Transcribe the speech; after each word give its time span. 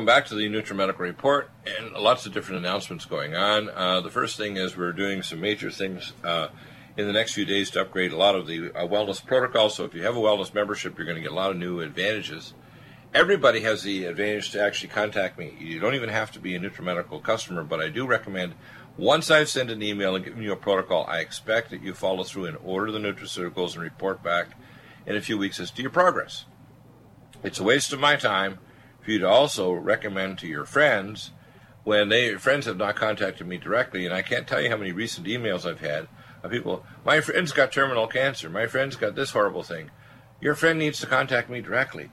Welcome 0.00 0.16
back 0.16 0.28
to 0.28 0.34
the 0.34 0.48
NutriMedical 0.48 1.00
Report, 1.00 1.50
and 1.66 1.92
lots 1.92 2.24
of 2.24 2.32
different 2.32 2.64
announcements 2.64 3.04
going 3.04 3.34
on. 3.34 3.68
Uh, 3.68 4.00
the 4.00 4.08
first 4.08 4.38
thing 4.38 4.56
is 4.56 4.74
we're 4.74 4.94
doing 4.94 5.22
some 5.22 5.42
major 5.42 5.70
things 5.70 6.14
uh, 6.24 6.48
in 6.96 7.06
the 7.06 7.12
next 7.12 7.34
few 7.34 7.44
days 7.44 7.70
to 7.72 7.82
upgrade 7.82 8.10
a 8.10 8.16
lot 8.16 8.34
of 8.34 8.46
the 8.46 8.74
uh, 8.74 8.86
wellness 8.86 9.22
protocols. 9.22 9.74
So 9.74 9.84
if 9.84 9.92
you 9.92 10.02
have 10.04 10.16
a 10.16 10.18
wellness 10.18 10.54
membership, 10.54 10.96
you're 10.96 11.04
going 11.04 11.18
to 11.18 11.22
get 11.22 11.32
a 11.32 11.34
lot 11.34 11.50
of 11.50 11.58
new 11.58 11.80
advantages. 11.80 12.54
Everybody 13.12 13.60
has 13.60 13.82
the 13.82 14.06
advantage 14.06 14.52
to 14.52 14.62
actually 14.62 14.88
contact 14.88 15.38
me. 15.38 15.54
You 15.58 15.78
don't 15.78 15.94
even 15.94 16.08
have 16.08 16.32
to 16.32 16.40
be 16.40 16.54
a 16.54 16.58
NutriMedical 16.58 17.22
customer, 17.22 17.62
but 17.62 17.80
I 17.80 17.90
do 17.90 18.06
recommend 18.06 18.54
once 18.96 19.30
I've 19.30 19.50
sent 19.50 19.70
an 19.70 19.82
email 19.82 20.16
and 20.16 20.24
given 20.24 20.42
you 20.42 20.52
a 20.52 20.56
protocol, 20.56 21.04
I 21.08 21.18
expect 21.18 21.68
that 21.72 21.82
you 21.82 21.92
follow 21.92 22.24
through 22.24 22.46
and 22.46 22.56
order 22.64 22.90
the 22.90 23.00
nutraceuticals 23.00 23.74
and 23.74 23.82
report 23.82 24.22
back 24.22 24.52
in 25.04 25.14
a 25.14 25.20
few 25.20 25.36
weeks 25.36 25.60
as 25.60 25.70
to 25.72 25.82
your 25.82 25.90
progress. 25.90 26.46
It's 27.42 27.60
a 27.60 27.64
waste 27.64 27.92
of 27.92 28.00
my 28.00 28.16
time 28.16 28.60
for 29.02 29.10
you 29.10 29.18
to 29.20 29.28
also 29.28 29.72
recommend 29.72 30.38
to 30.38 30.46
your 30.46 30.64
friends 30.64 31.30
when 31.84 32.08
they 32.08 32.34
friends 32.34 32.66
have 32.66 32.76
not 32.76 32.96
contacted 32.96 33.46
me 33.46 33.56
directly, 33.56 34.04
and 34.04 34.14
I 34.14 34.22
can't 34.22 34.46
tell 34.46 34.60
you 34.60 34.70
how 34.70 34.76
many 34.76 34.92
recent 34.92 35.26
emails 35.26 35.68
I've 35.68 35.80
had 35.80 36.08
of 36.42 36.50
people. 36.50 36.84
My 37.04 37.20
friend's 37.20 37.52
got 37.52 37.72
terminal 37.72 38.06
cancer. 38.06 38.50
My 38.50 38.66
friend's 38.66 38.96
got 38.96 39.14
this 39.14 39.30
horrible 39.30 39.62
thing. 39.62 39.90
Your 40.40 40.54
friend 40.54 40.78
needs 40.78 41.00
to 41.00 41.06
contact 41.06 41.50
me 41.50 41.60
directly. 41.60 42.10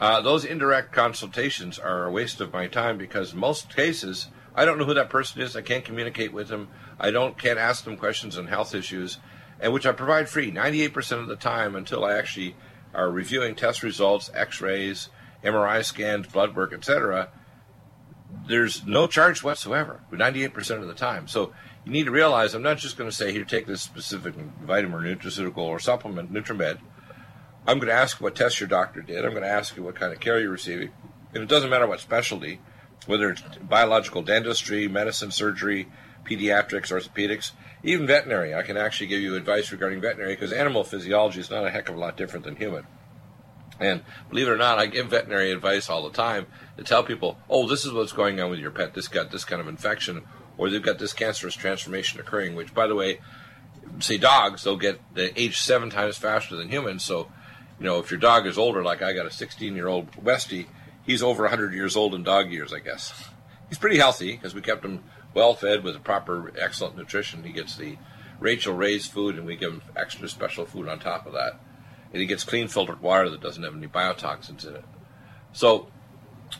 Uh, 0.00 0.20
those 0.20 0.44
indirect 0.44 0.92
consultations 0.92 1.78
are 1.78 2.04
a 2.04 2.10
waste 2.10 2.40
of 2.40 2.52
my 2.52 2.68
time 2.68 2.98
because 2.98 3.34
most 3.34 3.74
cases 3.74 4.28
I 4.58 4.64
don't 4.64 4.76
know 4.76 4.84
who 4.84 4.94
that 4.94 5.08
person 5.08 5.40
is. 5.40 5.54
I 5.54 5.62
can't 5.62 5.84
communicate 5.84 6.32
with 6.32 6.48
them. 6.48 6.68
I 6.98 7.12
don't 7.12 7.38
can't 7.38 7.60
ask 7.60 7.84
them 7.84 7.96
questions 7.96 8.36
on 8.36 8.48
health 8.48 8.74
issues, 8.74 9.18
and 9.60 9.72
which 9.72 9.86
I 9.86 9.92
provide 9.92 10.28
free 10.28 10.50
98% 10.50 11.20
of 11.20 11.28
the 11.28 11.36
time 11.36 11.76
until 11.76 12.04
I 12.04 12.14
actually 12.14 12.56
are 12.92 13.08
reviewing 13.08 13.54
test 13.54 13.84
results, 13.84 14.32
X-rays, 14.34 15.10
MRI 15.44 15.84
scans, 15.84 16.26
blood 16.26 16.56
work, 16.56 16.72
etc. 16.72 17.30
There's 18.46 18.86
no 18.86 19.06
charge 19.06 19.42
whatsoever, 19.42 20.00
98% 20.12 20.82
of 20.82 20.86
the 20.86 20.94
time. 20.94 21.28
So 21.28 21.52
you 21.84 21.92
need 21.92 22.04
to 22.04 22.10
realize 22.10 22.54
I'm 22.54 22.62
not 22.62 22.78
just 22.78 22.96
going 22.96 23.08
to 23.08 23.16
say 23.16 23.32
here 23.32 23.44
take 23.44 23.66
this 23.66 23.82
specific 23.82 24.34
vitamin 24.34 24.94
or 24.94 25.16
nutraceutical 25.16 25.58
or 25.58 25.78
supplement, 25.78 26.32
NutriMed. 26.32 26.78
I'm 27.66 27.78
going 27.78 27.88
to 27.88 27.94
ask 27.94 28.20
what 28.20 28.34
tests 28.34 28.60
your 28.60 28.68
doctor 28.68 29.00
did. 29.00 29.24
I'm 29.24 29.32
going 29.32 29.42
to 29.42 29.48
ask 29.48 29.76
you 29.76 29.82
what 29.82 29.94
kind 29.94 30.12
of 30.12 30.20
care 30.20 30.40
you're 30.40 30.50
receiving, 30.50 30.90
and 31.34 31.42
it 31.42 31.48
doesn't 31.48 31.70
matter 31.70 31.86
what 31.86 32.00
specialty, 32.00 32.60
whether 33.06 33.30
it's 33.30 33.42
biological 33.62 34.22
dentistry, 34.22 34.88
medicine, 34.88 35.30
surgery, 35.30 35.88
pediatrics, 36.24 36.92
orthopedics, 36.92 37.52
even 37.82 38.06
veterinary. 38.06 38.54
I 38.54 38.62
can 38.62 38.76
actually 38.76 39.08
give 39.08 39.20
you 39.20 39.34
advice 39.34 39.72
regarding 39.72 40.00
veterinary 40.00 40.34
because 40.34 40.52
animal 40.52 40.84
physiology 40.84 41.40
is 41.40 41.50
not 41.50 41.66
a 41.66 41.70
heck 41.70 41.88
of 41.88 41.96
a 41.96 41.98
lot 41.98 42.16
different 42.16 42.44
than 42.44 42.56
human. 42.56 42.86
And 43.80 44.02
believe 44.28 44.48
it 44.48 44.52
or 44.52 44.56
not, 44.56 44.78
I 44.78 44.86
give 44.86 45.08
veterinary 45.08 45.52
advice 45.52 45.88
all 45.88 46.02
the 46.02 46.16
time 46.16 46.46
to 46.76 46.84
tell 46.84 47.02
people, 47.02 47.38
oh, 47.48 47.68
this 47.68 47.84
is 47.84 47.92
what's 47.92 48.12
going 48.12 48.40
on 48.40 48.50
with 48.50 48.58
your 48.58 48.70
pet. 48.70 48.94
This 48.94 49.08
got 49.08 49.30
this 49.30 49.44
kind 49.44 49.60
of 49.60 49.68
infection, 49.68 50.22
or 50.56 50.68
they've 50.68 50.82
got 50.82 50.98
this 50.98 51.12
cancerous 51.12 51.54
transformation 51.54 52.20
occurring, 52.20 52.56
which, 52.56 52.74
by 52.74 52.86
the 52.86 52.94
way, 52.94 53.20
say 54.00 54.18
dogs, 54.18 54.64
they'll 54.64 54.76
get 54.76 55.00
the 55.14 55.38
age 55.40 55.60
seven 55.60 55.90
times 55.90 56.16
faster 56.18 56.56
than 56.56 56.68
humans. 56.68 57.04
So, 57.04 57.30
you 57.78 57.84
know, 57.84 57.98
if 57.98 58.10
your 58.10 58.20
dog 58.20 58.46
is 58.46 58.58
older, 58.58 58.82
like 58.82 59.02
I 59.02 59.12
got 59.12 59.26
a 59.26 59.30
16 59.30 59.74
year 59.74 59.86
old 59.86 60.10
Westie, 60.12 60.66
he's 61.04 61.22
over 61.22 61.44
100 61.44 61.72
years 61.72 61.96
old 61.96 62.14
in 62.14 62.24
dog 62.24 62.50
years, 62.50 62.72
I 62.72 62.80
guess. 62.80 63.28
He's 63.68 63.78
pretty 63.78 63.98
healthy 63.98 64.32
because 64.32 64.54
we 64.54 64.60
kept 64.60 64.84
him 64.84 65.04
well 65.34 65.54
fed 65.54 65.84
with 65.84 66.02
proper, 66.02 66.52
excellent 66.58 66.96
nutrition. 66.96 67.44
He 67.44 67.52
gets 67.52 67.76
the 67.76 67.96
Rachael 68.40 68.74
Ray's 68.74 69.06
food, 69.06 69.36
and 69.36 69.46
we 69.46 69.56
give 69.56 69.72
him 69.72 69.82
extra 69.94 70.28
special 70.28 70.64
food 70.64 70.88
on 70.88 70.98
top 70.98 71.26
of 71.26 71.32
that 71.34 71.60
and 72.12 72.20
he 72.20 72.26
gets 72.26 72.44
clean 72.44 72.68
filtered 72.68 73.00
water 73.00 73.28
that 73.28 73.40
doesn't 73.40 73.62
have 73.62 73.76
any 73.76 73.86
biotoxins 73.86 74.66
in 74.66 74.76
it. 74.76 74.84
So 75.52 75.88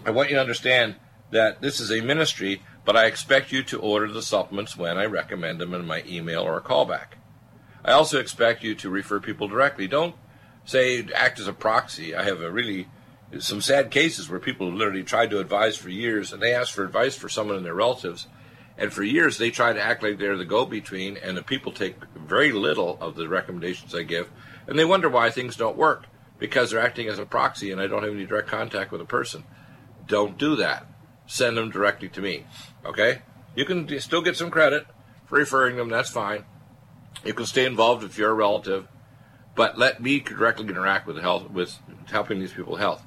I 0.04 0.10
want 0.10 0.28
you 0.28 0.36
to 0.36 0.40
understand 0.40 0.96
that 1.30 1.60
this 1.60 1.80
is 1.80 1.90
a 1.90 2.00
ministry, 2.00 2.62
but 2.84 2.96
I 2.96 3.06
expect 3.06 3.52
you 3.52 3.62
to 3.64 3.80
order 3.80 4.10
the 4.10 4.22
supplements 4.22 4.76
when 4.76 4.98
I 4.98 5.04
recommend 5.04 5.60
them 5.60 5.74
in 5.74 5.86
my 5.86 6.02
email 6.06 6.42
or 6.42 6.56
a 6.56 6.62
callback. 6.62 7.16
I 7.84 7.92
also 7.92 8.18
expect 8.18 8.62
you 8.62 8.74
to 8.76 8.90
refer 8.90 9.20
people 9.20 9.48
directly. 9.48 9.86
Don't 9.86 10.14
say 10.64 11.06
act 11.14 11.38
as 11.38 11.48
a 11.48 11.52
proxy. 11.52 12.14
I 12.14 12.24
have 12.24 12.40
a 12.40 12.50
really 12.50 12.88
some 13.38 13.60
sad 13.60 13.90
cases 13.90 14.28
where 14.28 14.40
people 14.40 14.72
literally 14.72 15.02
tried 15.02 15.30
to 15.30 15.38
advise 15.38 15.76
for 15.76 15.90
years 15.90 16.32
and 16.32 16.42
they 16.42 16.54
asked 16.54 16.72
for 16.72 16.84
advice 16.84 17.14
for 17.14 17.28
someone 17.28 17.56
and 17.56 17.66
their 17.66 17.74
relatives 17.74 18.26
and 18.78 18.90
for 18.90 19.02
years 19.02 19.36
they 19.36 19.50
try 19.50 19.72
to 19.72 19.82
act 19.82 20.02
like 20.02 20.18
they're 20.18 20.36
the 20.36 20.46
go-between 20.46 21.18
and 21.18 21.36
the 21.36 21.42
people 21.42 21.70
take 21.70 21.96
very 22.14 22.52
little 22.52 22.96
of 23.02 23.16
the 23.16 23.28
recommendations 23.28 23.94
I 23.94 24.02
give 24.02 24.30
and 24.68 24.78
they 24.78 24.84
wonder 24.84 25.08
why 25.08 25.30
things 25.30 25.56
don't 25.56 25.76
work 25.76 26.04
because 26.38 26.70
they're 26.70 26.78
acting 26.80 27.08
as 27.08 27.18
a 27.18 27.26
proxy 27.26 27.72
and 27.72 27.80
I 27.80 27.88
don't 27.88 28.04
have 28.04 28.12
any 28.12 28.26
direct 28.26 28.48
contact 28.48 28.92
with 28.92 29.00
a 29.00 29.06
person. 29.06 29.42
Don't 30.06 30.38
do 30.38 30.54
that. 30.56 30.86
Send 31.26 31.56
them 31.56 31.70
directly 31.70 32.08
to 32.10 32.20
me. 32.20 32.46
Okay? 32.84 33.22
You 33.56 33.64
can 33.64 33.98
still 33.98 34.22
get 34.22 34.36
some 34.36 34.50
credit 34.50 34.86
for 35.26 35.38
referring 35.38 35.76
them, 35.76 35.88
that's 35.88 36.10
fine. 36.10 36.44
You 37.24 37.34
can 37.34 37.46
stay 37.46 37.64
involved 37.64 38.04
if 38.04 38.16
you're 38.16 38.30
a 38.30 38.34
relative, 38.34 38.86
but 39.54 39.78
let 39.78 40.00
me 40.00 40.20
directly 40.20 40.68
interact 40.68 41.06
with 41.06 41.18
health 41.18 41.50
with 41.50 41.76
helping 42.10 42.38
these 42.38 42.52
people 42.52 42.76
health. 42.76 43.04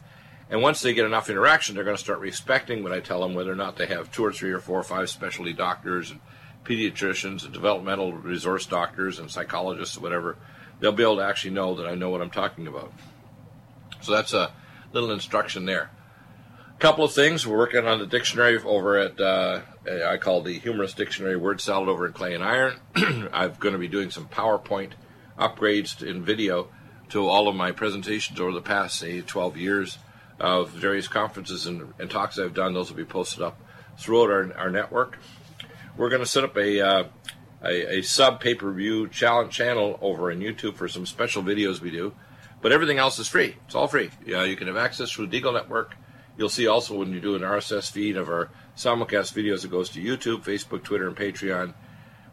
And 0.50 0.62
once 0.62 0.82
they 0.82 0.94
get 0.94 1.06
enough 1.06 1.30
interaction, 1.30 1.76
they're 1.76 1.86
going 1.86 1.96
to 1.96 2.04
start 2.04 2.20
respecting 2.20 2.84
what 2.84 2.92
I 2.92 3.00
tell 3.00 3.22
them, 3.22 3.34
whether 3.34 3.52
or 3.52 3.56
not 3.56 3.78
they 3.78 3.86
have 3.86 4.12
two 4.12 4.26
or 4.26 4.34
three 4.34 4.52
or 4.52 4.60
four 4.60 4.80
or 4.80 4.84
five 4.84 5.10
specialty 5.10 5.54
doctors 5.54 6.12
and 6.12 6.20
pediatricians 6.66 7.46
and 7.46 7.54
developmental 7.54 8.14
resource 8.14 8.66
doctors 8.66 9.18
and 9.18 9.32
psychologists 9.32 9.98
or 9.98 10.02
whatever 10.02 10.38
they'll 10.82 10.92
be 10.92 11.04
able 11.04 11.18
to 11.18 11.24
actually 11.24 11.52
know 11.52 11.76
that 11.76 11.88
I 11.88 11.96
know 11.96 12.10
what 12.10 12.22
I'm 12.22 12.30
talking 12.30 12.68
about. 12.68 12.92
So 14.02 14.12
that's 14.12 14.34
a 14.34 14.52
little 14.92 15.12
instruction 15.12 15.66
there. 15.66 15.92
A 16.76 16.80
couple 16.80 17.06
of 17.06 17.14
things. 17.14 17.48
We're 17.48 17.58
working 17.58 17.88
on 17.88 18.00
the 18.00 18.08
dictionary 18.08 18.58
over 18.58 18.98
at, 18.98 19.22
uh, 19.22 19.62
I 19.88 20.18
call 20.18 20.42
the 20.42 20.60
Humorous 20.60 20.94
Dictionary 20.94 21.38
Word 21.38 21.62
Salad 21.62 21.88
over 21.88 22.08
at 22.08 22.16
Clay 22.16 22.34
and 22.34 22.44
Iron. 22.44 22.80
I'm 23.32 23.54
going 23.60 23.74
to 23.74 23.80
be 23.80 23.88
doing 23.88 24.10
some 24.10 24.28
PowerPoint 24.28 24.94
upgrades 25.38 26.06
in 26.06 26.26
video 26.26 26.70
to 27.10 27.28
all 27.28 27.48
of 27.48 27.56
my 27.56 27.72
presentations 27.72 28.40
over 28.40 28.52
the 28.52 28.62
past, 28.62 28.98
say, 28.98 29.22
12 29.22 29.58
years 29.58 30.00
of 30.40 30.72
various 30.72 31.08
conferences 31.08 31.68
and, 31.68 31.94
and 32.00 32.10
talks 32.10 32.40
I've 32.40 32.56
done. 32.56 32.74
Those 32.74 32.90
will 32.90 32.98
be 32.98 33.06
posted 33.06 33.44
up 33.44 33.60
throughout 33.98 34.32
our, 34.32 34.54
our 34.58 34.70
network. 34.72 35.20
We're 35.96 36.10
going 36.10 36.22
to 36.22 36.28
set 36.28 36.44
up 36.44 36.58
a 36.58 36.82
uh, 36.82 37.04
a, 37.64 37.98
a 37.98 38.02
sub 38.02 38.40
pay 38.40 38.56
per 38.56 38.72
view 38.72 39.08
challenge 39.08 39.54
channel 39.54 39.98
over 40.02 40.32
on 40.32 40.40
YouTube 40.40 40.76
for 40.76 40.88
some 40.88 41.06
special 41.06 41.44
videos 41.44 41.80
we 41.80 41.92
do. 41.92 42.14
But 42.62 42.72
everything 42.72 43.00
else 43.00 43.18
is 43.18 43.28
free. 43.28 43.56
It's 43.66 43.76
all 43.76 43.88
free. 43.88 44.12
Yeah, 44.26 44.44
you 44.44 44.56
can 44.56 44.68
have 44.68 44.78
access 44.78 45.12
through 45.12 45.28
the 45.28 45.42
Deagle 45.42 45.54
Network. 45.54 45.96
You'll 46.38 46.50
see 46.50 46.68
also 46.68 46.96
when 46.96 47.12
you 47.12 47.20
do 47.20 47.36
an 47.36 47.42
RSS 47.42 47.92
feed 47.92 48.18
of 48.18 48.30
our 48.30 48.50
simulcast 48.76 49.34
videos, 49.34 49.66
it 49.66 49.72
goes 49.72 49.90
to 49.90 50.02
YouTube, 50.02 50.44
Facebook, 50.44 50.84
Twitter, 50.84 51.08
and 51.08 51.18
Patreon. 51.18 51.74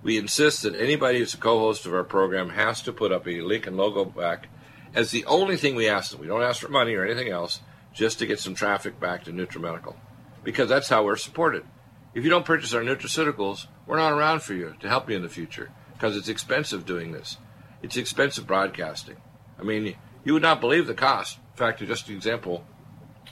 We 0.02 0.16
insist 0.16 0.62
that 0.62 0.76
anybody 0.76 1.18
who's 1.18 1.34
a 1.34 1.38
co-host 1.38 1.84
of 1.86 1.94
our 1.94 2.04
program 2.04 2.50
has 2.50 2.80
to 2.82 2.92
put 2.92 3.10
up 3.10 3.26
a 3.26 3.40
link 3.40 3.66
and 3.66 3.76
logo 3.76 4.04
back 4.04 4.48
as 4.94 5.10
the 5.10 5.24
only 5.24 5.56
thing 5.56 5.74
we 5.74 5.88
ask 5.88 6.12
them. 6.12 6.20
We 6.20 6.26
don't 6.26 6.42
ask 6.42 6.60
for 6.60 6.68
money 6.68 6.94
or 6.94 7.04
anything 7.04 7.28
else, 7.28 7.60
just 7.92 8.18
to 8.20 8.26
get 8.26 8.38
some 8.38 8.54
traffic 8.54 9.00
back 9.00 9.24
to 9.24 9.32
NutriMedical, 9.32 9.96
because 10.44 10.68
that's 10.68 10.88
how 10.88 11.04
we're 11.04 11.16
supported. 11.16 11.64
If 12.14 12.24
you 12.24 12.30
don't 12.30 12.44
purchase 12.44 12.72
our 12.72 12.82
nutraceuticals, 12.82 13.66
we're 13.86 13.98
not 13.98 14.12
around 14.12 14.42
for 14.42 14.54
you 14.54 14.74
to 14.80 14.88
help 14.88 15.08
you 15.08 15.16
in 15.16 15.22
the 15.22 15.28
future 15.28 15.70
because 15.92 16.16
it's 16.16 16.28
expensive 16.28 16.86
doing 16.86 17.12
this. 17.12 17.36
It's 17.82 17.96
expensive 17.96 18.46
broadcasting. 18.46 19.16
I 19.58 19.62
mean, 19.62 19.96
you 20.24 20.32
would 20.32 20.42
not 20.42 20.60
believe 20.60 20.86
the 20.86 20.94
cost. 20.94 21.38
In 21.52 21.56
fact, 21.56 21.80
just 21.80 22.08
an 22.08 22.16
example, 22.16 22.64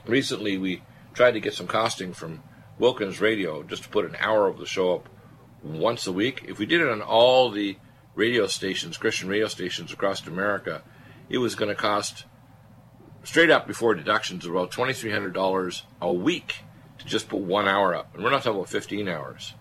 recently 0.07 0.59
we 0.59 0.83
tried 1.15 1.33
to 1.33 1.41
get 1.41 1.55
some 1.55 1.67
costing 1.67 2.13
from 2.13 2.43
Wilkins 2.79 3.21
Radio 3.21 3.63
just 3.63 3.85
to 3.85 3.89
put 3.89 4.05
an 4.05 4.17
hour 4.21 4.47
of 4.47 4.59
the 4.59 4.67
show 4.67 4.95
up 4.95 5.09
once 5.63 6.07
a 6.07 6.13
week. 6.13 6.45
If 6.47 6.59
we 6.59 6.67
did 6.67 6.81
it 6.81 6.89
on 6.89 7.03
all 7.03 7.51
the 7.51 7.79
radio 8.15 8.47
stations, 8.47 8.99
Christian 8.99 9.29
radio 9.29 9.49
stations 9.49 9.93
across 9.93 10.27
America, 10.27 10.83
it 11.29 11.39
was 11.39 11.55
going 11.55 11.71
to 11.71 11.75
cost 11.75 12.25
straight 13.25 13.51
up 13.51 13.67
before 13.67 13.95
deductions 13.95 14.47
about 14.47 14.71
$2,300 14.71 15.83
a 16.01 16.13
week 16.13 16.57
just 17.07 17.29
put 17.29 17.41
one 17.41 17.69
hour 17.69 17.95
up. 17.95 18.15
And 18.15 18.23
we're 18.23 18.31
not 18.31 18.43
talking 18.43 18.59
about 18.59 18.69
15 18.69 19.09
hours, 19.09 19.55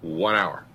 one 0.00 0.36
hour. 0.36 0.66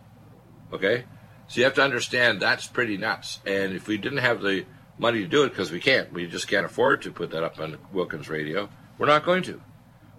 Okay? 0.74 1.06
So 1.48 1.60
you 1.60 1.63
have 1.66 1.75
to 1.75 1.83
understand 1.83 2.42
that's 2.42 2.68
pretty 2.68 2.98
nuts. 2.98 3.39
And 3.45 3.74
if 3.74 3.88
we 3.88 3.98
didn't 3.98 4.19
have 4.19 4.42
the 4.42 4.66
money 4.98 5.19
to 5.22 5.27
do 5.27 5.44
it, 5.44 5.50
because 5.50 5.72
we 5.72 5.80
can't, 5.80 6.12
we 6.12 6.25
just 6.27 6.48
can't 6.48 6.66
afford 6.66 7.04
to 7.04 7.12
put 7.12 7.31
that 7.31 7.44
up 7.44 7.60
on 7.60 7.77
Wilkins 7.94 8.30
Radio, 8.30 8.69
we're 8.98 9.06
not 9.06 9.25
going 9.25 9.44
to. 9.44 9.62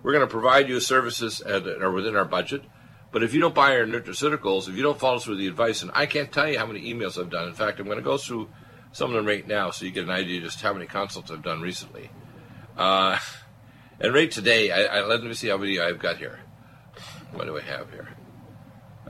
We're 0.02 0.12
going 0.12 0.26
to 0.26 0.30
provide 0.30 0.68
you 0.68 0.78
services 0.80 1.38
that 1.38 1.82
are 1.82 1.90
within 1.90 2.16
our 2.16 2.24
budget. 2.24 2.62
But 3.10 3.22
if 3.22 3.34
you 3.34 3.40
don't 3.40 3.54
buy 3.54 3.76
our 3.76 3.86
nutraceuticals, 3.86 4.68
if 4.68 4.76
you 4.76 4.82
don't 4.82 4.98
follow 4.98 5.18
through 5.18 5.36
the 5.36 5.48
advice, 5.48 5.82
and 5.82 5.90
I 5.94 6.06
can't 6.06 6.30
tell 6.30 6.48
you 6.48 6.58
how 6.58 6.66
many 6.66 6.92
emails 6.92 7.18
I've 7.18 7.30
done. 7.30 7.48
In 7.48 7.54
fact, 7.54 7.80
I'm 7.80 7.86
going 7.86 7.98
to 7.98 8.04
go 8.04 8.18
through 8.18 8.48
some 8.92 9.10
of 9.10 9.16
them 9.16 9.26
right 9.26 9.46
now 9.46 9.70
so 9.70 9.84
you 9.84 9.90
get 9.90 10.04
an 10.04 10.10
idea 10.10 10.40
just 10.40 10.60
how 10.60 10.72
many 10.72 10.86
consults 10.86 11.30
I've 11.30 11.42
done 11.42 11.60
recently. 11.60 12.10
Uh, 12.76 13.18
and 14.00 14.14
right 14.14 14.30
today, 14.30 14.70
I, 14.70 14.98
I, 14.98 15.04
let 15.04 15.22
me 15.22 15.34
see 15.34 15.48
how 15.48 15.56
many 15.56 15.78
I've 15.78 15.98
got 15.98 16.18
here. 16.18 16.40
What 17.32 17.46
do 17.46 17.56
I 17.56 17.62
have 17.62 17.90
here? 17.90 18.08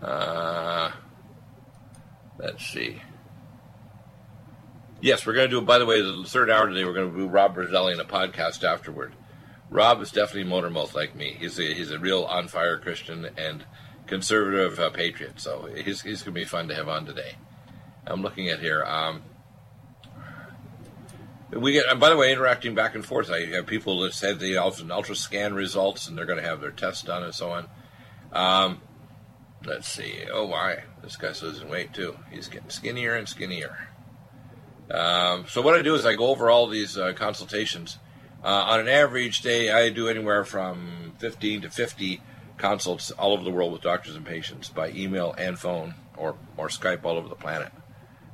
Uh, 0.01 0.91
let's 2.39 2.65
see. 2.67 3.03
Yes, 5.01 5.27
we're 5.27 5.35
going 5.35 5.51
to 5.51 5.61
do. 5.61 5.65
By 5.65 5.79
the 5.79 5.87
way, 5.87 6.01
the 6.01 6.25
third 6.27 6.51
hour 6.51 6.69
today, 6.69 6.85
we're 6.85 6.95
going 6.95 7.13
to 7.13 7.17
do 7.17 7.29
Rob 7.29 7.57
Roselli 7.57 7.93
in 7.93 8.01
a 8.01 8.05
podcast 8.05 8.65
afterward. 8.65 9.15
Rob 9.71 10.01
is 10.01 10.11
definitely 10.11 10.45
motor 10.45 10.71
mouth 10.71 10.95
like 10.95 11.15
me. 11.15 11.37
He's 11.39 11.59
a, 11.59 11.75
he's 11.75 11.91
a 11.91 11.99
real 11.99 12.25
on 12.25 12.49
fire 12.49 12.79
Christian 12.79 13.29
and 13.37 13.65
conservative 14.07 14.79
uh, 14.79 14.91
patriot. 14.91 15.41
So 15.41 15.69
he's, 15.75 16.03
he's 16.03 16.23
going 16.23 16.35
to 16.35 16.41
be 16.41 16.45
fun 16.45 16.69
to 16.69 16.75
have 16.75 16.89
on 16.89 17.05
today. 17.05 17.37
I'm 18.07 18.23
looking 18.23 18.49
at 18.49 18.61
here. 18.61 18.85
Um, 18.85 19.23
we 21.57 21.73
get, 21.73 21.87
and 21.91 22.01
by 22.01 22.11
the 22.11 22.17
way, 22.17 22.33
interacting 22.33 22.75
back 22.75 22.95
and 22.95 23.05
forth. 23.05 23.31
I 23.31 23.47
have 23.47 23.67
people 23.67 24.01
that 24.01 24.13
said 24.15 24.39
they 24.39 24.53
have 24.53 24.81
an 24.81 24.91
ultra 24.91 25.17
scan 25.17 25.55
results 25.55 26.09
and 26.09 26.17
they're 26.17 26.27
going 26.27 26.43
to 26.43 26.49
have 26.49 26.61
their 26.61 26.71
tests 26.71 27.03
done 27.03 27.23
and 27.23 27.35
so 27.35 27.51
on. 27.51 27.69
Um, 28.33 28.81
let's 29.65 29.89
see. 29.89 30.25
Oh 30.33 30.47
my, 30.49 30.79
this 31.03 31.17
guy's 31.17 31.43
losing 31.43 31.69
weight 31.69 31.93
too. 31.93 32.17
He's 32.31 32.49
getting 32.49 32.71
skinnier 32.71 33.15
and 33.15 33.29
skinnier. 33.29 33.89
Um, 34.91 35.47
so 35.49 35.63
what 35.63 35.75
I 35.75 35.83
do 35.83 35.95
is 35.95 36.07
I 36.07 36.15
go 36.15 36.29
over 36.29 36.51
all 36.51 36.67
these 36.67 36.97
uh, 36.97 37.13
consultations. 37.15 37.99
Uh, 38.45 38.65
on 38.69 38.81
an 38.81 38.89
average 38.89 39.43
day, 39.43 39.71
I 39.71 39.89
do 39.89 40.09
anywhere 40.09 40.45
from 40.45 41.15
15 41.19 41.63
to 41.63 41.71
50 41.71 42.21
consults 42.59 43.11
all 43.11 43.33
over 43.33 43.45
the 43.45 43.51
world 43.51 43.73
with 43.73 43.83
doctors 43.83 44.15
and 44.15 44.25
patients 44.25 44.69
by 44.69 44.91
email 44.91 45.35
and 45.37 45.59
phone 45.59 45.95
or, 46.17 46.37
or 46.57 46.69
Skype 46.69 47.05
all 47.05 47.17
over 47.17 47.29
the 47.29 47.35
planet. 47.35 47.73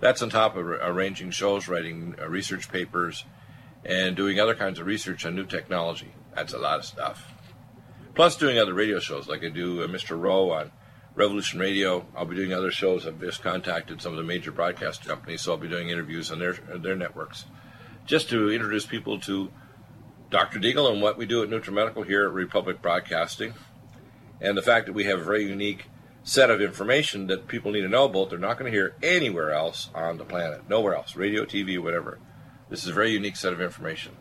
That's 0.02 0.20
on 0.20 0.30
top 0.30 0.56
of 0.56 0.66
arranging 0.66 1.30
shows, 1.30 1.68
writing 1.68 2.16
uh, 2.20 2.28
research 2.28 2.68
papers, 2.68 3.24
and 3.84 4.16
doing 4.16 4.40
other 4.40 4.56
kinds 4.56 4.80
of 4.80 4.86
research 4.86 5.24
on 5.24 5.36
new 5.36 5.46
technology. 5.46 6.12
That's 6.34 6.52
a 6.52 6.58
lot 6.58 6.80
of 6.80 6.84
stuff. 6.84 7.32
Plus, 8.16 8.36
doing 8.36 8.58
other 8.58 8.74
radio 8.74 8.98
shows 8.98 9.28
like 9.28 9.44
I 9.44 9.48
do 9.48 9.80
uh, 9.80 9.86
Mr. 9.86 10.20
Rowe 10.20 10.50
on 10.50 10.72
Revolution 11.14 11.60
Radio. 11.60 12.04
I'll 12.16 12.24
be 12.24 12.34
doing 12.34 12.52
other 12.52 12.72
shows. 12.72 13.06
I've 13.06 13.20
just 13.20 13.44
contacted 13.44 14.02
some 14.02 14.10
of 14.10 14.18
the 14.18 14.24
major 14.24 14.50
broadcast 14.50 15.06
companies, 15.06 15.42
so 15.42 15.52
I'll 15.52 15.58
be 15.58 15.68
doing 15.68 15.88
interviews 15.88 16.32
on 16.32 16.40
their 16.40 16.54
their 16.54 16.96
networks, 16.96 17.44
just 18.04 18.28
to 18.30 18.50
introduce 18.50 18.84
people 18.84 19.20
to 19.20 19.52
Dr. 20.30 20.58
Deagle 20.58 20.92
and 20.92 21.00
what 21.00 21.16
we 21.16 21.26
do 21.26 21.44
at 21.44 21.48
NutriMedical 21.48 22.04
here 22.06 22.26
at 22.26 22.32
Republic 22.32 22.82
Broadcasting, 22.82 23.54
and 24.40 24.58
the 24.58 24.62
fact 24.62 24.86
that 24.86 24.94
we 24.94 25.04
have 25.04 25.20
very 25.20 25.44
unique 25.44 25.86
set 26.24 26.50
of 26.50 26.60
information 26.60 27.26
that 27.26 27.48
people 27.48 27.72
need 27.72 27.80
to 27.80 27.88
know 27.88 28.04
about. 28.04 28.30
They're 28.30 28.38
not 28.38 28.58
going 28.58 28.70
to 28.70 28.76
hear 28.76 28.94
anywhere 29.02 29.52
else 29.52 29.90
on 29.94 30.18
the 30.18 30.24
planet, 30.24 30.68
nowhere 30.68 30.94
else, 30.94 31.16
radio, 31.16 31.44
TV, 31.44 31.82
whatever. 31.82 32.18
This 32.70 32.82
is 32.84 32.90
a 32.90 32.94
very 32.94 33.10
unique 33.10 33.36
set 33.36 33.52
of 33.52 33.60
information. 33.60 34.16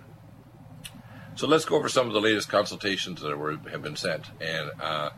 So 1.35 1.47
let's 1.47 1.65
go 1.65 1.75
over 1.75 1.89
some 1.89 2.07
of 2.07 2.13
the 2.13 2.21
latest 2.21 2.49
consultations 2.49 3.21
that 3.21 3.37
were, 3.37 3.57
have 3.69 3.81
been 3.81 3.95
sent, 3.95 4.25
and 4.41 4.71
uh, 4.81 5.11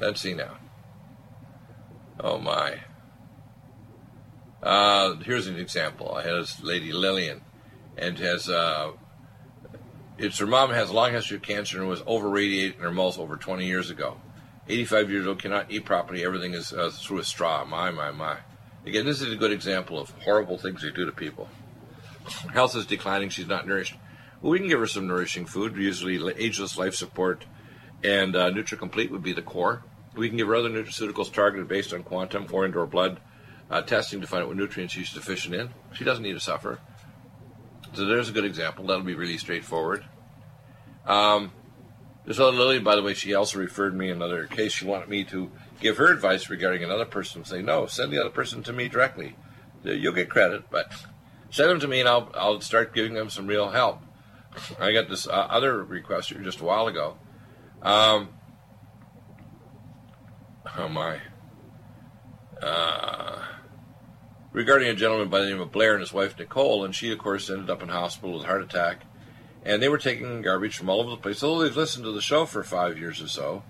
let's 0.00 0.20
see 0.20 0.34
now. 0.34 0.56
Oh 2.18 2.38
my. 2.38 2.80
Uh, 4.62 5.14
here's 5.16 5.46
an 5.46 5.56
example. 5.56 6.14
I 6.14 6.22
had 6.22 6.34
this 6.34 6.62
lady 6.62 6.92
Lillian, 6.92 7.42
and 7.96 8.18
has 8.18 8.48
uh, 8.48 8.92
it's 10.18 10.38
her 10.38 10.46
mom 10.46 10.70
has 10.70 10.90
a 10.90 10.92
long 10.92 11.12
history 11.12 11.36
of 11.36 11.42
cancer 11.42 11.78
and 11.78 11.88
was 11.88 12.02
over 12.06 12.28
radiated 12.28 12.76
in 12.76 12.82
her 12.82 12.90
mouth 12.90 13.18
over 13.18 13.36
20 13.36 13.64
years 13.64 13.88
ago. 13.88 14.20
85 14.68 15.10
years 15.10 15.26
old, 15.26 15.42
cannot 15.42 15.70
eat 15.70 15.84
properly. 15.84 16.24
Everything 16.24 16.54
is 16.54 16.72
uh, 16.72 16.90
through 16.92 17.18
a 17.18 17.24
straw. 17.24 17.64
My, 17.64 17.90
my, 17.90 18.10
my. 18.10 18.38
Again, 18.86 19.04
this 19.04 19.20
is 19.20 19.32
a 19.32 19.36
good 19.36 19.52
example 19.52 19.98
of 19.98 20.10
horrible 20.22 20.58
things 20.58 20.82
they 20.82 20.90
do 20.90 21.06
to 21.06 21.12
people. 21.12 21.48
Health 22.52 22.76
is 22.76 22.86
declining. 22.86 23.28
She's 23.28 23.48
not 23.48 23.66
nourished. 23.66 23.96
Well, 24.40 24.52
we 24.52 24.58
can 24.58 24.68
give 24.68 24.80
her 24.80 24.86
some 24.86 25.06
nourishing 25.06 25.46
food. 25.46 25.76
Usually, 25.76 26.16
ageless 26.36 26.78
life 26.78 26.94
support 26.94 27.44
and 28.02 28.34
uh, 28.34 28.50
NutriComplete 28.50 29.10
would 29.10 29.22
be 29.22 29.32
the 29.32 29.42
core. 29.42 29.82
We 30.14 30.28
can 30.28 30.38
give 30.38 30.48
her 30.48 30.54
other 30.54 30.70
nutraceuticals 30.70 31.32
targeted 31.32 31.68
based 31.68 31.92
on 31.92 32.02
quantum 32.02 32.46
or 32.50 32.64
indoor 32.64 32.86
blood 32.86 33.20
uh, 33.70 33.82
testing 33.82 34.20
to 34.20 34.26
find 34.26 34.42
out 34.42 34.48
what 34.48 34.56
nutrients 34.56 34.94
she's 34.94 35.12
deficient 35.12 35.54
in. 35.54 35.70
She 35.92 36.04
doesn't 36.04 36.22
need 36.22 36.32
to 36.32 36.40
suffer. 36.40 36.80
So 37.92 38.06
there's 38.06 38.28
a 38.28 38.32
good 38.32 38.44
example. 38.44 38.86
That'll 38.86 39.02
be 39.02 39.14
really 39.14 39.38
straightforward. 39.38 40.04
Um, 41.06 41.52
this 42.26 42.38
other 42.38 42.56
Lily, 42.56 42.78
by 42.78 42.96
the 42.96 43.02
way, 43.02 43.14
she 43.14 43.34
also 43.34 43.58
referred 43.58 43.94
me 43.94 44.10
another 44.10 44.46
case. 44.46 44.72
She 44.72 44.84
wanted 44.84 45.08
me 45.08 45.24
to 45.24 45.50
give 45.80 45.96
her 45.96 46.12
advice 46.12 46.50
regarding 46.50 46.84
another 46.84 47.06
person. 47.06 47.44
Say, 47.44 47.62
no, 47.62 47.86
send 47.86 48.12
the 48.12 48.20
other 48.20 48.30
person 48.30 48.62
to 48.64 48.72
me 48.72 48.88
directly. 48.88 49.36
You'll 49.82 50.12
get 50.12 50.28
credit, 50.28 50.64
but 50.70 50.92
send 51.50 51.70
them 51.70 51.80
to 51.80 51.88
me 51.88 52.00
and 52.00 52.08
I'll, 52.08 52.30
I'll 52.34 52.60
start 52.60 52.94
giving 52.94 53.14
them 53.14 53.30
some 53.30 53.46
real 53.46 53.70
help. 53.70 54.02
I 54.78 54.92
got 54.92 55.08
this 55.08 55.26
uh, 55.26 55.30
other 55.30 55.82
request 55.82 56.30
here 56.30 56.40
just 56.40 56.60
a 56.60 56.64
while 56.64 56.86
ago. 56.86 57.16
Um, 57.82 58.28
oh 60.76 60.88
my. 60.88 61.20
Uh, 62.62 63.42
regarding 64.52 64.88
a 64.88 64.94
gentleman 64.94 65.28
by 65.28 65.40
the 65.40 65.48
name 65.48 65.60
of 65.60 65.72
Blair 65.72 65.92
and 65.92 66.00
his 66.00 66.12
wife 66.12 66.38
Nicole, 66.38 66.84
and 66.84 66.94
she, 66.94 67.10
of 67.12 67.18
course, 67.18 67.48
ended 67.48 67.70
up 67.70 67.82
in 67.82 67.88
hospital 67.88 68.34
with 68.34 68.44
a 68.44 68.46
heart 68.46 68.62
attack. 68.62 69.04
And 69.64 69.82
they 69.82 69.88
were 69.88 69.98
taking 69.98 70.42
garbage 70.42 70.76
from 70.76 70.88
all 70.88 71.00
over 71.00 71.10
the 71.10 71.16
place. 71.16 71.42
Although 71.42 71.64
they've 71.64 71.76
listened 71.76 72.04
to 72.04 72.12
the 72.12 72.22
show 72.22 72.46
for 72.46 72.62
five 72.62 72.98
years 72.98 73.20
or 73.20 73.28
so, 73.28 73.62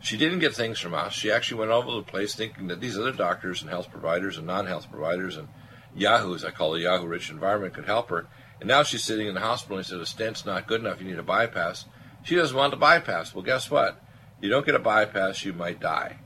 she 0.00 0.16
didn't 0.16 0.38
get 0.38 0.54
things 0.54 0.78
from 0.78 0.94
us. 0.94 1.12
She 1.12 1.30
actually 1.30 1.60
went 1.60 1.70
all 1.70 1.82
over 1.82 1.96
the 1.96 2.10
place 2.10 2.34
thinking 2.34 2.68
that 2.68 2.80
these 2.80 2.98
other 2.98 3.12
doctors 3.12 3.60
and 3.60 3.70
health 3.70 3.90
providers 3.90 4.38
and 4.38 4.46
non 4.46 4.66
health 4.66 4.90
providers 4.90 5.36
and 5.36 5.48
Yahoos, 5.94 6.44
I 6.44 6.50
call 6.50 6.72
the 6.72 6.80
Yahoo 6.80 7.06
rich 7.06 7.30
environment, 7.30 7.74
could 7.74 7.86
help 7.86 8.10
her. 8.10 8.26
And 8.60 8.68
now 8.68 8.82
she's 8.82 9.04
sitting 9.04 9.26
in 9.26 9.34
the 9.34 9.40
hospital 9.40 9.78
and 9.78 9.86
said, 9.86 10.00
a 10.00 10.06
stent's 10.06 10.46
not 10.46 10.66
good 10.66 10.80
enough, 10.80 11.00
you 11.00 11.08
need 11.08 11.18
a 11.18 11.22
bypass. 11.22 11.86
She 12.22 12.36
doesn't 12.36 12.56
want 12.56 12.74
a 12.74 12.76
bypass. 12.76 13.34
Well, 13.34 13.44
guess 13.44 13.70
what? 13.70 14.00
You 14.40 14.50
don't 14.50 14.66
get 14.66 14.74
a 14.74 14.80
bypass, 14.80 15.44
you 15.44 15.52
might 15.52 15.80
die. 15.80 16.18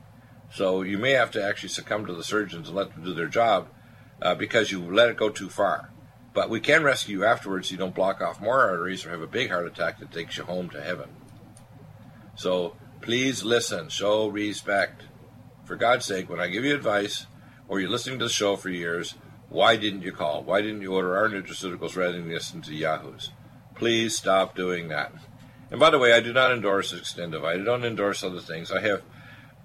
So 0.53 0.81
you 0.81 0.97
may 0.97 1.11
have 1.11 1.31
to 1.31 1.43
actually 1.43 1.69
succumb 1.69 2.05
to 2.05 2.13
the 2.13 2.23
surgeons 2.23 2.67
and 2.67 2.77
let 2.77 2.93
them 2.93 3.03
do 3.03 3.13
their 3.13 3.27
job 3.27 3.69
uh, 4.21 4.35
because 4.35 4.71
you 4.71 4.81
let 4.81 5.09
it 5.09 5.17
go 5.17 5.29
too 5.29 5.49
far. 5.49 5.91
But 6.35 6.49
we 6.49 6.59
can 6.59 6.83
rescue 6.83 7.19
you 7.19 7.25
afterwards 7.25 7.71
you 7.71 7.77
don't 7.77 7.95
block 7.95 8.21
off 8.21 8.41
more 8.41 8.59
arteries 8.59 9.05
or 9.05 9.09
have 9.11 9.21
a 9.21 9.27
big 9.27 9.49
heart 9.49 9.65
attack 9.65 9.99
that 9.99 10.11
takes 10.11 10.37
you 10.37 10.43
home 10.43 10.69
to 10.71 10.81
heaven. 10.81 11.09
So 12.35 12.75
please 13.01 13.43
listen, 13.43 13.87
show 13.87 14.27
respect. 14.27 15.03
For 15.63 15.77
God's 15.77 16.05
sake, 16.05 16.29
when 16.29 16.41
I 16.41 16.47
give 16.47 16.65
you 16.65 16.75
advice 16.75 17.25
or 17.67 17.79
you're 17.79 17.89
listening 17.89 18.19
to 18.19 18.25
the 18.25 18.31
show 18.31 18.57
for 18.57 18.69
years, 18.69 19.15
why 19.49 19.77
didn't 19.77 20.01
you 20.01 20.11
call? 20.11 20.43
Why 20.43 20.61
didn't 20.61 20.81
you 20.81 20.93
order 20.93 21.17
our 21.17 21.29
nutraceuticals 21.29 21.95
rather 21.95 22.11
than 22.11 22.29
listen 22.29 22.61
to 22.63 22.75
Yahoo's? 22.75 23.31
Please 23.73 24.15
stop 24.15 24.55
doing 24.55 24.89
that. 24.89 25.13
And 25.71 25.79
by 25.79 25.89
the 25.89 25.97
way, 25.97 26.11
I 26.11 26.19
do 26.19 26.33
not 26.33 26.51
endorse 26.51 26.93
Extendivite. 26.93 27.61
I 27.61 27.63
don't 27.63 27.85
endorse 27.85 28.23
other 28.23 28.41
things. 28.41 28.71
I 28.71 28.81
have 28.81 29.01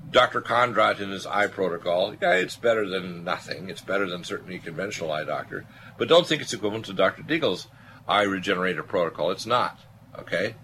Dr. 0.08 0.40
Kondrot 0.40 1.00
in 1.00 1.10
his 1.10 1.26
eye 1.26 1.48
protocol. 1.48 2.14
Yeah, 2.22 2.34
it's 2.34 2.56
better 2.56 2.88
than 2.88 3.24
nothing. 3.24 3.68
It's 3.68 3.82
better 3.82 4.08
than 4.08 4.24
certainly 4.24 4.60
conventional 4.60 5.12
eye 5.12 5.24
doctor. 5.24 5.66
But 6.00 6.08
don't 6.08 6.26
think 6.26 6.40
it's 6.40 6.54
equivalent 6.54 6.86
to 6.86 6.94
Dr. 6.94 7.22
Deagle's 7.22 7.68
eye 8.08 8.22
regenerator 8.22 8.82
protocol. 8.82 9.30
It's 9.32 9.44
not. 9.44 9.80
Okay? 10.18 10.54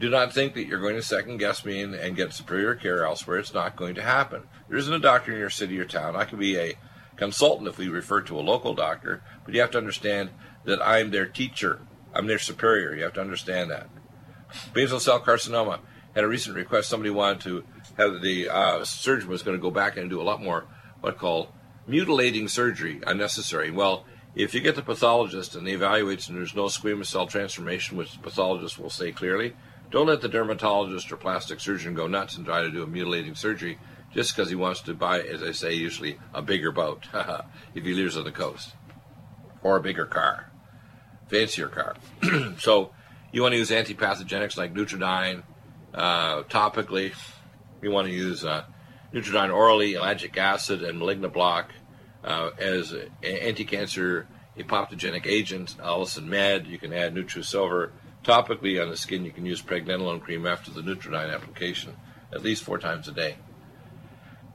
Do 0.00 0.10
not 0.10 0.32
think 0.32 0.54
that 0.54 0.66
you're 0.66 0.80
going 0.80 0.96
to 0.96 1.02
second 1.02 1.36
guess 1.36 1.64
me 1.64 1.80
and, 1.80 1.94
and 1.94 2.16
get 2.16 2.32
superior 2.32 2.74
care 2.74 3.04
elsewhere. 3.04 3.38
It's 3.38 3.54
not 3.54 3.76
going 3.76 3.94
to 3.94 4.02
happen. 4.02 4.48
There 4.68 4.76
isn't 4.76 4.92
a 4.92 4.98
doctor 4.98 5.30
in 5.30 5.38
your 5.38 5.48
city 5.48 5.78
or 5.78 5.84
town. 5.84 6.16
I 6.16 6.24
could 6.24 6.40
be 6.40 6.58
a 6.58 6.74
consultant 7.14 7.68
if 7.68 7.78
we 7.78 7.86
refer 7.86 8.20
to 8.22 8.36
a 8.36 8.42
local 8.42 8.74
doctor, 8.74 9.22
but 9.44 9.54
you 9.54 9.60
have 9.60 9.70
to 9.70 9.78
understand 9.78 10.30
that 10.64 10.84
I'm 10.84 11.12
their 11.12 11.26
teacher. 11.26 11.82
I'm 12.12 12.26
their 12.26 12.40
superior. 12.40 12.92
You 12.92 13.04
have 13.04 13.14
to 13.14 13.20
understand 13.20 13.70
that. 13.70 13.88
Basal 14.72 14.98
cell 14.98 15.20
carcinoma 15.20 15.78
had 16.16 16.24
a 16.24 16.28
recent 16.28 16.56
request. 16.56 16.88
Somebody 16.88 17.10
wanted 17.10 17.42
to 17.42 17.64
have 17.96 18.22
the 18.22 18.48
uh, 18.48 18.84
surgeon 18.84 19.28
was 19.28 19.44
going 19.44 19.56
to 19.56 19.62
go 19.62 19.70
back 19.70 19.96
and 19.96 20.10
do 20.10 20.20
a 20.20 20.24
lot 20.24 20.42
more 20.42 20.66
what 21.00 21.16
called 21.16 21.46
mutilating 21.86 22.48
surgery 22.48 23.00
unnecessary. 23.06 23.70
Well, 23.70 24.04
if 24.34 24.54
you 24.54 24.60
get 24.60 24.76
the 24.76 24.82
pathologist 24.82 25.54
and 25.54 25.66
he 25.66 25.74
evaluates 25.74 26.28
and 26.28 26.38
there's 26.38 26.54
no 26.54 26.66
squamous 26.66 27.06
cell 27.06 27.26
transformation, 27.26 27.96
which 27.96 28.12
the 28.12 28.18
pathologist 28.18 28.78
will 28.78 28.90
say 28.90 29.12
clearly, 29.12 29.54
don't 29.90 30.06
let 30.06 30.20
the 30.20 30.28
dermatologist 30.28 31.10
or 31.10 31.16
plastic 31.16 31.58
surgeon 31.58 31.94
go 31.94 32.06
nuts 32.06 32.36
and 32.36 32.46
try 32.46 32.62
to 32.62 32.70
do 32.70 32.82
a 32.82 32.86
mutilating 32.86 33.34
surgery 33.34 33.78
just 34.12 34.34
because 34.34 34.48
he 34.48 34.54
wants 34.54 34.80
to 34.82 34.94
buy, 34.94 35.20
as 35.20 35.42
I 35.42 35.52
say, 35.52 35.74
usually 35.74 36.18
a 36.32 36.42
bigger 36.42 36.70
boat 36.70 37.06
if 37.74 37.84
he 37.84 37.94
lives 37.94 38.16
on 38.16 38.24
the 38.24 38.32
coast 38.32 38.74
or 39.62 39.76
a 39.76 39.80
bigger 39.80 40.06
car, 40.06 40.50
fancier 41.28 41.68
car. 41.68 41.96
so 42.58 42.92
you 43.32 43.42
want 43.42 43.52
to 43.52 43.58
use 43.58 43.70
antipathogenics 43.70 44.56
like 44.56 44.74
Nutridyne 44.74 45.42
uh, 45.92 46.42
topically. 46.44 47.12
You 47.82 47.90
want 47.90 48.06
to 48.08 48.14
use 48.14 48.44
uh, 48.44 48.64
Nutridyne 49.12 49.52
orally, 49.52 49.94
ellagic 49.94 50.36
acid, 50.36 50.82
and 50.82 51.00
malignoblock 51.00 51.66
uh, 52.24 52.50
as 52.58 52.92
an 52.92 53.10
anti-cancer 53.22 54.26
apoptogenic 54.58 55.26
agent, 55.26 55.76
Allicin 55.78 56.26
Med. 56.26 56.66
You 56.66 56.78
can 56.78 56.92
add 56.92 57.14
NutriSilver 57.14 57.90
topically 58.24 58.82
on 58.82 58.90
the 58.90 58.96
skin. 58.96 59.24
You 59.24 59.30
can 59.30 59.46
use 59.46 59.62
pregnenolone 59.62 60.20
cream 60.20 60.46
after 60.46 60.70
the 60.70 60.82
Nutridyne 60.82 61.32
application 61.32 61.96
at 62.32 62.42
least 62.42 62.62
four 62.62 62.78
times 62.78 63.08
a 63.08 63.12
day. 63.12 63.36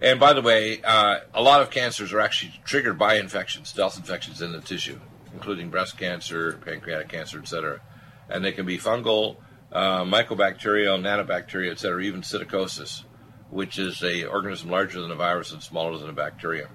And 0.01 0.19
by 0.19 0.33
the 0.33 0.41
way, 0.41 0.81
uh, 0.83 1.19
a 1.33 1.41
lot 1.41 1.61
of 1.61 1.69
cancers 1.69 2.13
are 2.13 2.19
actually 2.19 2.53
triggered 2.65 2.97
by 2.97 3.15
infections, 3.15 3.69
stealth 3.69 3.97
infections 3.97 4.41
in 4.41 4.51
the 4.51 4.61
tissue, 4.61 4.99
including 5.33 5.69
breast 5.69 5.97
cancer, 5.97 6.59
pancreatic 6.65 7.09
cancer, 7.09 7.39
etc. 7.39 7.81
And 8.29 8.43
they 8.43 8.51
can 8.51 8.65
be 8.65 8.77
fungal, 8.77 9.37
uh, 9.71 10.03
mycobacterial, 10.03 10.99
nanobacteria, 10.99 11.71
etc., 11.71 12.03
even 12.03 12.21
psittacosis, 12.21 13.03
which 13.49 13.79
is 13.79 14.03
a 14.03 14.25
organism 14.25 14.69
larger 14.69 15.01
than 15.01 15.11
a 15.11 15.15
virus 15.15 15.53
and 15.53 15.63
smaller 15.63 15.97
than 15.97 16.09
a 16.09 16.13
bacterium. 16.13 16.69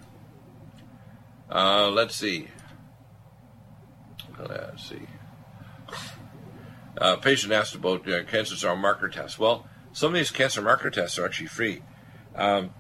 Uh, 1.51 1.91
let's 1.91 2.15
see. 2.15 2.49
Let's 4.39 4.89
see. 4.89 5.07
Uh, 6.97 7.17
patient 7.17 7.53
asked 7.53 7.75
about 7.75 8.09
uh, 8.09 8.25
cancer 8.25 8.57
cell 8.57 8.77
marker 8.77 9.09
tests. 9.09 9.39
Well, 9.39 9.67
some 9.93 10.09
of 10.09 10.15
these 10.15 10.31
cancer 10.31 10.63
marker 10.63 10.91
tests 10.91 11.19
are 11.19 11.25
actually 11.25 11.49
free. 11.49 11.83
Um, 12.37 12.71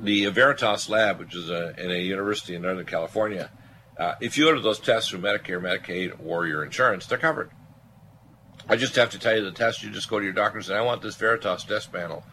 the 0.00 0.26
Veritas 0.26 0.88
Lab, 0.88 1.18
which 1.18 1.34
is 1.34 1.50
a, 1.50 1.74
in 1.78 1.90
a 1.90 2.00
university 2.00 2.54
in 2.54 2.62
Northern 2.62 2.86
California, 2.86 3.50
uh, 3.98 4.14
if 4.20 4.36
you 4.36 4.48
order 4.48 4.60
those 4.60 4.80
tests 4.80 5.10
through 5.10 5.20
Medicare, 5.20 5.60
Medicaid, 5.60 6.18
or 6.24 6.46
your 6.46 6.64
insurance, 6.64 7.06
they're 7.06 7.18
covered. 7.18 7.50
I 8.68 8.76
just 8.76 8.96
have 8.96 9.10
to 9.10 9.18
tell 9.18 9.36
you 9.36 9.44
the 9.44 9.52
test. 9.52 9.82
You 9.82 9.90
just 9.90 10.08
go 10.08 10.18
to 10.18 10.24
your 10.24 10.32
doctor 10.32 10.58
and 10.58 10.66
say, 10.66 10.74
"I 10.74 10.80
want 10.80 11.02
this 11.02 11.16
Veritas 11.16 11.64
test 11.64 11.92
panel." 11.92 12.24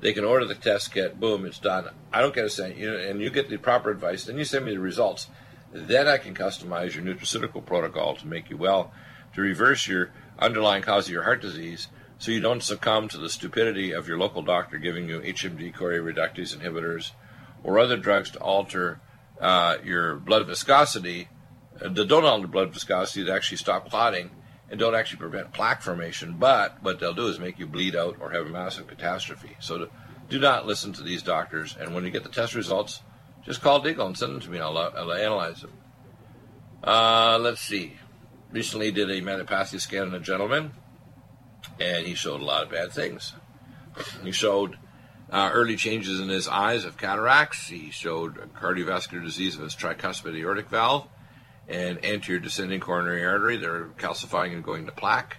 They 0.00 0.12
can 0.12 0.24
order 0.24 0.46
the 0.46 0.54
test 0.54 0.92
kit. 0.92 1.20
Boom, 1.20 1.44
it's 1.44 1.58
done. 1.58 1.88
I 2.12 2.20
don't 2.20 2.34
get 2.34 2.46
a 2.46 2.50
cent, 2.50 2.76
you 2.76 2.90
know, 2.90 2.96
and 2.96 3.20
you 3.20 3.30
get 3.30 3.50
the 3.50 3.58
proper 3.58 3.90
advice. 3.90 4.24
Then 4.24 4.38
you 4.38 4.44
send 4.44 4.64
me 4.64 4.72
the 4.72 4.80
results. 4.80 5.28
Then 5.72 6.08
I 6.08 6.16
can 6.16 6.34
customize 6.34 6.94
your 6.94 7.04
nutraceutical 7.04 7.64
protocol 7.64 8.16
to 8.16 8.26
make 8.26 8.50
you 8.50 8.56
well, 8.56 8.92
to 9.34 9.40
reverse 9.40 9.86
your 9.86 10.10
underlying 10.38 10.82
cause 10.82 11.06
of 11.06 11.12
your 11.12 11.24
heart 11.24 11.42
disease, 11.42 11.88
so 12.18 12.32
you 12.32 12.40
don't 12.40 12.62
succumb 12.62 13.08
to 13.08 13.18
the 13.18 13.28
stupidity 13.28 13.92
of 13.92 14.08
your 14.08 14.18
local 14.18 14.42
doctor 14.42 14.78
giving 14.78 15.08
you 15.08 15.20
HMG 15.20 15.74
CoA 15.74 15.98
reductase 15.98 16.56
inhibitors 16.56 17.12
or 17.62 17.78
other 17.78 17.96
drugs 17.96 18.30
to 18.30 18.40
alter 18.40 19.00
uh, 19.40 19.76
your 19.84 20.16
blood 20.16 20.46
viscosity. 20.46 21.28
Uh, 21.80 21.88
that 21.88 22.08
don't 22.08 22.24
alter 22.24 22.46
blood 22.46 22.72
viscosity 22.72 23.22
that 23.22 23.34
actually 23.34 23.58
stop 23.58 23.88
clotting 23.88 24.30
and 24.70 24.78
don't 24.78 24.94
actually 24.94 25.18
prevent 25.18 25.52
plaque 25.52 25.82
formation, 25.82 26.36
but 26.38 26.80
what 26.82 27.00
they'll 27.00 27.12
do 27.12 27.26
is 27.26 27.40
make 27.40 27.58
you 27.58 27.66
bleed 27.66 27.96
out 27.96 28.16
or 28.20 28.30
have 28.30 28.46
a 28.46 28.50
massive 28.50 28.86
catastrophe. 28.86 29.56
So 29.58 29.78
to, 29.78 29.90
do 30.28 30.38
not 30.38 30.66
listen 30.66 30.92
to 30.94 31.02
these 31.02 31.22
doctors, 31.22 31.76
and 31.78 31.92
when 31.92 32.04
you 32.04 32.10
get 32.10 32.22
the 32.22 32.28
test 32.28 32.54
results, 32.54 33.02
just 33.44 33.60
call 33.60 33.82
Deagle 33.82 34.06
and 34.06 34.16
send 34.16 34.34
them 34.34 34.40
to 34.40 34.50
me, 34.50 34.60
I'll, 34.60 34.78
I'll 34.78 35.12
analyze 35.12 35.62
them. 35.62 35.72
Uh, 36.84 37.38
let's 37.40 37.60
see. 37.60 37.96
Recently 38.52 38.92
did 38.92 39.10
a 39.10 39.20
metapathy 39.20 39.80
scan 39.80 40.08
on 40.08 40.14
a 40.14 40.20
gentleman, 40.20 40.70
and 41.80 42.06
he 42.06 42.14
showed 42.14 42.40
a 42.40 42.44
lot 42.44 42.62
of 42.62 42.70
bad 42.70 42.92
things. 42.92 43.32
He 44.22 44.30
showed 44.30 44.78
uh, 45.30 45.50
early 45.52 45.76
changes 45.76 46.20
in 46.20 46.28
his 46.28 46.46
eyes 46.46 46.84
of 46.84 46.96
cataracts. 46.96 47.68
He 47.68 47.90
showed 47.90 48.36
cardiovascular 48.54 49.24
disease 49.24 49.56
of 49.56 49.62
his 49.62 49.74
tricuspid 49.74 50.36
aortic 50.36 50.68
valve 50.68 51.08
and 51.70 52.04
anterior 52.04 52.40
descending 52.40 52.80
coronary 52.80 53.24
artery. 53.24 53.56
They're 53.56 53.86
calcifying 53.98 54.52
and 54.52 54.64
going 54.64 54.86
to 54.86 54.92
plaque. 54.92 55.38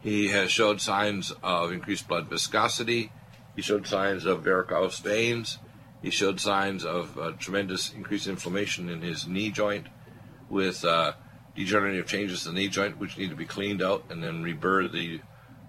He 0.00 0.28
has 0.28 0.50
showed 0.50 0.80
signs 0.80 1.32
of 1.42 1.72
increased 1.72 2.08
blood 2.08 2.28
viscosity. 2.28 3.12
He 3.54 3.62
showed 3.62 3.86
signs 3.86 4.24
of 4.24 4.42
varicose 4.42 5.00
veins. 5.00 5.58
He 6.02 6.10
showed 6.10 6.40
signs 6.40 6.84
of 6.84 7.18
uh, 7.18 7.32
tremendous 7.38 7.92
increased 7.92 8.28
inflammation 8.28 8.88
in 8.88 9.02
his 9.02 9.26
knee 9.26 9.50
joint 9.50 9.88
with 10.48 10.84
uh, 10.84 11.12
degenerative 11.56 12.06
changes 12.06 12.46
in 12.46 12.54
the 12.54 12.60
knee 12.60 12.68
joint, 12.68 12.98
which 12.98 13.18
need 13.18 13.30
to 13.30 13.36
be 13.36 13.44
cleaned 13.44 13.82
out 13.82 14.04
and 14.08 14.22
then 14.22 14.42
reburr 14.42 14.88
the 14.88 15.20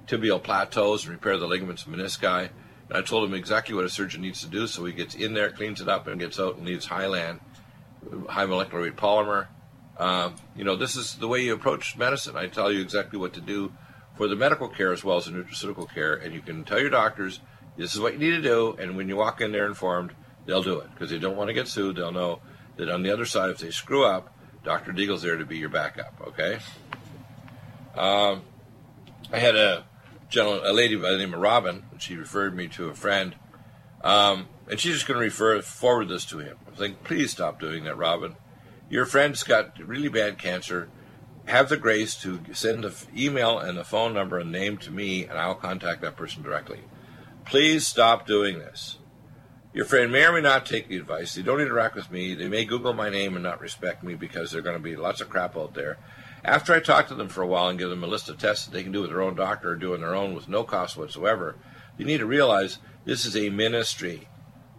tibial 0.07 0.41
plateaus 0.41 1.03
and 1.03 1.13
repair 1.13 1.37
the 1.37 1.47
ligaments 1.47 1.85
and 1.85 1.95
menisci. 1.95 2.49
And 2.89 2.97
I 2.97 3.01
told 3.01 3.27
him 3.27 3.33
exactly 3.33 3.75
what 3.75 3.85
a 3.85 3.89
surgeon 3.89 4.21
needs 4.21 4.41
to 4.41 4.47
do, 4.47 4.67
so 4.67 4.85
he 4.85 4.93
gets 4.93 5.15
in 5.15 5.33
there, 5.33 5.49
cleans 5.49 5.81
it 5.81 5.89
up, 5.89 6.07
and 6.07 6.19
gets 6.19 6.39
out 6.39 6.57
and 6.57 6.65
leaves 6.65 6.85
Hyland, 6.85 7.39
high 8.27 8.45
molecular 8.45 8.83
weight 8.83 8.95
polymer. 8.95 9.47
Uh, 9.99 10.31
you 10.55 10.63
know, 10.63 10.77
this 10.77 10.95
is 10.95 11.15
the 11.15 11.27
way 11.27 11.41
you 11.41 11.53
approach 11.53 11.97
medicine. 11.97 12.37
I 12.37 12.47
tell 12.47 12.71
you 12.71 12.81
exactly 12.81 13.19
what 13.19 13.33
to 13.33 13.41
do 13.41 13.73
for 14.15 14.29
the 14.29 14.35
medical 14.35 14.69
care 14.69 14.93
as 14.93 15.03
well 15.03 15.17
as 15.17 15.25
the 15.25 15.31
nutraceutical 15.31 15.93
care, 15.93 16.13
and 16.13 16.33
you 16.33 16.41
can 16.41 16.63
tell 16.63 16.79
your 16.79 16.89
doctors 16.89 17.41
this 17.75 17.93
is 17.93 17.99
what 17.99 18.13
you 18.13 18.19
need 18.19 18.31
to 18.37 18.41
do, 18.41 18.77
and 18.79 18.95
when 18.95 19.09
you 19.09 19.17
walk 19.17 19.41
in 19.41 19.51
there 19.51 19.65
informed, 19.65 20.13
they'll 20.45 20.63
do 20.63 20.79
it 20.79 20.89
because 20.93 21.09
they 21.09 21.19
don't 21.19 21.35
want 21.35 21.49
to 21.49 21.53
get 21.53 21.67
sued. 21.67 21.97
They'll 21.97 22.13
know 22.13 22.39
that 22.77 22.89
on 22.89 23.03
the 23.03 23.11
other 23.11 23.25
side, 23.25 23.49
if 23.49 23.57
they 23.57 23.71
screw 23.71 24.05
up, 24.05 24.33
Dr. 24.63 24.93
Deagle's 24.93 25.21
there 25.21 25.37
to 25.37 25.45
be 25.45 25.57
your 25.57 25.69
backup. 25.69 26.13
Okay. 26.27 26.59
Um, 27.95 28.41
I 29.31 29.39
had 29.39 29.55
a 29.55 29.85
gentleman, 30.29 30.65
a 30.65 30.73
lady 30.73 30.95
by 30.95 31.11
the 31.11 31.17
name 31.17 31.33
of 31.33 31.39
Robin. 31.39 31.83
And 31.91 32.01
she 32.01 32.15
referred 32.15 32.55
me 32.55 32.67
to 32.69 32.89
a 32.89 32.93
friend, 32.93 33.35
um, 34.01 34.47
and 34.69 34.79
she's 34.79 34.93
just 34.93 35.07
going 35.07 35.19
to 35.19 35.23
refer 35.23 35.61
forward 35.61 36.09
this 36.09 36.25
to 36.25 36.39
him. 36.39 36.57
I 36.71 36.75
think, 36.75 37.03
please 37.03 37.31
stop 37.31 37.59
doing 37.59 37.83
that, 37.85 37.97
Robin 37.97 38.35
your 38.89 39.05
friend's 39.05 39.43
got 39.43 39.77
really 39.79 40.09
bad 40.09 40.37
cancer, 40.37 40.89
have 41.45 41.69
the 41.69 41.77
grace 41.77 42.15
to 42.21 42.41
send 42.53 42.85
an 42.85 42.93
email 43.15 43.57
and 43.57 43.77
a 43.77 43.83
phone 43.83 44.13
number 44.13 44.39
and 44.39 44.51
name 44.51 44.77
to 44.77 44.91
me, 44.91 45.25
and 45.25 45.37
I'll 45.37 45.55
contact 45.55 46.01
that 46.01 46.15
person 46.15 46.43
directly. 46.43 46.81
Please 47.45 47.87
stop 47.87 48.27
doing 48.27 48.59
this. 48.59 48.97
Your 49.73 49.85
friend 49.85 50.11
may 50.11 50.25
or 50.25 50.33
may 50.33 50.41
not 50.41 50.65
take 50.65 50.87
the 50.87 50.97
advice. 50.97 51.35
They 51.35 51.43
don't 51.43 51.61
interact 51.61 51.95
with 51.95 52.09
me. 52.09 52.33
They 52.33 52.47
may 52.47 52.65
Google 52.65 52.93
my 52.93 53.09
name 53.09 53.35
and 53.35 53.43
not 53.43 53.61
respect 53.61 54.03
me 54.03 54.15
because 54.15 54.51
there's 54.51 54.63
going 54.63 54.75
to 54.75 54.81
be 54.81 54.95
lots 54.95 55.21
of 55.21 55.29
crap 55.29 55.55
out 55.55 55.75
there. 55.75 55.97
After 56.43 56.73
I 56.73 56.79
talk 56.79 57.07
to 57.07 57.15
them 57.15 57.27
for 57.27 57.43
a 57.43 57.47
while 57.47 57.67
and 57.67 57.77
give 57.77 57.89
them 57.89 58.03
a 58.03 58.07
list 58.07 58.29
of 58.29 58.37
tests 58.37 58.65
that 58.65 58.71
they 58.71 58.81
can 58.81 58.91
do 58.91 59.01
with 59.01 59.11
their 59.11 59.21
own 59.21 59.35
doctor 59.35 59.71
or 59.71 59.75
do 59.75 59.93
on 59.93 60.01
their 60.01 60.15
own 60.15 60.33
with 60.33 60.49
no 60.49 60.63
cost 60.63 60.97
whatsoever, 60.97 61.55
you 61.97 62.05
need 62.05 62.19
to 62.19 62.25
realize 62.25 62.79
this 63.05 63.25
is 63.25 63.35
a 63.35 63.49
ministry. 63.49 64.27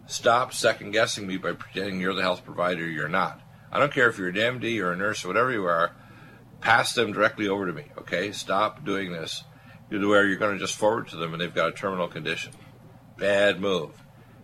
Stop 0.07 0.53
second 0.53 0.91
guessing 0.91 1.25
me 1.25 1.37
by 1.37 1.53
pretending 1.53 2.01
you're 2.01 2.13
the 2.13 2.21
health 2.21 2.43
provider 2.43 2.85
you're 2.89 3.07
not. 3.07 3.41
I 3.71 3.79
don't 3.79 3.93
care 3.93 4.09
if 4.09 4.17
you're 4.17 4.29
an 4.29 4.35
MD 4.35 4.81
or 4.81 4.91
a 4.91 4.97
nurse 4.97 5.23
or 5.23 5.29
whatever 5.29 5.51
you 5.51 5.65
are, 5.65 5.91
pass 6.59 6.93
them 6.93 7.13
directly 7.13 7.47
over 7.47 7.65
to 7.65 7.73
me, 7.73 7.85
okay? 7.97 8.31
Stop 8.31 8.85
doing 8.85 9.11
this 9.11 9.43
to 9.89 10.09
where 10.09 10.27
you're 10.27 10.37
going 10.37 10.53
to 10.53 10.59
just 10.59 10.77
forward 10.77 11.07
to 11.09 11.17
them 11.17 11.33
and 11.33 11.41
they've 11.41 11.53
got 11.53 11.69
a 11.69 11.73
terminal 11.73 12.07
condition. 12.07 12.53
Bad 13.17 13.59
move. 13.59 13.91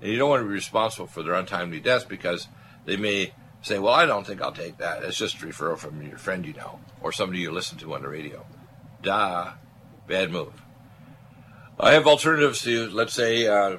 And 0.02 0.12
you 0.12 0.18
don't 0.18 0.30
want 0.30 0.42
to 0.42 0.48
be 0.48 0.54
responsible 0.54 1.08
for 1.08 1.24
their 1.24 1.34
untimely 1.34 1.80
deaths 1.80 2.06
because 2.06 2.48
they 2.86 2.98
may 2.98 3.34
say, 3.62 3.80
well, 3.80 3.94
I 3.94 4.06
don't 4.06 4.26
think 4.26 4.42
I'll 4.42 4.52
take 4.52 4.78
that. 4.78 5.04
It's 5.04 5.18
just 5.18 5.42
a 5.42 5.46
referral 5.46 5.78
from 5.78 6.02
your 6.02 6.18
friend 6.18 6.46
you 6.46 6.54
know 6.54 6.80
or 7.02 7.12
somebody 7.12 7.40
you 7.40 7.52
listen 7.52 7.78
to 7.80 7.94
on 7.94 8.02
the 8.02 8.10
radio. 8.10 8.46
Da, 9.02 9.54
Bad 10.08 10.32
move. 10.32 10.54
I 11.78 11.92
have 11.92 12.08
alternatives 12.08 12.62
to, 12.62 12.90
let's 12.90 13.14
say, 13.14 13.46
uh, 13.46 13.78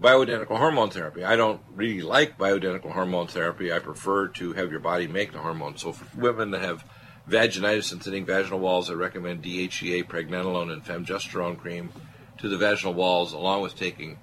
bioidentical 0.00 0.58
hormone 0.58 0.90
therapy. 0.90 1.24
I 1.24 1.36
don't 1.36 1.60
really 1.74 2.02
like 2.02 2.38
bioidentical 2.38 2.92
hormone 2.92 3.28
therapy. 3.28 3.72
I 3.72 3.78
prefer 3.78 4.28
to 4.28 4.52
have 4.52 4.70
your 4.70 4.80
body 4.80 5.06
make 5.06 5.32
the 5.32 5.38
hormone. 5.38 5.76
So 5.76 5.92
for 5.92 6.20
women 6.20 6.50
that 6.50 6.62
have 6.62 6.84
vaginitis 7.28 7.92
and 7.92 8.02
thinning 8.02 8.26
vaginal 8.26 8.58
walls, 8.58 8.90
I 8.90 8.94
recommend 8.94 9.42
DHEA, 9.42 10.04
pregnenolone, 10.04 10.72
and 10.72 10.84
femgesterone 10.84 11.58
cream 11.58 11.90
to 12.38 12.48
the 12.48 12.58
vaginal 12.58 12.94
walls, 12.94 13.32
along 13.32 13.62
with 13.62 13.76
taking 13.76 14.18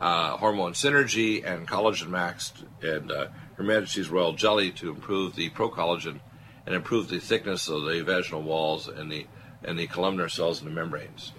uh, 0.00 0.36
hormone 0.36 0.72
synergy 0.72 1.44
and 1.44 1.68
collagen 1.68 2.08
max 2.08 2.52
and 2.82 3.10
uh, 3.10 3.28
Her 3.56 3.64
Majesty's 3.64 4.08
Royal 4.08 4.32
Jelly 4.32 4.70
to 4.72 4.90
improve 4.90 5.34
the 5.34 5.50
procollagen 5.50 6.20
and 6.66 6.74
improve 6.74 7.08
the 7.08 7.18
thickness 7.18 7.68
of 7.68 7.84
the 7.84 8.02
vaginal 8.02 8.42
walls 8.42 8.88
and 8.88 9.10
the 9.10 9.26
and 9.64 9.76
the 9.76 9.88
columnar 9.88 10.28
cells 10.28 10.60
and 10.60 10.70
the 10.70 10.74
membranes. 10.74 11.32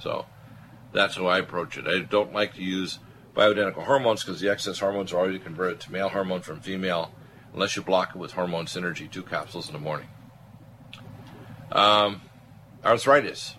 So 0.00 0.26
that's 0.92 1.16
how 1.16 1.26
I 1.26 1.38
approach 1.38 1.76
it. 1.76 1.88
I 1.88 1.98
don't 2.00 2.32
like 2.32 2.54
to 2.54 2.62
use 2.62 3.00
bioidentical 3.38 3.84
hormones 3.84 4.24
because 4.24 4.40
the 4.40 4.50
excess 4.50 4.80
hormones 4.80 5.12
are 5.12 5.18
already 5.18 5.38
converted 5.38 5.78
to 5.78 5.92
male 5.92 6.08
hormone 6.08 6.40
from 6.40 6.58
female 6.60 7.12
unless 7.54 7.76
you 7.76 7.82
block 7.82 8.10
it 8.10 8.18
with 8.18 8.32
hormone 8.32 8.66
synergy, 8.66 9.08
two 9.08 9.22
capsules 9.22 9.68
in 9.68 9.72
the 9.72 9.78
morning. 9.78 10.08
Um, 11.70 12.20
arthritis. 12.84 13.54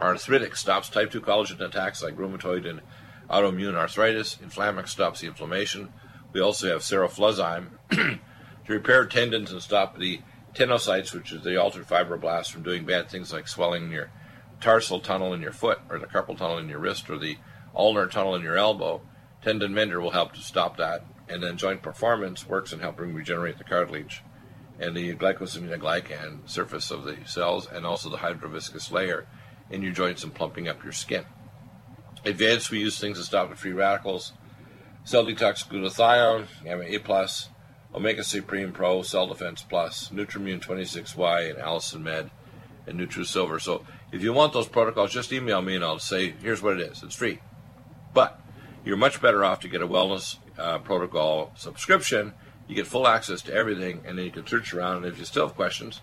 Arthritic 0.00 0.54
stops 0.54 0.88
type 0.88 1.10
2 1.10 1.20
collagen 1.20 1.60
attacks 1.60 2.04
like 2.04 2.16
rheumatoid 2.16 2.70
and 2.70 2.80
autoimmune 3.28 3.74
arthritis. 3.74 4.36
Inflammax 4.36 4.90
stops 4.90 5.20
the 5.20 5.26
inflammation. 5.26 5.92
We 6.32 6.40
also 6.40 6.68
have 6.68 6.82
seroflozyme 6.82 7.70
to 7.90 8.18
repair 8.68 9.06
tendons 9.06 9.50
and 9.50 9.60
stop 9.60 9.98
the 9.98 10.20
tenocytes, 10.54 11.12
which 11.12 11.32
is 11.32 11.42
the 11.42 11.60
altered 11.60 11.88
fibroblasts, 11.88 12.50
from 12.50 12.62
doing 12.62 12.84
bad 12.84 13.10
things 13.10 13.32
like 13.32 13.48
swelling 13.48 13.86
in 13.86 13.90
your 13.90 14.10
tarsal 14.60 15.00
tunnel 15.00 15.34
in 15.34 15.42
your 15.42 15.52
foot 15.52 15.80
or 15.90 15.98
the 15.98 16.06
carpal 16.06 16.38
tunnel 16.38 16.58
in 16.58 16.68
your 16.68 16.78
wrist 16.78 17.10
or 17.10 17.18
the 17.18 17.36
ulnar 17.78 18.06
tunnel 18.06 18.34
in 18.34 18.42
your 18.42 18.58
elbow. 18.58 19.00
Tendon 19.42 19.72
mender 19.72 20.00
will 20.00 20.10
help 20.10 20.32
to 20.34 20.40
stop 20.40 20.76
that. 20.76 21.04
And 21.28 21.42
then 21.42 21.56
joint 21.56 21.82
performance 21.82 22.46
works 22.46 22.72
in 22.72 22.80
helping 22.80 23.14
regenerate 23.14 23.58
the 23.58 23.64
cartilage 23.64 24.22
and 24.80 24.96
the 24.96 25.14
glycosaminoglycan 25.14 26.48
surface 26.48 26.90
of 26.90 27.04
the 27.04 27.16
cells 27.26 27.66
and 27.66 27.84
also 27.84 28.08
the 28.08 28.18
hydroviscous 28.18 28.90
layer 28.90 29.26
in 29.70 29.82
your 29.82 29.92
joints 29.92 30.24
and 30.24 30.34
plumping 30.34 30.68
up 30.68 30.82
your 30.82 30.92
skin. 30.92 31.24
Advanced, 32.24 32.70
we 32.70 32.80
use 32.80 32.98
things 32.98 33.18
to 33.18 33.24
stop 33.24 33.50
the 33.50 33.56
free 33.56 33.72
radicals, 33.72 34.32
cell 35.04 35.24
detox 35.24 35.66
glutathione, 35.66 36.46
gamma 36.64 36.84
A+, 36.84 36.98
plus, 36.98 37.48
Omega 37.94 38.22
Supreme 38.22 38.72
Pro, 38.72 39.02
Cell 39.02 39.26
Defense 39.26 39.62
Plus, 39.62 40.10
Nutrimune 40.10 40.60
26Y, 40.60 41.50
and 41.50 41.58
Allicin 41.58 42.02
Med, 42.02 42.30
and 42.86 43.00
NutriSilver. 43.00 43.60
So 43.60 43.84
if 44.12 44.22
you 44.22 44.32
want 44.32 44.52
those 44.52 44.68
protocols, 44.68 45.12
just 45.12 45.32
email 45.32 45.62
me 45.62 45.74
and 45.74 45.84
I'll 45.84 45.98
say, 45.98 46.34
here's 46.42 46.62
what 46.62 46.78
it 46.78 46.90
is. 46.90 47.02
It's 47.02 47.14
free. 47.14 47.40
But 48.18 48.40
you're 48.84 48.96
much 48.96 49.22
better 49.22 49.44
off 49.44 49.60
to 49.60 49.68
get 49.68 49.80
a 49.80 49.86
wellness 49.86 50.38
uh, 50.58 50.78
protocol 50.78 51.52
subscription. 51.54 52.34
You 52.66 52.74
get 52.74 52.88
full 52.88 53.06
access 53.06 53.42
to 53.42 53.54
everything, 53.54 54.02
and 54.04 54.18
then 54.18 54.24
you 54.24 54.32
can 54.32 54.44
search 54.44 54.74
around. 54.74 54.96
And 54.96 55.06
if 55.06 55.20
you 55.20 55.24
still 55.24 55.46
have 55.46 55.54
questions, 55.54 56.00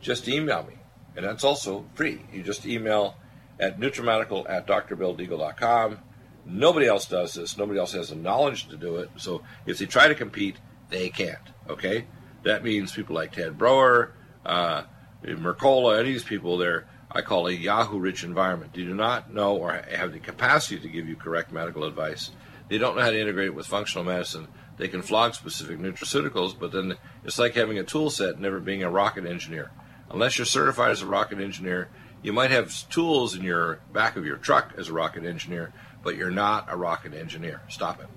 just 0.00 0.28
email 0.28 0.62
me. 0.62 0.74
And 1.16 1.26
that's 1.26 1.42
also 1.42 1.84
free. 1.96 2.22
You 2.32 2.44
just 2.44 2.64
email 2.66 3.16
at 3.58 3.80
nutrimedical 3.80 4.48
at 4.48 4.68
drbilldeagle.com. 4.68 5.98
Nobody 6.44 6.86
else 6.86 7.06
does 7.06 7.34
this. 7.34 7.58
Nobody 7.58 7.80
else 7.80 7.94
has 7.94 8.10
the 8.10 8.14
knowledge 8.14 8.68
to 8.68 8.76
do 8.76 8.98
it. 8.98 9.10
So 9.16 9.42
if 9.66 9.78
they 9.78 9.86
try 9.86 10.06
to 10.06 10.14
compete, 10.14 10.58
they 10.88 11.08
can't. 11.08 11.50
Okay? 11.68 12.06
That 12.44 12.62
means 12.62 12.92
people 12.92 13.16
like 13.16 13.32
Ted 13.32 13.58
Broer, 13.58 14.12
uh, 14.44 14.84
Mercola, 15.24 15.98
of 15.98 16.06
these 16.06 16.22
people, 16.22 16.58
they're 16.58 16.86
I 17.16 17.22
call 17.22 17.46
a 17.46 17.52
Yahoo 17.52 17.98
rich 17.98 18.24
environment. 18.24 18.74
They 18.74 18.82
do 18.82 18.94
not 18.94 19.32
know 19.32 19.56
or 19.56 19.72
have 19.72 20.12
the 20.12 20.18
capacity 20.18 20.78
to 20.78 20.88
give 20.88 21.08
you 21.08 21.16
correct 21.16 21.50
medical 21.50 21.84
advice. 21.84 22.30
They 22.68 22.76
don't 22.76 22.94
know 22.94 23.02
how 23.02 23.10
to 23.10 23.18
integrate 23.18 23.48
it 23.48 23.54
with 23.54 23.66
functional 23.66 24.04
medicine. 24.04 24.48
They 24.76 24.88
can 24.88 25.00
flog 25.00 25.34
specific 25.34 25.78
nutraceuticals, 25.78 26.58
but 26.58 26.72
then 26.72 26.96
it's 27.24 27.38
like 27.38 27.54
having 27.54 27.78
a 27.78 27.84
tool 27.84 28.10
set, 28.10 28.34
and 28.34 28.40
never 28.40 28.60
being 28.60 28.82
a 28.82 28.90
rocket 28.90 29.24
engineer. 29.24 29.70
Unless 30.10 30.36
you're 30.36 30.44
certified 30.44 30.90
as 30.90 31.00
a 31.00 31.06
rocket 31.06 31.40
engineer, 31.40 31.88
you 32.22 32.34
might 32.34 32.50
have 32.50 32.70
tools 32.90 33.34
in 33.34 33.42
your 33.42 33.80
back 33.94 34.16
of 34.16 34.26
your 34.26 34.36
truck 34.36 34.74
as 34.76 34.88
a 34.88 34.92
rocket 34.92 35.24
engineer, 35.24 35.72
but 36.02 36.16
you're 36.16 36.30
not 36.30 36.66
a 36.68 36.76
rocket 36.76 37.14
engineer. 37.14 37.62
Stop 37.68 38.00
it. 38.00 38.08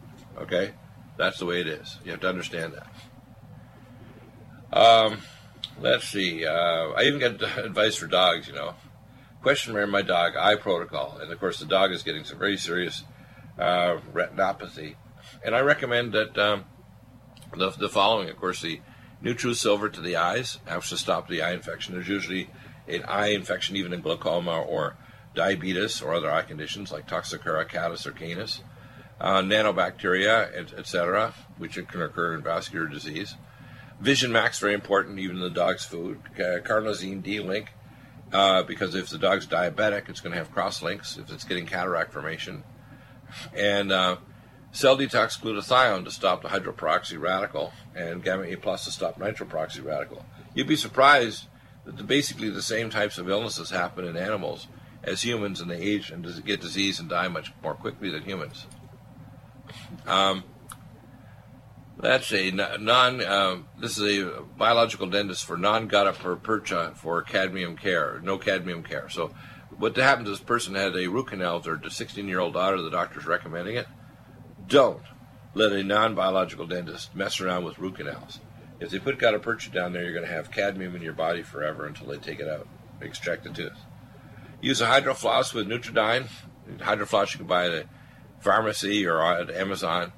Okay? 0.41 0.74
That's 1.15 1.39
the 1.39 1.46
way 1.46 1.62
it 1.62 1.68
is. 1.68 1.98
You 2.03 2.12
have 2.12 2.20
to 2.22 2.29
understand 2.29 2.74
that. 2.74 4.77
Um, 4.77 5.20
let's 5.79 6.10
see. 6.10 6.46
Uh, 6.46 6.89
I 6.98 7.03
even 7.03 7.20
got 7.20 7.58
advice 7.63 7.96
for 7.96 8.08
dogs, 8.08 8.48
you 8.48 8.53
know. 8.53 8.74
Question 9.41 9.74
mark 9.74 9.89
my 9.89 10.01
dog, 10.01 10.36
eye 10.36 10.55
protocol. 10.55 11.17
And 11.22 11.31
of 11.31 11.39
course, 11.39 11.60
the 11.60 11.65
dog 11.65 11.91
is 11.91 12.03
getting 12.03 12.25
some 12.25 12.38
very 12.38 12.58
serious 12.58 13.03
uh, 13.58 13.98
retinopathy. 14.13 14.96
And 15.46 15.55
I 15.55 15.62
recommend 15.62 16.13
that 16.13 16.38
um, 16.38 16.65
the, 17.55 17.69
the 17.72 17.89
following, 17.89 18.29
of 18.29 18.38
course, 18.38 18.62
the 18.62 18.81
NutriSilver 19.24 19.91
to 19.93 20.01
the 20.01 20.17
eyes 20.17 20.60
helps 20.65 20.89
to 20.89 20.98
stop 20.98 21.27
the 21.27 21.41
eye 21.41 21.53
infection. 21.53 21.93
There's 21.93 22.08
usually 22.08 22.50
an 22.88 23.03
eye 23.03 23.27
infection, 23.27 23.75
even 23.75 23.93
in 23.93 24.01
glaucoma 24.01 24.60
or 24.62 24.98
diabetes 25.36 26.01
or 26.01 26.13
other 26.13 26.31
eye 26.31 26.41
conditions 26.41 26.91
like 26.91 27.08
Toxocara 27.08 27.69
catus 27.69 28.05
or 28.05 28.12
canis, 28.12 28.62
uh, 29.22 29.41
nanobacteria, 29.41 30.53
etc., 30.77 31.34
which 31.58 31.75
can 31.88 32.01
occur 32.01 32.34
in 32.34 32.41
vascular 32.41 32.88
disease. 32.88 33.36
Vision 34.00 34.31
Max, 34.31 34.60
very 34.60 34.74
important, 34.74 35.19
even 35.19 35.38
in 35.38 35.41
the 35.41 35.50
dog's 35.50 35.86
food. 35.86 36.19
Uh, 36.36 36.60
carnosine 36.60 37.22
D-Link, 37.22 37.74
uh, 38.32 38.64
because 38.64 38.96
if 38.96 39.10
the 39.10 39.18
dog's 39.18 39.48
diabetic, 39.48 40.10
it's 40.10 40.20
going 40.20 40.32
to 40.32 40.38
have 40.38 40.52
cross 40.52 40.82
links 40.82 41.18
if 41.18 41.32
it's 41.32 41.44
getting 41.44 41.66
cataract 41.66 42.14
formation. 42.14 42.64
And 43.54 43.92
uh, 43.92 44.18
Cell 44.72 44.98
Detox 44.98 45.40
Glutathione 45.40 46.04
to 46.06 46.12
stop 46.12 46.42
the 46.42 46.50
hydroperoxy 46.50 47.20
radical, 47.20 47.74
and 47.96 48.24
Gamma 48.24 48.44
A 48.44 48.56
Plus 48.56 48.86
to 48.86 48.92
stop 48.92 49.20
nitroperoxy 49.20 49.84
radical. 49.84 50.26
You'd 50.54 50.68
be 50.68 50.76
surprised 50.76 51.46
that 51.86 51.98
the, 51.98 52.04
basically 52.04 52.50
the 52.50 52.62
same 52.62 52.90
types 52.90 53.18
of 53.18 53.30
illnesses 53.30 53.72
happen 53.72 54.06
in 54.06 54.16
animals 54.16 54.68
as 55.04 55.22
humans, 55.24 55.62
and 55.62 55.72
they 55.72 55.78
age 55.78 56.12
and 56.12 56.26
get 56.46 56.62
disease 56.62 57.00
and 57.00 57.10
die 57.10 57.28
much 57.28 57.52
more 57.64 57.74
quickly 57.74 58.10
than 58.10 58.24
humans. 58.24 58.68
Um, 60.06 60.44
that's 62.01 62.32
a 62.32 62.51
non. 62.51 63.22
Uh, 63.22 63.58
this 63.77 63.98
is 63.98 64.24
a 64.24 64.41
biological 64.41 65.08
dentist 65.08 65.44
for 65.44 65.58
non-gutta 65.58 66.13
percha 66.41 66.94
for 66.96 67.22
cadmium 67.24 67.75
care, 67.75 68.22
no 68.24 68.38
cadmium 68.38 68.84
care. 68.84 69.10
So, 69.10 69.34
what 69.77 69.98
happens 69.98 70.29
is 70.29 70.39
this 70.39 70.46
person 70.46 70.75
had 70.75 70.96
a 70.96 71.08
root 71.08 71.27
canal. 71.27 71.60
Their 71.60 71.77
16-year-old 71.77 72.53
daughter. 72.53 72.82
The 72.82 72.89
doctor's 72.89 73.25
recommending 73.25 73.75
it. 73.75 73.88
Don't 74.68 75.03
let 75.53 75.74
a 75.74 75.84
non-biological 75.84 76.68
dentist 76.68 77.15
mess 77.15 77.41
around 77.41 77.65
with 77.65 77.79
root 77.79 77.96
canals. 77.96 78.39
If 78.79 78.91
they 78.91 79.00
put 79.00 79.18
gutta 79.18 79.39
percha 79.39 79.70
down 79.72 79.91
there, 79.91 80.03
you're 80.03 80.13
going 80.13 80.25
to 80.25 80.32
have 80.32 80.51
cadmium 80.51 80.96
in 80.96 81.01
your 81.01 81.13
body 81.13 81.43
forever 81.43 81.86
until 81.86 82.08
they 82.08 82.17
take 82.17 82.39
it 82.39 82.47
out, 82.47 82.65
extract 83.02 83.43
the 83.43 83.50
tooth. 83.50 83.78
Use 84.62 84.80
a 84.80 84.86
hydrofloss 84.86 85.54
with 85.54 85.67
Nutridyne. 85.67 86.28
Hydrofloss 86.78 87.34
you 87.34 87.39
can 87.39 87.47
buy 87.47 87.65
at 87.65 87.71
a 87.71 87.86
pharmacy 88.39 89.06
or 89.06 89.21
at 89.21 89.50
Amazon 89.50 90.13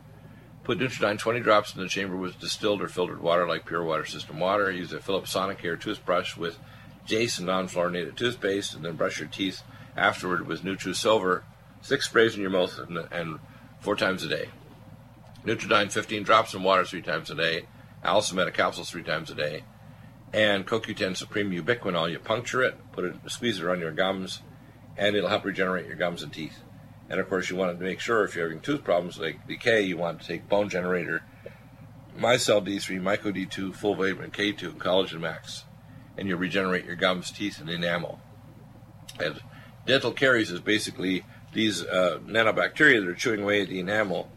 Put 0.64 0.78
Nutridyne 0.78 1.18
20 1.18 1.40
drops 1.40 1.76
in 1.76 1.82
the 1.82 1.88
chamber 1.88 2.16
with 2.16 2.40
distilled 2.40 2.82
or 2.82 2.88
filtered 2.88 3.22
water 3.22 3.48
like 3.48 3.66
pure 3.66 3.84
water 3.84 4.06
system 4.06 4.40
water. 4.40 4.70
Use 4.72 4.94
a 4.94 5.00
Philips 5.00 5.34
Sonicare 5.34 5.80
toothbrush 5.80 6.38
with 6.38 6.60
Jace 7.08 7.40
non-fluorinated 7.42 8.16
toothpaste, 8.16 8.76
and 8.76 8.86
then 8.86 8.96
brush 8.96 9.20
your 9.20 9.28
teeth 9.28 9.64
afterward 9.98 10.48
with 10.48 10.64
NutriSilver. 10.64 11.42
Six 11.82 12.06
sprays 12.06 12.36
in 12.36 12.42
your 12.42 12.52
mouth 12.52 12.78
and, 12.78 13.00
and 13.12 13.40
four 13.80 13.96
times 13.96 14.24
a 14.24 14.30
day. 14.30 14.50
Nutridyne 15.46 15.92
15 15.92 16.24
drops 16.24 16.54
in 16.54 16.62
water 16.62 16.86
three 16.86 17.02
times 17.02 17.32
a 17.32 17.36
day. 17.36 17.66
Allicin 18.06 18.54
capsules 18.54 18.92
three 18.92 19.04
times 19.04 19.32
a 19.32 19.36
day. 19.36 19.64
And 20.32 20.68
CoQ10 20.68 21.18
Supreme 21.18 21.52
Ubiquinol. 21.52 22.12
You 22.12 22.20
puncture 22.20 22.62
it, 22.64 22.78
put 22.92 23.06
it, 23.06 23.16
squeeze 23.28 23.58
it 23.58 23.64
around 23.64 23.80
your 23.80 23.92
gums, 23.92 24.42
and 24.96 25.16
it'll 25.16 25.30
help 25.30 25.44
regenerate 25.44 25.88
your 25.88 25.96
gums 25.96 26.22
and 26.22 26.32
teeth. 26.32 26.60
And 27.12 27.20
of 27.20 27.28
course, 27.28 27.50
you 27.50 27.58
want 27.58 27.78
to 27.78 27.84
make 27.84 28.00
sure 28.00 28.24
if 28.24 28.36
you're 28.36 28.48
having 28.48 28.62
tooth 28.62 28.86
problems 28.86 29.20
like 29.20 29.46
decay, 29.46 29.82
you 29.82 29.98
want 29.98 30.22
to 30.22 30.28
take 30.28 30.48
bone 30.48 30.70
generator, 30.70 31.24
Mycel 32.18 32.66
D3, 32.66 33.02
Myco 33.02 33.36
D2, 33.36 33.76
full 33.76 33.96
vitamin 33.96 34.32
K2, 34.32 34.64
and 34.64 34.80
collagen 34.80 35.20
max, 35.20 35.66
and 36.18 36.30
you 36.30 36.38
regenerate 36.38 36.86
your 36.86 36.96
gums, 36.96 37.30
teeth, 37.30 37.60
and 37.60 37.70
enamel. 37.70 38.22
And 39.20 39.42
dental 39.86 40.14
caries 40.14 40.52
is 40.52 40.62
basically 40.62 41.26
these 41.52 41.84
uh, 41.84 42.20
nanobacteria 42.26 43.02
that 43.02 43.10
are 43.10 43.14
chewing 43.14 43.44
away 43.44 43.62
at 43.62 43.68
the 43.68 43.82
enamel. 43.82 44.32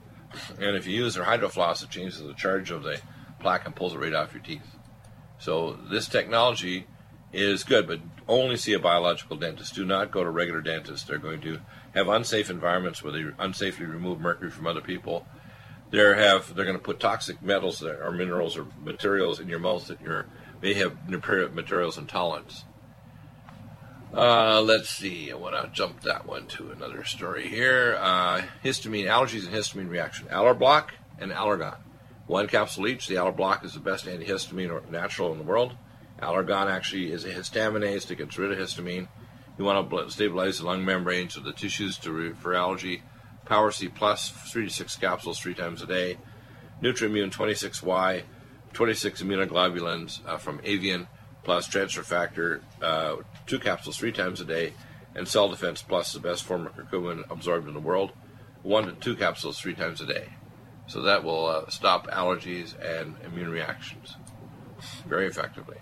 And 0.58 0.74
if 0.74 0.84
you 0.88 0.96
use 0.96 1.14
their 1.14 1.24
hydrofloss, 1.24 1.84
it 1.84 1.90
changes 1.90 2.20
the 2.20 2.34
charge 2.34 2.72
of 2.72 2.82
the 2.82 3.00
plaque 3.38 3.66
and 3.66 3.76
pulls 3.76 3.94
it 3.94 3.98
right 3.98 4.14
off 4.14 4.34
your 4.34 4.42
teeth. 4.42 4.74
So 5.38 5.78
this 5.90 6.08
technology 6.08 6.88
is 7.32 7.62
good, 7.62 7.86
but 7.86 8.00
only 8.26 8.56
see 8.56 8.72
a 8.72 8.80
biological 8.80 9.36
dentist. 9.36 9.76
Do 9.76 9.84
not 9.84 10.10
go 10.10 10.24
to 10.24 10.30
regular 10.30 10.60
dentists. 10.60 11.06
They're 11.06 11.18
going 11.18 11.40
to 11.42 11.60
have 11.94 12.08
unsafe 12.08 12.50
environments 12.50 13.02
where 13.02 13.12
they 13.12 13.22
unsafely 13.22 13.88
remove 13.88 14.20
mercury 14.20 14.50
from 14.50 14.66
other 14.66 14.80
people. 14.80 15.26
They 15.90 15.98
have 15.98 16.54
they're 16.54 16.64
going 16.64 16.76
to 16.76 16.82
put 16.82 16.98
toxic 16.98 17.40
metals 17.40 17.82
or 17.82 18.10
minerals 18.10 18.56
or 18.56 18.66
materials 18.82 19.38
in 19.38 19.48
your 19.48 19.60
mouth 19.60 19.86
that 19.86 20.00
you 20.00 20.24
may 20.60 20.74
have 20.74 21.08
materials 21.08 21.98
intolerance. 21.98 22.64
Uh, 24.12 24.60
let's 24.60 24.90
see. 24.90 25.32
I 25.32 25.34
want 25.34 25.60
to 25.60 25.70
jump 25.72 26.02
that 26.02 26.26
one 26.26 26.46
to 26.48 26.70
another 26.70 27.04
story 27.04 27.48
here. 27.48 27.98
Uh, 28.00 28.42
histamine 28.64 29.06
allergies 29.06 29.44
and 29.44 29.54
histamine 29.54 29.90
reaction. 29.90 30.28
Allerblock 30.28 30.90
and 31.18 31.32
Allergon. 31.32 31.76
One 32.26 32.46
capsule 32.46 32.86
each. 32.86 33.08
The 33.08 33.16
Allerblock 33.16 33.64
is 33.64 33.74
the 33.74 33.80
best 33.80 34.06
antihistamine 34.06 34.70
or 34.70 34.88
natural 34.90 35.32
in 35.32 35.38
the 35.38 35.44
world. 35.44 35.74
Allergon 36.20 36.70
actually 36.70 37.10
is 37.10 37.24
a 37.24 37.32
histaminase 37.32 38.06
that 38.06 38.16
gets 38.16 38.38
rid 38.38 38.52
of 38.52 38.58
histamine. 38.58 39.08
You 39.58 39.64
want 39.64 39.90
to 39.90 40.10
stabilize 40.10 40.58
the 40.58 40.66
lung 40.66 40.84
membranes 40.84 41.36
of 41.36 41.44
the 41.44 41.52
tissues 41.52 41.98
to 41.98 42.34
for 42.34 42.54
allergy. 42.54 43.02
Power 43.44 43.70
C 43.70 43.88
Plus, 43.88 44.30
three 44.30 44.64
to 44.64 44.70
six 44.72 44.96
capsules 44.96 45.38
three 45.38 45.54
times 45.54 45.82
a 45.82 45.86
day. 45.86 46.18
Nutriimmune 46.82 47.30
26Y, 47.32 48.22
26 48.72 49.22
immunoglobulins 49.22 50.20
uh, 50.26 50.38
from 50.38 50.60
Avian, 50.64 51.06
plus 51.44 51.68
transfer 51.68 52.02
factor, 52.02 52.62
uh, 52.82 53.16
two 53.46 53.58
capsules 53.58 53.96
three 53.96 54.12
times 54.12 54.40
a 54.40 54.44
day. 54.44 54.72
And 55.14 55.28
Cell 55.28 55.48
Defense 55.48 55.82
Plus, 55.82 56.12
the 56.12 56.20
best 56.20 56.42
form 56.42 56.66
of 56.66 56.74
curcumin 56.74 57.22
absorbed 57.30 57.68
in 57.68 57.74
the 57.74 57.80
world, 57.80 58.12
one 58.62 58.86
to 58.86 58.92
two 58.92 59.14
capsules 59.14 59.60
three 59.60 59.74
times 59.74 60.00
a 60.00 60.06
day. 60.06 60.28
So 60.86 61.02
that 61.02 61.22
will 61.22 61.46
uh, 61.46 61.68
stop 61.68 62.08
allergies 62.08 62.74
and 62.82 63.14
immune 63.24 63.50
reactions 63.50 64.16
very 65.06 65.26
effectively. 65.26 65.78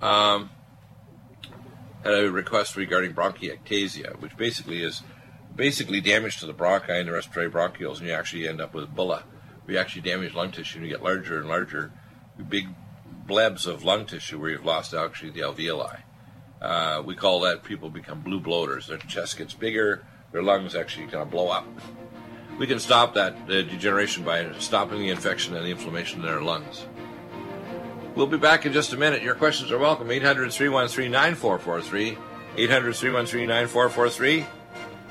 Um, 0.00 0.50
had 2.02 2.14
a 2.14 2.30
request 2.30 2.76
regarding 2.76 3.12
bronchiectasia, 3.14 4.20
which 4.20 4.36
basically 4.36 4.82
is 4.82 5.02
basically 5.54 6.00
damage 6.00 6.38
to 6.38 6.46
the 6.46 6.54
bronchi 6.54 6.90
and 6.90 7.08
the 7.08 7.12
respiratory 7.12 7.50
bronchioles, 7.50 7.98
and 7.98 8.08
you 8.08 8.12
actually 8.12 8.46
end 8.46 8.60
up 8.60 8.74
with 8.74 8.94
bulla. 8.94 9.24
We 9.66 9.76
actually 9.76 10.02
damage 10.02 10.34
lung 10.34 10.52
tissue, 10.52 10.78
and 10.78 10.86
you 10.86 10.92
get 10.92 11.02
larger 11.02 11.38
and 11.38 11.48
larger, 11.48 11.92
big 12.48 12.68
blebs 13.26 13.66
of 13.66 13.84
lung 13.84 14.06
tissue 14.06 14.38
where 14.38 14.50
you've 14.50 14.64
lost 14.64 14.94
actually 14.94 15.30
the 15.30 15.40
alveoli. 15.40 16.00
Uh, 16.62 17.02
we 17.04 17.14
call 17.14 17.40
that 17.40 17.62
people 17.62 17.90
become 17.90 18.20
blue 18.20 18.40
bloaters. 18.40 18.86
Their 18.86 18.98
chest 18.98 19.36
gets 19.36 19.54
bigger, 19.54 20.04
their 20.32 20.42
lungs 20.42 20.74
actually 20.74 21.06
kind 21.06 21.22
of 21.22 21.30
blow 21.30 21.48
up. 21.48 21.66
We 22.58 22.66
can 22.66 22.80
stop 22.80 23.14
that 23.14 23.34
uh, 23.34 23.62
degeneration 23.62 24.24
by 24.24 24.52
stopping 24.58 24.98
the 24.98 25.10
infection 25.10 25.54
and 25.54 25.64
the 25.64 25.70
inflammation 25.70 26.20
in 26.20 26.26
their 26.26 26.40
lungs. 26.40 26.86
We'll 28.18 28.26
be 28.26 28.36
back 28.36 28.66
in 28.66 28.72
just 28.72 28.92
a 28.92 28.96
minute. 28.96 29.22
Your 29.22 29.36
questions 29.36 29.70
are 29.70 29.78
welcome. 29.78 30.10
800 30.10 30.52
313 30.52 31.12
9443. 31.12 32.18
800 32.56 32.96
313 32.96 33.46
9443. 33.46 34.46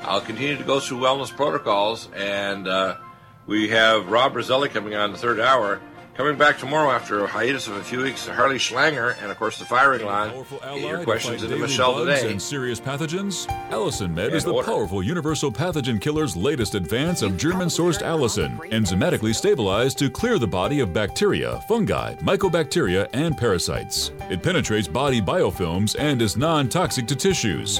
I'll 0.01 0.19
continue 0.19 0.57
to 0.57 0.63
go 0.65 0.81
through 0.81 0.97
wellness 0.97 1.33
protocols, 1.33 2.09
and 2.13 2.67
uh, 2.67 2.97
we 3.45 3.69
have 3.69 4.09
Rob 4.09 4.35
Roselli 4.35 4.67
coming 4.67 4.95
on 4.95 5.13
the 5.13 5.17
third 5.17 5.39
hour. 5.39 5.79
Coming 6.17 6.35
back 6.35 6.57
tomorrow 6.57 6.89
after 6.89 7.23
a 7.23 7.27
hiatus 7.27 7.67
of 7.67 7.75
a 7.75 7.83
few 7.83 8.01
weeks, 8.01 8.27
Harley 8.27 8.55
Schlanger, 8.55 9.15
and 9.21 9.29
of 9.29 9.37
course 9.37 9.59
the 9.59 9.65
firing 9.65 10.03
line. 10.03 10.33
Your 10.75 11.03
questions 11.03 11.43
into 11.43 11.57
Michelle 11.57 12.03
today. 12.03 12.31
And 12.31 12.41
serious 12.41 12.79
pathogens. 12.79 13.45
Allicin 13.69 14.15
Med 14.15 14.33
is 14.33 14.43
the 14.43 14.51
order. 14.51 14.65
powerful 14.65 15.03
universal 15.03 15.51
pathogen 15.51 16.01
killer's 16.01 16.35
latest 16.35 16.73
advance 16.73 17.21
of 17.21 17.37
German-sourced 17.37 18.01
allicin, 18.01 18.57
enzymatically 18.71 19.35
stabilized 19.35 19.99
to 19.99 20.09
clear 20.09 20.39
the 20.39 20.47
body 20.47 20.79
of 20.79 20.91
bacteria, 20.91 21.61
fungi, 21.67 22.15
mycobacteria, 22.15 23.07
and 23.13 23.37
parasites. 23.37 24.11
It 24.31 24.41
penetrates 24.41 24.87
body 24.87 25.21
biofilms 25.21 25.95
and 25.99 26.19
is 26.19 26.35
non-toxic 26.35 27.05
to 27.05 27.15
tissues. 27.15 27.79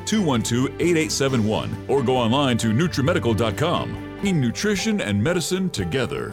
212 0.05 0.81
8871 0.81 1.85
or 1.87 2.03
go 2.03 2.17
online 2.17 2.57
to 2.57 2.67
NutriMedical.com. 2.67 4.11
Bringing 4.21 4.39
nutrition 4.39 5.01
and 5.01 5.21
medicine 5.21 5.69
together. 5.71 6.29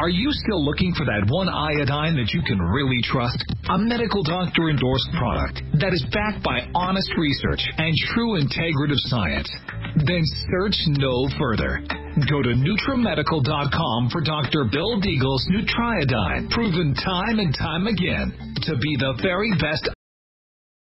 Are 0.00 0.08
you 0.08 0.28
still 0.32 0.64
looking 0.64 0.92
for 0.96 1.04
that 1.06 1.28
one 1.28 1.48
iodine 1.48 2.16
that 2.16 2.32
you 2.34 2.42
can 2.42 2.60
really 2.60 3.00
trust? 3.04 3.36
A 3.68 3.78
medical 3.78 4.24
doctor 4.24 4.68
endorsed 4.68 5.12
product 5.16 5.62
that 5.80 5.92
is 5.92 6.04
backed 6.10 6.42
by 6.42 6.66
honest 6.74 7.12
research 7.16 7.62
and 7.78 7.94
true 8.12 8.40
integrative 8.40 9.00
science? 9.12 9.48
Then 10.08 10.24
search 10.50 10.76
no 10.98 11.28
further. 11.38 11.84
Go 12.26 12.42
to 12.42 12.52
NutriMedical.com 12.52 14.10
for 14.10 14.20
Dr. 14.20 14.64
Bill 14.72 15.00
Deagle's 15.00 15.46
Nutriodine, 15.52 16.50
proven 16.50 16.92
time 16.96 17.38
and 17.38 17.54
time 17.54 17.86
again 17.86 18.32
to 18.66 18.76
be 18.76 18.96
the 18.96 19.14
very 19.22 19.52
best 19.60 19.93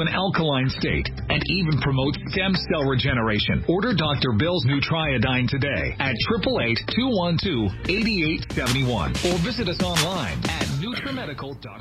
an 0.00 0.08
alkaline 0.08 0.68
state, 0.70 1.10
and 1.28 1.42
even 1.46 1.78
promotes 1.80 2.16
stem 2.32 2.54
cell 2.70 2.84
regeneration. 2.84 3.64
Order 3.68 3.92
Dr. 3.94 4.32
Bill's 4.38 4.64
Nutriodine 4.66 5.48
today 5.48 5.94
at 5.98 6.14
888-212-8871 6.44 9.24
or 9.24 9.38
visit 9.38 9.68
us 9.68 9.82
online 9.82 10.38
at 10.48 10.66
NutriMedical.com. 10.80 11.78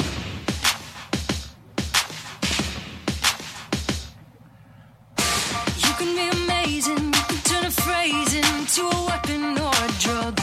You 5.78 5.94
can 5.98 6.16
be 6.16 6.30
amazing, 6.44 7.12
turn 7.44 7.66
a 7.66 7.72
phrase 7.72 8.34
into 8.34 8.84
a 8.86 9.06
weapon 9.06 9.58
or 9.58 9.72
a 9.74 9.92
drug. 10.00 10.40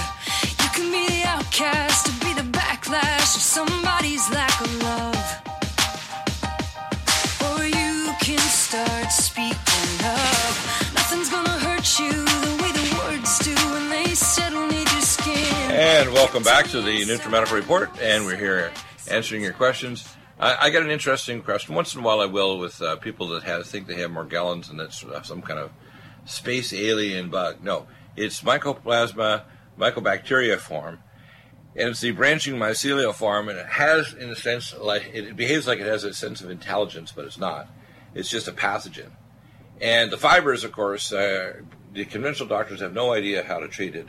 You 0.63 0.69
can 0.75 0.91
be 0.91 1.07
the 1.07 1.25
outcast 1.27 2.07
to 2.07 2.13
be 2.25 2.33
the 2.35 2.43
backlash 2.51 3.37
of 3.37 3.43
somebody's 3.43 4.29
And 15.75 16.13
welcome 16.13 16.43
back 16.43 16.67
to 16.69 16.81
the 16.81 17.01
NutriMedical 17.01 17.53
Report, 17.53 17.91
and 18.01 18.25
we're 18.25 18.37
here 18.37 18.71
answering 19.11 19.43
your 19.43 19.53
questions. 19.53 20.07
I, 20.39 20.57
I 20.61 20.71
got 20.71 20.83
an 20.83 20.91
interesting 20.91 21.43
question. 21.43 21.75
Once 21.75 21.95
in 21.95 22.01
a 22.01 22.05
while, 22.05 22.21
I 22.21 22.27
will 22.27 22.59
with 22.59 22.81
uh, 22.81 22.97
people 22.97 23.29
that 23.29 23.43
have, 23.43 23.67
think 23.67 23.87
they 23.87 23.97
have 23.97 24.11
Morgellons 24.11 24.71
and 24.71 24.79
that's 24.79 25.03
uh, 25.03 25.23
some 25.23 25.43
kind 25.43 25.59
of 25.59 25.71
space 26.25 26.73
alien 26.73 27.31
bug. 27.31 27.65
No, 27.65 27.89
it's 28.17 28.43
Mycoplasma 28.43 29.43
mycobacteria 29.79 30.59
form, 30.59 31.01
and 31.75 31.89
it's 31.89 32.01
the 32.01 32.13
branching 32.13 32.55
mycelial 32.55 33.15
form, 33.15 33.49
and 33.49 33.59
it 33.59 33.67
has, 33.67 34.13
in 34.13 34.31
a 34.31 34.37
sense, 34.37 34.75
like 34.79 35.11
it 35.13 35.35
behaves 35.35 35.67
like 35.67 35.81
it 35.81 35.87
has 35.87 36.05
a 36.05 36.15
sense 36.15 36.43
of 36.43 36.51
intelligence, 36.51 37.13
but 37.13 37.25
it's 37.25 37.39
not. 37.39 37.69
It's 38.15 38.29
just 38.31 38.47
a 38.47 38.53
pathogen. 38.53 39.11
And 39.83 40.13
the 40.13 40.17
fibers, 40.17 40.63
of 40.63 40.71
course, 40.71 41.13
uh, 41.13 41.55
the 41.93 42.05
conventional 42.05 42.49
doctors 42.49 42.81
have 42.81 42.95
no 42.95 43.13
idea 43.13 43.43
how 43.43 43.59
to 43.59 43.67
treat 43.67 43.97
it. 43.97 44.09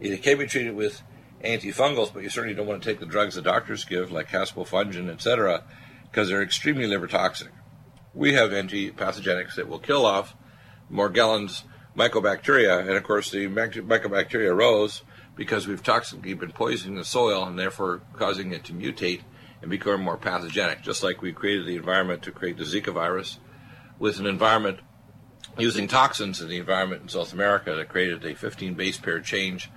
It 0.00 0.22
can 0.22 0.38
be 0.38 0.46
treated 0.46 0.76
with 0.76 1.02
antifungals, 1.44 2.14
but 2.14 2.22
you 2.22 2.30
certainly 2.30 2.54
don't 2.54 2.68
want 2.68 2.82
to 2.82 2.88
take 2.88 3.00
the 3.00 3.06
drugs 3.06 3.34
the 3.34 3.42
doctors 3.42 3.84
give, 3.84 4.12
like 4.12 4.28
caspofungin, 4.28 5.10
etc., 5.10 5.64
because 6.04 6.28
they're 6.28 6.42
extremely 6.42 6.86
liver 6.86 7.08
toxic. 7.08 7.48
We 8.14 8.34
have 8.34 8.50
antipathogenics 8.50 9.56
that 9.56 9.68
will 9.68 9.80
kill 9.80 10.06
off 10.06 10.36
Morgellons 10.90 11.64
mycobacteria, 11.96 12.80
and 12.80 12.90
of 12.90 13.02
course 13.02 13.30
the 13.30 13.48
mycobacteria 13.48 14.56
rose 14.56 15.02
because 15.34 15.66
we've 15.66 15.82
toxically 15.82 16.38
been 16.38 16.52
poisoning 16.52 16.96
the 16.96 17.04
soil 17.04 17.44
and 17.44 17.58
therefore 17.58 18.02
causing 18.14 18.52
it 18.52 18.64
to 18.64 18.72
mutate 18.72 19.22
and 19.60 19.70
become 19.70 20.00
more 20.00 20.16
pathogenic, 20.16 20.82
just 20.82 21.02
like 21.02 21.20
we 21.20 21.32
created 21.32 21.66
the 21.66 21.76
environment 21.76 22.22
to 22.22 22.30
create 22.30 22.56
the 22.56 22.64
Zika 22.64 22.92
virus 22.92 23.38
with 23.98 24.20
an 24.20 24.26
environment 24.26 24.78
using 25.58 25.88
toxins 25.88 26.40
in 26.40 26.48
the 26.48 26.58
environment 26.58 27.02
in 27.02 27.08
South 27.08 27.32
America 27.32 27.74
that 27.74 27.88
created 27.88 28.24
a 28.24 28.34
15 28.34 28.74
base 28.74 28.96
pair 28.96 29.20
change. 29.20 29.70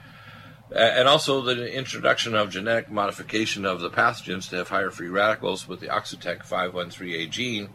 And 0.73 1.07
also 1.07 1.41
the 1.41 1.73
introduction 1.73 2.33
of 2.33 2.49
genetic 2.49 2.89
modification 2.89 3.65
of 3.65 3.81
the 3.81 3.89
pathogens 3.89 4.49
to 4.49 4.57
have 4.57 4.69
higher 4.69 4.89
free 4.89 5.09
radicals 5.09 5.67
with 5.67 5.81
the 5.81 5.87
Oxitec 5.87 6.47
513A 6.47 7.29
gene, 7.29 7.69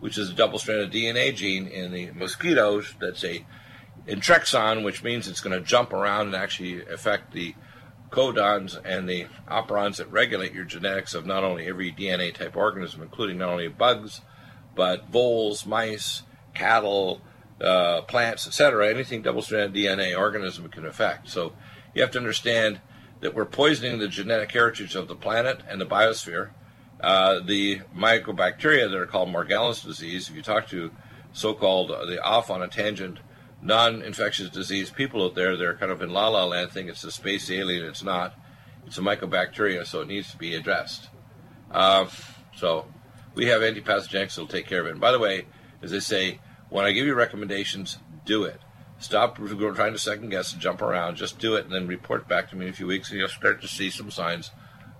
which 0.00 0.18
is 0.18 0.30
a 0.30 0.34
double-stranded 0.34 0.90
DNA 0.90 1.32
gene 1.34 1.68
in 1.68 1.92
the 1.92 2.10
mosquitoes 2.10 2.94
that's 3.00 3.22
a 3.22 3.46
intrexon, 4.08 4.82
which 4.82 5.04
means 5.04 5.28
it's 5.28 5.40
going 5.40 5.56
to 5.56 5.64
jump 5.64 5.92
around 5.92 6.26
and 6.26 6.34
actually 6.34 6.84
affect 6.86 7.32
the 7.32 7.54
codons 8.10 8.78
and 8.84 9.08
the 9.08 9.26
operons 9.48 9.96
that 9.96 10.10
regulate 10.10 10.52
your 10.52 10.64
genetics 10.64 11.14
of 11.14 11.24
not 11.24 11.44
only 11.44 11.66
every 11.66 11.92
DNA 11.92 12.34
type 12.34 12.56
organism, 12.56 13.02
including 13.02 13.38
not 13.38 13.50
only 13.50 13.68
bugs, 13.68 14.20
but 14.74 15.08
voles, 15.08 15.64
mice, 15.64 16.22
cattle, 16.54 17.20
uh, 17.62 18.02
plants, 18.02 18.46
etc. 18.46 18.88
Anything 18.88 19.22
double-stranded 19.22 19.74
DNA 19.74 20.18
organism 20.18 20.68
can 20.68 20.84
affect. 20.84 21.28
So 21.28 21.52
you 21.94 22.02
have 22.02 22.10
to 22.12 22.18
understand 22.18 22.80
that 23.20 23.34
we're 23.34 23.44
poisoning 23.44 23.98
the 23.98 24.08
genetic 24.08 24.50
heritage 24.52 24.94
of 24.96 25.08
the 25.08 25.14
planet 25.14 25.60
and 25.68 25.80
the 25.80 25.86
biosphere. 25.86 26.50
Uh, 27.00 27.40
the 27.40 27.80
mycobacteria 27.96 28.88
that 28.90 28.96
are 28.96 29.06
called 29.06 29.28
Morgellons 29.28 29.84
disease, 29.84 30.28
if 30.28 30.36
you 30.36 30.42
talk 30.42 30.68
to 30.68 30.90
so-called 31.32 31.90
uh, 31.90 32.04
the 32.06 32.22
off 32.22 32.50
on 32.50 32.62
a 32.62 32.68
tangent 32.68 33.18
non-infectious 33.60 34.50
disease 34.50 34.90
people 34.90 35.24
out 35.24 35.34
there, 35.34 35.56
they're 35.56 35.76
kind 35.76 35.92
of 35.92 36.02
in 36.02 36.10
la 36.10 36.28
la 36.28 36.44
land 36.44 36.70
think 36.70 36.88
it's 36.88 37.04
a 37.04 37.10
space 37.10 37.50
alien. 37.50 37.84
It's 37.84 38.02
not. 38.02 38.34
It's 38.86 38.98
a 38.98 39.00
mycobacteria, 39.00 39.86
so 39.86 40.00
it 40.00 40.08
needs 40.08 40.30
to 40.32 40.36
be 40.36 40.54
addressed. 40.54 41.08
Uh, 41.70 42.06
so 42.56 42.86
we 43.34 43.46
have 43.46 43.62
antipathogenics 43.62 44.34
that'll 44.34 44.46
take 44.46 44.66
care 44.66 44.80
of 44.80 44.86
it. 44.86 44.92
And 44.92 45.00
by 45.00 45.12
the 45.12 45.18
way, 45.18 45.46
as 45.80 45.92
I 45.92 46.00
say, 46.00 46.40
when 46.72 46.86
I 46.86 46.92
give 46.92 47.06
you 47.06 47.14
recommendations, 47.14 47.98
do 48.24 48.44
it. 48.44 48.58
Stop 48.98 49.36
trying 49.36 49.92
to 49.92 49.98
second 49.98 50.30
guess 50.30 50.52
and 50.52 50.62
jump 50.62 50.80
around. 50.80 51.16
Just 51.16 51.38
do 51.38 51.54
it 51.56 51.64
and 51.64 51.74
then 51.74 51.86
report 51.86 52.26
back 52.28 52.48
to 52.50 52.56
me 52.56 52.66
in 52.66 52.70
a 52.70 52.74
few 52.74 52.86
weeks, 52.86 53.10
and 53.10 53.18
you'll 53.18 53.28
start 53.28 53.60
to 53.60 53.68
see 53.68 53.90
some 53.90 54.10
signs 54.10 54.50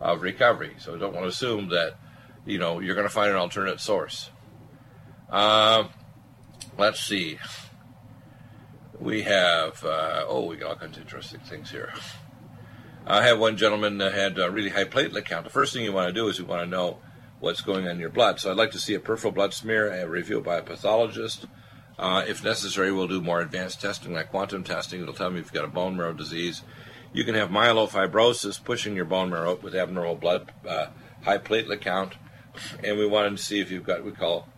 of 0.00 0.22
recovery. 0.22 0.74
So 0.78 0.96
don't 0.98 1.14
want 1.14 1.24
to 1.24 1.28
assume 1.28 1.68
that 1.70 1.94
you 2.44 2.58
know 2.58 2.80
you're 2.80 2.94
going 2.94 3.06
to 3.06 3.12
find 3.12 3.30
an 3.30 3.36
alternate 3.36 3.80
source. 3.80 4.30
Uh, 5.30 5.84
let's 6.76 7.00
see. 7.00 7.38
We 9.00 9.22
have 9.22 9.82
uh, 9.84 10.24
oh, 10.28 10.46
we 10.46 10.56
got 10.56 10.70
all 10.70 10.76
kinds 10.76 10.98
of 10.98 11.04
interesting 11.04 11.40
things 11.40 11.70
here. 11.70 11.92
I 13.06 13.22
had 13.22 13.38
one 13.38 13.56
gentleman 13.56 13.98
that 13.98 14.12
had 14.12 14.38
a 14.38 14.50
really 14.50 14.70
high 14.70 14.84
platelet 14.84 15.24
count. 15.24 15.44
The 15.44 15.50
first 15.50 15.72
thing 15.72 15.84
you 15.84 15.92
want 15.92 16.08
to 16.08 16.12
do 16.12 16.28
is 16.28 16.38
you 16.38 16.44
want 16.44 16.62
to 16.62 16.68
know 16.68 16.98
what's 17.40 17.60
going 17.60 17.86
on 17.86 17.92
in 17.92 17.98
your 17.98 18.10
blood. 18.10 18.38
So 18.38 18.50
I'd 18.50 18.56
like 18.56 18.70
to 18.72 18.78
see 18.78 18.94
a 18.94 19.00
peripheral 19.00 19.32
blood 19.32 19.52
smear 19.52 19.92
uh, 19.92 20.06
reviewed 20.06 20.44
by 20.44 20.58
a 20.58 20.62
pathologist. 20.62 21.46
Uh, 22.02 22.24
if 22.26 22.42
necessary, 22.42 22.90
we'll 22.90 23.06
do 23.06 23.20
more 23.20 23.40
advanced 23.40 23.80
testing 23.80 24.12
like 24.12 24.28
quantum 24.28 24.64
testing. 24.64 25.00
It'll 25.00 25.14
tell 25.14 25.30
me 25.30 25.38
if 25.38 25.46
you've 25.46 25.52
got 25.52 25.64
a 25.64 25.68
bone 25.68 25.96
marrow 25.96 26.12
disease. 26.12 26.62
You 27.12 27.22
can 27.22 27.36
have 27.36 27.48
myelofibrosis 27.48 28.64
pushing 28.64 28.96
your 28.96 29.04
bone 29.04 29.30
marrow 29.30 29.54
with 29.54 29.76
abnormal 29.76 30.16
blood, 30.16 30.50
uh, 30.68 30.86
high 31.22 31.38
platelet 31.38 31.80
count. 31.80 32.14
And 32.82 32.98
we 32.98 33.06
wanted 33.06 33.36
to 33.36 33.42
see 33.42 33.60
if 33.60 33.70
you've 33.70 33.86
got 33.86 33.98
what 33.98 34.06
we 34.06 34.10
call 34.10 34.48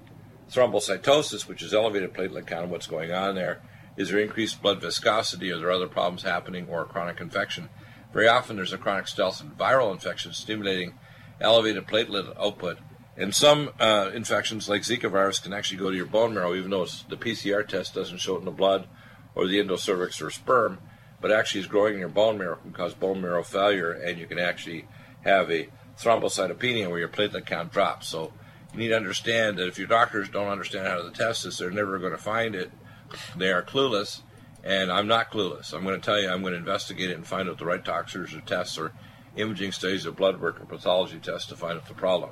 thrombocytosis, 0.51 1.47
which 1.47 1.61
is 1.61 1.75
elevated 1.75 2.15
platelet 2.15 2.47
count, 2.47 2.71
what's 2.71 2.87
going 2.87 3.13
on 3.13 3.35
there. 3.35 3.61
Is 3.99 4.09
there 4.09 4.21
increased 4.21 4.63
blood 4.63 4.81
viscosity? 4.81 5.53
Are 5.53 5.59
there 5.59 5.71
other 5.71 5.87
problems 5.87 6.23
happening 6.23 6.67
or 6.71 6.81
a 6.81 6.87
chronic 6.87 7.21
infection? 7.21 7.69
Very 8.15 8.27
often 8.27 8.57
there's 8.57 8.73
a 8.73 8.79
chronic 8.79 9.07
stealth 9.07 9.43
and 9.43 9.59
viral 9.59 9.93
infection 9.93 10.33
stimulating 10.33 10.95
elevated 11.43 11.87
platelet 11.87 12.35
output. 12.41 12.79
And 13.17 13.35
some 13.35 13.71
uh, 13.79 14.11
infections, 14.13 14.69
like 14.69 14.83
Zika 14.83 15.11
virus, 15.11 15.39
can 15.39 15.53
actually 15.53 15.79
go 15.79 15.91
to 15.91 15.97
your 15.97 16.07
bone 16.07 16.35
marrow, 16.35 16.55
even 16.55 16.71
though 16.71 16.85
the 16.85 17.17
PCR 17.17 17.67
test 17.67 17.95
doesn't 17.95 18.19
show 18.19 18.37
it 18.37 18.41
in 18.41 18.45
the 18.45 18.51
blood 18.51 18.89
or 19.35 19.47
the 19.47 19.59
endocervix 19.59 20.21
or 20.21 20.31
sperm, 20.31 20.79
but 21.21 21.31
actually 21.31 21.61
is 21.61 21.67
growing 21.67 21.95
in 21.95 22.01
your 22.01 22.09
bone 22.09 22.39
marrow, 22.39 22.57
can 22.57 22.73
cause 22.73 22.95
bone 22.95 23.21
marrow 23.21 23.43
failure, 23.43 23.93
and 23.93 24.19
you 24.19 24.27
can 24.27 24.39
actually 24.39 24.87
have 25.23 25.51
a 25.51 25.69
thrombocytopenia 25.99 26.89
where 26.89 26.99
your 26.99 27.09
platelet 27.09 27.47
count 27.47 27.73
drops. 27.73 28.09
So 28.09 28.33
you 28.73 28.81
need 28.81 28.89
to 28.89 28.97
understand 28.97 29.59
that 29.59 29.69
if 29.69 29.79
your 29.79 29.87
doctors 29.87 30.29
don't 30.29 30.49
understand 30.49 30.89
how 30.89 31.03
to 31.03 31.11
test 31.11 31.45
this, 31.45 31.59
they're 31.59 31.71
never 31.71 31.99
going 31.99 32.13
to 32.13 32.19
find 32.19 32.55
it 32.55 32.71
they 33.37 33.53
are 33.53 33.63
clueless, 33.63 34.23
and 34.63 34.91
I'm 34.91 35.07
not 35.07 35.31
clueless. 35.31 35.73
I'm 35.73 35.85
going 35.85 36.01
to 36.01 36.05
tell 36.05 36.21
you, 36.21 36.29
I'm 36.31 36.43
going 36.43 36.53
to 36.53 36.59
investigate 36.59 37.11
it 37.11 37.17
and 37.17 37.27
find 37.27 37.49
out 37.49 37.59
the 37.59 37.65
right 37.65 37.85
doctors 37.85 38.35
or 38.35 38.41
tests 38.41 38.79
or 38.79 38.93
imaging 39.37 39.73
studies 39.73 40.07
or 40.07 40.13
blood 40.13 40.41
work 40.41 40.61
or 40.61 40.65
pathology 40.65 41.19
tests 41.19 41.49
to 41.49 41.57
find 41.57 41.79
out 41.79 41.87
the 41.87 41.95
problem. 41.95 42.31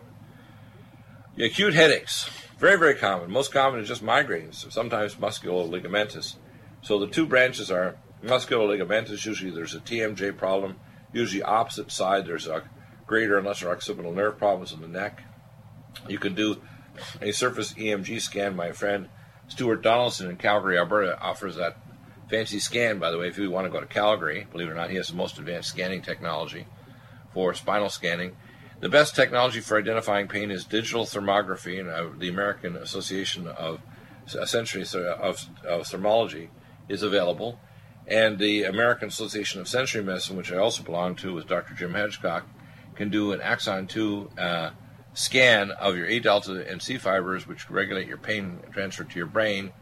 Acute 1.38 1.72
headaches, 1.72 2.28
very, 2.58 2.78
very 2.78 2.94
common. 2.94 3.30
Most 3.30 3.52
common 3.52 3.80
is 3.80 3.88
just 3.88 4.04
migraines, 4.04 4.70
sometimes 4.70 5.14
musculoligamentous. 5.14 6.36
So 6.82 6.98
the 6.98 7.06
two 7.06 7.26
branches 7.26 7.70
are 7.70 7.96
musculoligamentous. 8.22 9.24
Usually 9.24 9.50
there's 9.50 9.74
a 9.74 9.80
TMJ 9.80 10.36
problem. 10.36 10.76
Usually 11.12 11.42
opposite 11.42 11.90
side 11.90 12.26
there's 12.26 12.46
a 12.46 12.64
greater 13.06 13.38
and 13.38 13.46
lesser 13.46 13.70
occipital 13.70 14.12
nerve 14.12 14.36
problems 14.36 14.72
in 14.72 14.82
the 14.82 14.88
neck. 14.88 15.22
You 16.06 16.18
can 16.18 16.34
do 16.34 16.60
a 17.20 17.32
surface 17.32 17.72
EMG 17.72 18.20
scan, 18.20 18.54
my 18.54 18.72
friend 18.72 19.08
Stuart 19.48 19.82
Donaldson 19.82 20.30
in 20.30 20.36
Calgary, 20.36 20.78
Alberta, 20.78 21.18
offers 21.20 21.56
that 21.56 21.78
fancy 22.28 22.58
scan, 22.58 22.98
by 22.98 23.10
the 23.10 23.18
way, 23.18 23.28
if 23.28 23.38
you 23.38 23.50
want 23.50 23.66
to 23.66 23.70
go 23.70 23.80
to 23.80 23.86
Calgary. 23.86 24.46
Believe 24.50 24.68
it 24.68 24.72
or 24.72 24.74
not, 24.74 24.90
he 24.90 24.96
has 24.96 25.08
the 25.08 25.16
most 25.16 25.38
advanced 25.38 25.70
scanning 25.70 26.02
technology 26.02 26.66
for 27.32 27.54
spinal 27.54 27.88
scanning. 27.88 28.36
The 28.82 28.88
best 28.88 29.14
technology 29.14 29.60
for 29.60 29.78
identifying 29.78 30.26
pain 30.26 30.50
is 30.50 30.64
digital 30.64 31.04
thermography, 31.04 31.78
and 31.78 31.88
uh, 31.88 32.08
the 32.18 32.28
American 32.28 32.74
Association 32.74 33.46
of 33.46 33.80
Essentially 34.26 34.82
of, 34.82 35.48
of 35.64 35.82
Thermology 35.82 36.48
is 36.88 37.04
available. 37.04 37.60
And 38.08 38.40
the 38.40 38.64
American 38.64 39.06
Association 39.06 39.60
of 39.60 39.68
Sensory 39.68 40.02
Medicine, 40.02 40.36
which 40.36 40.50
I 40.50 40.56
also 40.56 40.82
belong 40.82 41.14
to 41.16 41.32
with 41.32 41.46
Dr. 41.46 41.74
Jim 41.74 41.92
Hedgecock, 41.92 42.42
can 42.96 43.08
do 43.08 43.30
an 43.30 43.40
axon 43.40 43.86
2 43.86 44.30
uh, 44.36 44.70
scan 45.14 45.70
of 45.70 45.96
your 45.96 46.06
A 46.06 46.18
delta 46.18 46.68
and 46.68 46.82
C 46.82 46.98
fibers, 46.98 47.46
which 47.46 47.70
regulate 47.70 48.08
your 48.08 48.18
pain 48.18 48.58
transfer 48.72 49.04
to 49.04 49.16
your 49.16 49.26
brain. 49.26 49.72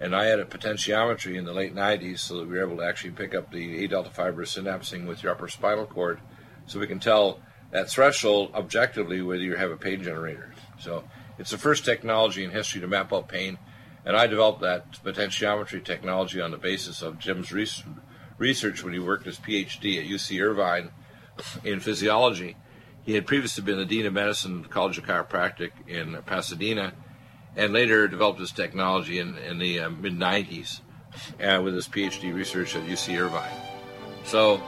And 0.00 0.16
I 0.16 0.24
had 0.24 0.40
a 0.40 0.44
potentiometry 0.44 1.36
in 1.36 1.44
the 1.44 1.52
late 1.52 1.76
90s 1.76 2.18
so 2.18 2.38
that 2.38 2.48
we 2.48 2.56
were 2.56 2.66
able 2.66 2.78
to 2.78 2.84
actually 2.84 3.12
pick 3.12 3.36
up 3.36 3.52
the 3.52 3.84
A 3.84 3.86
delta 3.86 4.10
fibers 4.10 4.56
synapsing 4.56 5.06
with 5.06 5.22
your 5.22 5.30
upper 5.30 5.46
spinal 5.46 5.86
cord 5.86 6.18
so 6.66 6.80
we 6.80 6.88
can 6.88 6.98
tell 6.98 7.40
that 7.70 7.90
threshold 7.90 8.52
objectively 8.54 9.20
whether 9.22 9.42
you 9.42 9.56
have 9.56 9.70
a 9.70 9.76
pain 9.76 10.02
generator. 10.02 10.54
So 10.78 11.04
it's 11.38 11.50
the 11.50 11.58
first 11.58 11.84
technology 11.84 12.44
in 12.44 12.50
history 12.50 12.80
to 12.80 12.86
map 12.86 13.12
out 13.12 13.28
pain. 13.28 13.58
And 14.04 14.16
I 14.16 14.26
developed 14.26 14.62
that 14.62 14.92
potentiometry 15.04 15.84
technology 15.84 16.40
on 16.40 16.50
the 16.50 16.56
basis 16.56 17.02
of 17.02 17.18
Jim's 17.18 17.52
research 17.52 18.82
when 18.82 18.92
he 18.92 18.98
worked 18.98 19.26
his 19.26 19.38
PhD 19.38 19.98
at 19.98 20.08
UC 20.08 20.42
Irvine 20.42 20.90
in 21.62 21.80
physiology 21.80 22.56
he 23.08 23.14
had 23.14 23.26
previously 23.26 23.64
been 23.64 23.78
the 23.78 23.86
Dean 23.86 24.04
of 24.04 24.12
Medicine, 24.12 24.64
College 24.64 24.98
of 24.98 25.04
Chiropractic 25.04 25.70
in 25.86 26.20
Pasadena, 26.26 26.92
and 27.56 27.72
later 27.72 28.06
developed 28.06 28.38
his 28.38 28.52
technology 28.52 29.18
in, 29.18 29.38
in 29.38 29.58
the 29.58 29.80
uh, 29.80 29.88
mid 29.88 30.12
90s 30.12 30.82
uh, 31.42 31.62
with 31.62 31.72
his 31.72 31.88
PhD 31.88 32.34
research 32.34 32.76
at 32.76 32.82
UC 32.82 33.18
Irvine. 33.18 33.50
So 34.24 34.60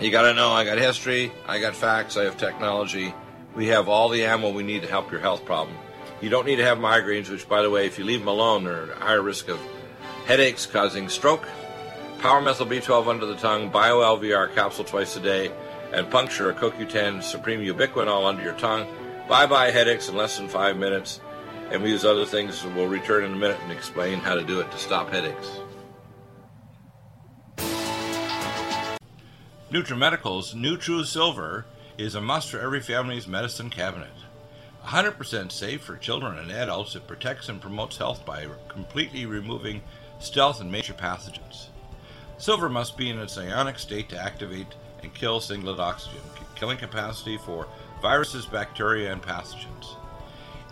you 0.00 0.10
got 0.10 0.22
to 0.22 0.34
know 0.34 0.50
I 0.50 0.64
got 0.64 0.78
history, 0.78 1.32
I 1.46 1.60
got 1.60 1.74
facts, 1.74 2.16
I 2.16 2.24
have 2.24 2.36
technology. 2.36 3.14
We 3.54 3.66
have 3.68 3.88
all 3.88 4.08
the 4.08 4.24
ammo 4.24 4.50
we 4.50 4.62
need 4.62 4.82
to 4.82 4.88
help 4.88 5.10
your 5.10 5.20
health 5.20 5.44
problem. 5.44 5.76
You 6.20 6.28
don't 6.28 6.46
need 6.46 6.56
to 6.56 6.64
have 6.64 6.78
migraines, 6.78 7.30
which, 7.30 7.48
by 7.48 7.62
the 7.62 7.70
way, 7.70 7.86
if 7.86 7.98
you 7.98 8.04
leave 8.04 8.20
them 8.20 8.28
alone, 8.28 8.64
they're 8.64 8.92
at 8.92 8.98
higher 8.98 9.22
risk 9.22 9.48
of 9.48 9.58
headaches 10.26 10.66
causing 10.66 11.08
stroke. 11.08 11.48
Power 12.20 12.40
methyl 12.42 12.66
B12 12.66 13.08
under 13.08 13.26
the 13.26 13.36
tongue, 13.36 13.70
Bio 13.70 14.00
LVR 14.00 14.54
capsule 14.54 14.84
twice 14.84 15.16
a 15.16 15.20
day 15.20 15.50
and 15.92 16.10
puncture 16.10 16.50
a 16.50 16.54
CoQ10 16.54 17.22
Supreme 17.22 17.60
Ubiquinol 17.60 18.28
under 18.28 18.42
your 18.42 18.54
tongue. 18.54 18.86
Bye 19.28 19.46
bye 19.46 19.70
headaches 19.70 20.08
in 20.08 20.16
less 20.16 20.36
than 20.36 20.48
five 20.48 20.76
minutes. 20.76 21.20
And 21.70 21.82
we 21.82 21.90
use 21.90 22.04
other 22.04 22.26
things. 22.26 22.64
We'll 22.64 22.88
return 22.88 23.24
in 23.24 23.32
a 23.32 23.36
minute 23.36 23.58
and 23.62 23.72
explain 23.72 24.18
how 24.18 24.34
to 24.34 24.42
do 24.42 24.60
it 24.60 24.70
to 24.70 24.78
stop 24.78 25.10
headaches. 25.10 25.60
NutriMedical's 29.70 30.52
NutriSilver 30.52 31.62
is 31.96 32.16
a 32.16 32.20
must 32.20 32.50
for 32.50 32.58
every 32.58 32.80
family's 32.80 33.28
medicine 33.28 33.70
cabinet. 33.70 34.10
100% 34.86 35.52
safe 35.52 35.80
for 35.80 35.96
children 35.96 36.36
and 36.38 36.50
adults, 36.50 36.96
it 36.96 37.06
protects 37.06 37.48
and 37.48 37.60
promotes 37.60 37.96
health 37.96 38.26
by 38.26 38.48
completely 38.66 39.26
removing 39.26 39.82
stealth 40.18 40.60
and 40.60 40.72
major 40.72 40.92
pathogens. 40.92 41.68
Silver 42.36 42.68
must 42.68 42.96
be 42.96 43.10
in 43.10 43.20
its 43.20 43.38
ionic 43.38 43.78
state 43.78 44.08
to 44.08 44.18
activate 44.18 44.74
and 45.04 45.14
kill 45.14 45.38
singlet 45.38 45.78
oxygen, 45.78 46.18
killing 46.56 46.78
capacity 46.78 47.38
for 47.38 47.68
viruses, 48.02 48.46
bacteria, 48.46 49.12
and 49.12 49.22
pathogens. 49.22 49.94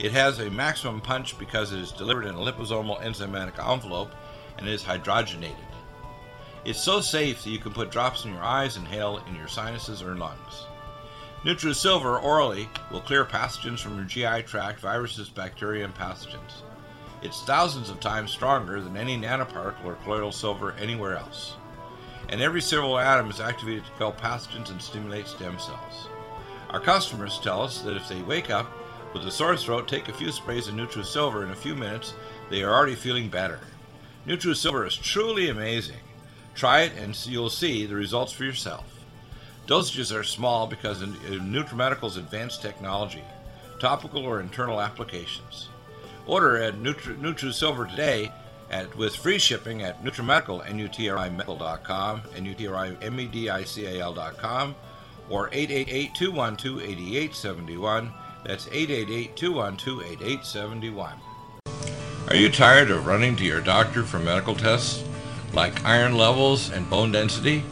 It 0.00 0.10
has 0.10 0.40
a 0.40 0.50
maximum 0.50 1.02
punch 1.02 1.38
because 1.38 1.70
it 1.70 1.78
is 1.78 1.92
delivered 1.92 2.24
in 2.24 2.34
a 2.34 2.38
liposomal 2.38 3.00
enzymatic 3.00 3.64
envelope 3.64 4.10
and 4.58 4.66
is 4.66 4.82
hydrogenated. 4.82 5.67
It's 6.68 6.82
so 6.82 7.00
safe 7.00 7.42
that 7.42 7.50
you 7.50 7.58
can 7.58 7.72
put 7.72 7.90
drops 7.90 8.24
in 8.24 8.32
your 8.32 8.42
eyes 8.42 8.76
inhale 8.76 9.22
in 9.26 9.34
your 9.34 9.48
sinuses 9.48 10.02
or 10.02 10.14
lungs. 10.14 10.66
NutriSilver 11.42 12.22
orally 12.22 12.68
will 12.90 13.00
clear 13.00 13.24
pathogens 13.24 13.80
from 13.80 13.96
your 13.96 14.04
GI 14.04 14.42
tract, 14.42 14.80
viruses, 14.80 15.28
bacteria, 15.28 15.84
and 15.84 15.94
pathogens. 15.94 16.62
It's 17.22 17.42
thousands 17.42 17.90
of 17.90 18.00
times 18.00 18.30
stronger 18.30 18.80
than 18.80 18.96
any 18.96 19.16
nanoparticle 19.16 19.84
or 19.84 19.94
colloidal 20.04 20.32
silver 20.32 20.72
anywhere 20.72 21.16
else 21.16 21.54
and 22.28 22.40
every 22.42 22.60
cell 22.60 22.98
atom 22.98 23.30
is 23.30 23.40
activated 23.40 23.84
to 23.84 23.90
kill 23.92 24.12
pathogens 24.12 24.70
and 24.70 24.80
stimulate 24.80 25.26
stem 25.26 25.58
cells. 25.58 26.08
Our 26.70 26.80
customers 26.80 27.40
tell 27.42 27.62
us 27.62 27.80
that 27.82 27.96
if 27.96 28.08
they 28.08 28.20
wake 28.22 28.50
up 28.50 28.70
with 29.14 29.26
a 29.26 29.30
sore 29.30 29.56
throat, 29.56 29.88
take 29.88 30.08
a 30.08 30.12
few 30.12 30.30
sprays 30.30 30.68
of 30.68 30.74
NutriSilver 30.74 31.42
in 31.42 31.50
a 31.50 31.56
few 31.56 31.74
minutes, 31.74 32.14
they 32.50 32.62
are 32.62 32.72
already 32.72 32.94
feeling 32.94 33.30
better. 33.30 33.60
NutriSilver 34.26 34.86
is 34.86 34.96
truly 34.96 35.48
amazing. 35.48 35.96
Try 36.58 36.80
it 36.80 36.92
and 36.98 37.16
you'll 37.24 37.48
see 37.50 37.86
the 37.86 37.94
results 37.94 38.32
for 38.32 38.42
yourself. 38.42 38.84
Dosages 39.68 40.12
are 40.12 40.24
small 40.24 40.66
because 40.66 41.00
of 41.00 41.10
NutriMedical's 41.10 42.16
advanced 42.16 42.62
technology, 42.62 43.22
topical 43.78 44.24
or 44.24 44.40
internal 44.40 44.80
applications. 44.80 45.68
Order 46.26 46.60
at 46.60 46.74
Nutri- 46.74 47.16
NutriSilver 47.20 47.88
today 47.88 48.32
at, 48.72 48.96
with 48.96 49.14
free 49.14 49.38
shipping 49.38 49.84
at 49.84 50.02
NutriMedical, 50.02 50.68
N-U-T-R-I-Medical.com, 50.68 52.22
N-U-T-R-I-M-E-D-I-C-A-L.com, 52.34 54.74
or 55.30 55.50
888-212-8871. 55.50 58.12
That's 58.44 58.66
888-212-8871. 58.66 61.12
Are 62.26 62.36
you 62.36 62.50
tired 62.50 62.90
of 62.90 63.06
running 63.06 63.36
to 63.36 63.44
your 63.44 63.60
doctor 63.60 64.02
for 64.02 64.18
medical 64.18 64.56
tests 64.56 65.04
like 65.52 65.84
iron 65.84 66.16
levels 66.16 66.70
and 66.70 66.88
bone 66.88 67.12
density? 67.12 67.64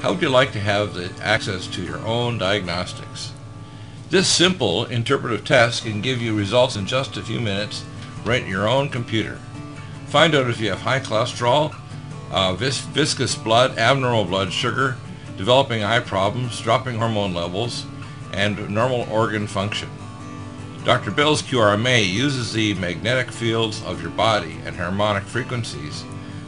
How 0.00 0.12
would 0.12 0.22
you 0.22 0.28
like 0.28 0.52
to 0.52 0.60
have 0.60 0.94
the 0.94 1.10
access 1.22 1.66
to 1.68 1.82
your 1.82 1.98
own 1.98 2.38
diagnostics? 2.38 3.32
This 4.10 4.28
simple 4.28 4.84
interpretive 4.84 5.44
test 5.44 5.84
can 5.84 6.00
give 6.00 6.22
you 6.22 6.36
results 6.36 6.76
in 6.76 6.86
just 6.86 7.16
a 7.16 7.22
few 7.22 7.40
minutes 7.40 7.84
right 8.24 8.42
in 8.42 8.48
your 8.48 8.68
own 8.68 8.88
computer. 8.88 9.38
Find 10.06 10.34
out 10.34 10.48
if 10.48 10.60
you 10.60 10.70
have 10.70 10.80
high 10.80 11.00
cholesterol, 11.00 11.74
uh, 12.30 12.54
vis- 12.54 12.80
viscous 12.80 13.34
blood, 13.34 13.78
abnormal 13.78 14.24
blood 14.24 14.52
sugar, 14.52 14.96
developing 15.36 15.82
eye 15.82 16.00
problems, 16.00 16.60
dropping 16.60 16.96
hormone 16.96 17.34
levels, 17.34 17.84
and 18.32 18.70
normal 18.70 19.06
organ 19.10 19.46
function. 19.46 19.88
Dr. 20.84 21.10
Bill's 21.10 21.42
QRMA 21.42 22.08
uses 22.08 22.52
the 22.52 22.74
magnetic 22.74 23.32
fields 23.32 23.82
of 23.84 24.00
your 24.00 24.12
body 24.12 24.58
and 24.64 24.76
harmonic 24.76 25.24
frequencies 25.24 26.04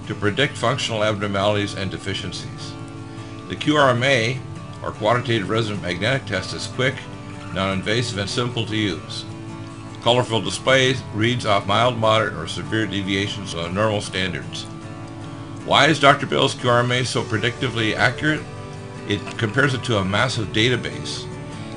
to 0.08 0.14
predict 0.14 0.56
functional 0.56 1.04
abnormalities 1.04 1.74
and 1.74 1.90
deficiencies. 1.90 2.72
The 3.48 3.56
QRMA 3.56 4.40
or 4.82 4.92
quantitative 4.92 5.50
resonant 5.50 5.82
magnetic 5.82 6.24
test 6.24 6.54
is 6.54 6.66
quick, 6.68 6.94
non-invasive, 7.52 8.16
and 8.16 8.28
simple 8.28 8.64
to 8.64 8.76
use. 8.76 9.26
Colorful 10.02 10.40
displays 10.40 11.02
reads 11.12 11.44
off 11.44 11.66
mild, 11.66 11.98
moderate, 11.98 12.32
or 12.34 12.46
severe 12.46 12.86
deviations 12.86 13.54
on 13.54 13.74
normal 13.74 14.00
standards. 14.00 14.64
Why 15.66 15.88
is 15.88 16.00
Dr. 16.00 16.26
Bill's 16.26 16.54
QRMA 16.54 17.04
so 17.04 17.22
predictively 17.22 17.94
accurate? 17.94 18.40
It 19.08 19.20
compares 19.36 19.74
it 19.74 19.84
to 19.84 19.98
a 19.98 20.04
massive 20.04 20.48
database, 20.48 21.28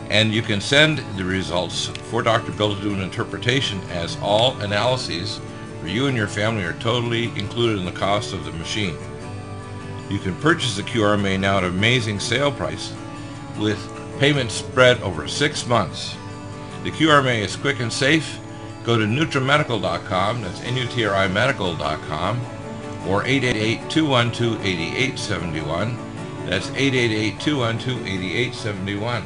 and 0.09 0.33
you 0.33 0.41
can 0.41 0.61
send 0.61 0.99
the 1.17 1.25
results 1.25 1.87
for 1.87 2.21
Dr. 2.21 2.53
Bill 2.53 2.75
to 2.75 2.81
do 2.81 2.93
an 2.93 3.01
interpretation 3.01 3.81
as 3.89 4.17
all 4.21 4.57
analyses 4.61 5.41
for 5.81 5.87
you 5.87 6.07
and 6.07 6.15
your 6.15 6.27
family 6.27 6.63
are 6.63 6.73
totally 6.73 7.25
included 7.37 7.79
in 7.79 7.85
the 7.85 7.91
cost 7.91 8.33
of 8.33 8.45
the 8.45 8.51
machine. 8.53 8.95
You 10.09 10.19
can 10.19 10.35
purchase 10.35 10.75
the 10.75 10.83
QRMA 10.83 11.39
now 11.39 11.57
at 11.57 11.63
an 11.63 11.71
amazing 11.71 12.19
sale 12.19 12.51
price 12.51 12.93
with 13.57 13.79
payments 14.19 14.53
spread 14.53 15.01
over 15.01 15.27
six 15.27 15.65
months. 15.65 16.15
The 16.83 16.91
QRMA 16.91 17.39
is 17.39 17.55
quick 17.55 17.79
and 17.79 17.91
safe. 17.91 18.39
Go 18.83 18.95
to 18.97 19.05
NutriMedical.com, 19.05 20.41
that's 20.41 20.61
N-U-T-R-I 20.61 21.27
Medical.com, 21.27 22.39
or 23.07 23.23
888-212-8871. 23.23 25.97
That's 26.47 26.67
888-212-8871. 26.69 29.23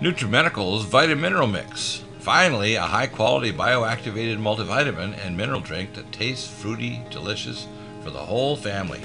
NutriMedical's 0.00 0.86
Vitamin 0.86 1.20
Mineral 1.20 1.46
Mix. 1.46 2.02
Finally, 2.22 2.76
a 2.76 2.80
high 2.80 3.08
quality 3.08 3.52
bioactivated 3.52 4.38
multivitamin 4.38 5.12
and 5.26 5.36
mineral 5.36 5.60
drink 5.60 5.92
that 5.92 6.12
tastes 6.12 6.46
fruity, 6.46 7.02
delicious 7.10 7.66
for 8.00 8.10
the 8.10 8.18
whole 8.18 8.54
family. 8.54 9.00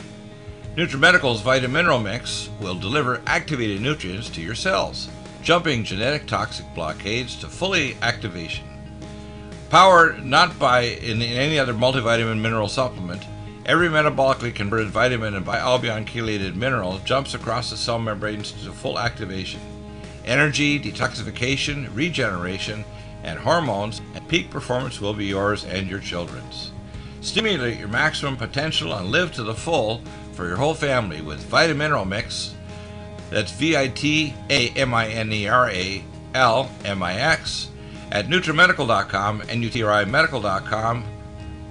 NutriMedical's 0.75 1.41
Vitamin 1.41 1.71
Mineral 1.71 1.99
Mix 1.99 2.51
will 2.61 2.75
deliver 2.75 3.23
activated 3.25 3.81
nutrients 3.81 4.29
to 4.29 4.41
your 4.41 4.53
cells, 4.53 5.09
jumping 5.41 5.83
genetic 5.83 6.27
toxic 6.27 6.67
blockades 6.75 7.35
to 7.37 7.47
fully 7.47 7.97
activation. 8.03 8.63
Powered 9.71 10.23
not 10.23 10.59
by 10.59 10.81
in, 10.81 11.19
any 11.23 11.57
other 11.57 11.73
multivitamin 11.73 12.39
mineral 12.39 12.67
supplement, 12.69 13.23
every 13.65 13.89
metabolically 13.89 14.53
converted 14.53 14.89
vitamin 14.89 15.33
and 15.33 15.43
bialbion 15.43 16.05
chelated 16.05 16.53
mineral 16.53 16.99
jumps 16.99 17.33
across 17.33 17.71
the 17.71 17.77
cell 17.77 17.97
membranes 17.97 18.51
to 18.51 18.71
full 18.71 18.99
activation. 18.99 19.59
Energy, 20.23 20.79
detoxification, 20.79 21.89
regeneration, 21.95 22.85
and 23.27 23.37
hormones 23.37 24.01
and 24.15 24.27
peak 24.27 24.49
performance 24.49 24.99
will 24.99 25.13
be 25.13 25.25
yours 25.25 25.63
and 25.65 25.87
your 25.87 25.99
children's. 25.99 26.71
Stimulate 27.21 27.77
your 27.77 27.89
maximum 27.89 28.37
potential 28.37 28.91
and 28.93 29.09
live 29.09 29.31
to 29.33 29.43
the 29.43 29.53
full 29.53 30.01
for 30.33 30.47
your 30.47 30.55
whole 30.55 30.73
family 30.73 31.21
with 31.21 31.45
Vitamin 31.45 31.77
Mineral 31.77 32.05
Mix. 32.05 32.55
That's 33.29 33.51
V 33.51 33.75
I 33.75 33.89
T 33.89 34.33
A 34.49 34.69
M 34.69 34.93
I 34.93 35.09
N 35.09 35.33
E 35.33 35.45
R 35.47 35.69
A 35.69 36.01
L 36.33 36.71
M 36.85 37.03
I 37.03 37.15
X 37.15 37.69
at 38.11 38.27
NutriMedical.com 38.27 39.41
and 39.49 39.63
UTRIMedical.com 39.63 41.03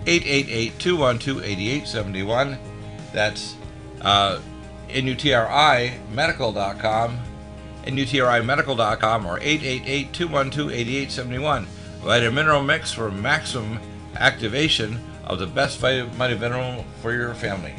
888-212-8871. 0.04 2.58
That's 3.12 3.54
uh, 4.02 4.40
NUTRIMedical.com 4.88 7.18
and 7.86 7.98
UTRIMedical.com 7.98 9.26
or 9.26 9.40
888-212-8871. 9.40 11.64
Vitamin 12.02 12.34
Mineral 12.34 12.62
Mix 12.62 12.92
for 12.92 13.10
maximum 13.10 13.80
activation 14.16 15.00
of 15.24 15.38
the 15.38 15.46
best 15.46 15.78
vitamin 15.78 16.38
mineral 16.38 16.84
for 17.00 17.12
your 17.12 17.32
family. 17.34 17.74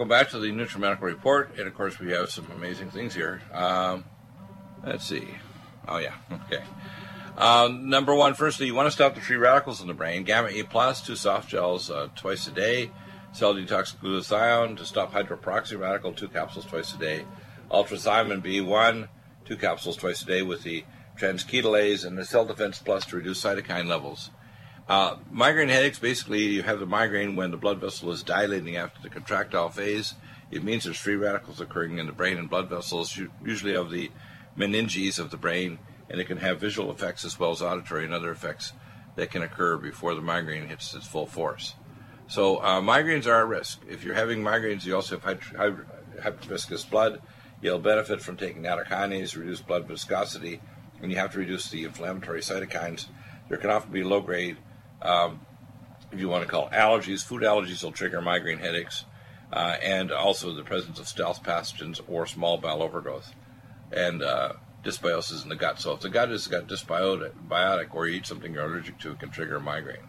Welcome 0.00 0.08
back 0.08 0.30
to 0.30 0.38
the 0.38 0.50
NutriMedical 0.50 1.02
Report. 1.02 1.58
And 1.58 1.68
of 1.68 1.74
course, 1.74 1.98
we 1.98 2.12
have 2.12 2.30
some 2.30 2.50
amazing 2.56 2.90
things 2.90 3.14
here. 3.14 3.42
Um, 3.52 4.06
let's 4.82 5.04
see. 5.04 5.28
Oh, 5.86 5.98
yeah. 5.98 6.14
Okay. 6.32 6.64
Uh, 7.36 7.68
number 7.70 8.14
one, 8.14 8.32
firstly, 8.32 8.64
you 8.64 8.74
want 8.74 8.86
to 8.86 8.92
stop 8.92 9.14
the 9.14 9.20
free 9.20 9.36
radicals 9.36 9.82
in 9.82 9.88
the 9.88 9.92
brain. 9.92 10.24
Gamma 10.24 10.48
A 10.48 10.62
plus, 10.62 11.02
two 11.02 11.16
soft 11.16 11.50
gels 11.50 11.90
uh, 11.90 12.08
twice 12.16 12.46
a 12.46 12.50
day. 12.50 12.90
Cell 13.32 13.52
detox 13.52 13.94
glutathione 13.94 14.78
to 14.78 14.86
stop 14.86 15.12
hydroperoxy 15.12 15.78
radical, 15.78 16.14
two 16.14 16.28
capsules 16.28 16.64
twice 16.64 16.94
a 16.94 16.98
day. 16.98 17.26
Ultrathymine 17.70 18.42
B1, 18.42 19.06
two 19.44 19.58
capsules 19.58 19.98
twice 19.98 20.22
a 20.22 20.26
day 20.26 20.40
with 20.40 20.62
the 20.62 20.82
transketolase 21.18 22.06
and 22.06 22.16
the 22.16 22.24
Cell 22.24 22.46
Defense 22.46 22.78
Plus 22.78 23.04
to 23.04 23.16
reduce 23.16 23.42
cytokine 23.42 23.86
levels. 23.86 24.30
Uh, 24.90 25.16
migraine 25.30 25.68
headaches, 25.68 26.00
basically, 26.00 26.42
you 26.42 26.64
have 26.64 26.80
the 26.80 26.84
migraine 26.84 27.36
when 27.36 27.52
the 27.52 27.56
blood 27.56 27.80
vessel 27.80 28.10
is 28.10 28.24
dilating 28.24 28.76
after 28.76 29.00
the 29.00 29.08
contractile 29.08 29.68
phase. 29.68 30.14
It 30.50 30.64
means 30.64 30.82
there's 30.82 30.96
free 30.96 31.14
radicals 31.14 31.60
occurring 31.60 31.98
in 31.98 32.06
the 32.06 32.12
brain 32.12 32.38
and 32.38 32.50
blood 32.50 32.68
vessels, 32.68 33.16
usually 33.44 33.76
of 33.76 33.92
the 33.92 34.10
meninges 34.58 35.20
of 35.20 35.30
the 35.30 35.36
brain, 35.36 35.78
and 36.08 36.20
it 36.20 36.24
can 36.24 36.38
have 36.38 36.58
visual 36.58 36.90
effects 36.90 37.24
as 37.24 37.38
well 37.38 37.52
as 37.52 37.62
auditory 37.62 38.04
and 38.04 38.12
other 38.12 38.32
effects 38.32 38.72
that 39.14 39.30
can 39.30 39.42
occur 39.42 39.76
before 39.76 40.16
the 40.16 40.20
migraine 40.20 40.66
hits 40.66 40.92
its 40.92 41.06
full 41.06 41.26
force. 41.26 41.76
So, 42.26 42.56
uh, 42.56 42.80
migraines 42.80 43.28
are 43.28 43.42
a 43.42 43.46
risk. 43.46 43.82
If 43.88 44.02
you're 44.02 44.16
having 44.16 44.42
migraines, 44.42 44.84
you 44.84 44.96
also 44.96 45.20
have 45.20 45.40
hyperviscous 46.20 46.90
blood. 46.90 47.22
You'll 47.62 47.78
benefit 47.78 48.22
from 48.22 48.36
taking 48.36 48.64
nattokinase, 48.64 49.36
reduce 49.36 49.60
blood 49.60 49.86
viscosity, 49.86 50.60
and 51.00 51.12
you 51.12 51.18
have 51.18 51.30
to 51.34 51.38
reduce 51.38 51.70
the 51.70 51.84
inflammatory 51.84 52.40
cytokines. 52.40 53.06
There 53.48 53.58
can 53.58 53.70
often 53.70 53.92
be 53.92 54.02
low 54.02 54.20
grade 54.20 54.56
um, 55.02 55.40
if 56.12 56.20
you 56.20 56.28
want 56.28 56.44
to 56.44 56.48
call 56.48 56.66
it 56.68 56.72
allergies, 56.72 57.24
food 57.24 57.42
allergies 57.42 57.82
will 57.82 57.92
trigger 57.92 58.20
migraine 58.20 58.58
headaches, 58.58 59.04
uh, 59.52 59.76
and 59.82 60.12
also 60.12 60.52
the 60.52 60.64
presence 60.64 60.98
of 60.98 61.08
stealth 61.08 61.42
pathogens 61.42 62.00
or 62.08 62.26
small 62.26 62.58
bowel 62.58 62.82
overgrowth, 62.82 63.32
and 63.92 64.22
uh, 64.22 64.52
dysbiosis 64.84 65.42
in 65.42 65.48
the 65.48 65.56
gut. 65.56 65.80
So 65.80 65.92
if 65.92 66.00
the 66.00 66.08
gut 66.08 66.30
has 66.30 66.46
got 66.46 66.66
dysbiotic 66.66 67.94
or 67.94 68.08
you 68.08 68.16
eat 68.16 68.26
something 68.26 68.54
you're 68.54 68.64
allergic 68.64 68.98
to, 69.00 69.12
it 69.12 69.20
can 69.20 69.30
trigger 69.30 69.56
a 69.56 69.60
migraine. 69.60 70.08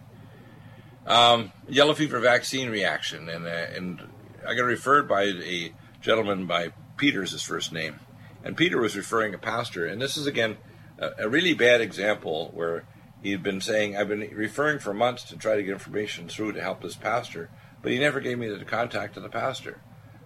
Um, 1.06 1.52
yellow 1.68 1.94
fever 1.94 2.20
vaccine 2.20 2.70
reaction, 2.70 3.28
and 3.28 3.46
uh, 3.46 3.50
and 3.50 4.02
I 4.48 4.54
got 4.54 4.64
referred 4.66 5.08
by 5.08 5.24
a 5.24 5.74
gentleman 6.00 6.46
by 6.46 6.74
Peter's 6.98 7.32
his 7.32 7.42
first 7.42 7.74
name, 7.74 8.00
and 8.44 8.56
Peter 8.56 8.80
was 8.80 8.96
referring 8.96 9.34
a 9.34 9.40
pastor, 9.40 9.88
and 9.88 10.00
this 10.00 10.16
is 10.16 10.28
again 10.28 10.58
a, 11.00 11.24
a 11.26 11.30
really 11.30 11.56
bad 11.56 11.82
example 11.82 12.52
where 12.54 12.86
He'd 13.22 13.44
been 13.44 13.62
saying, 13.62 13.96
I've 13.96 14.08
been 14.08 14.28
referring 14.34 14.80
for 14.80 14.94
months 14.94 15.24
to 15.26 15.38
try 15.38 15.56
to 15.56 15.64
get 15.64 15.74
information 15.74 16.28
through 16.28 16.54
to 16.54 16.62
help 16.62 16.82
this 16.82 16.96
pastor, 16.96 17.50
but 17.82 17.92
he 17.92 18.00
never 18.00 18.20
gave 18.20 18.40
me 18.40 18.48
the 18.48 18.66
contact 18.66 19.16
of 19.16 19.24
the 19.24 19.30
pastor. 19.30 19.80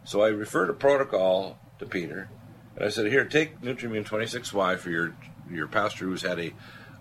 So 0.05 0.21
I 0.21 0.29
referred 0.29 0.69
a 0.69 0.73
protocol 0.73 1.59
to 1.79 1.85
Peter, 1.85 2.29
and 2.75 2.85
I 2.85 2.89
said, 2.89 3.07
Here, 3.07 3.25
take 3.25 3.59
Nutrimune 3.61 4.05
26Y 4.05 4.77
for 4.77 4.89
your, 4.89 5.15
your 5.49 5.67
pastor 5.67 6.05
who's 6.05 6.21
had 6.21 6.39
a 6.39 6.53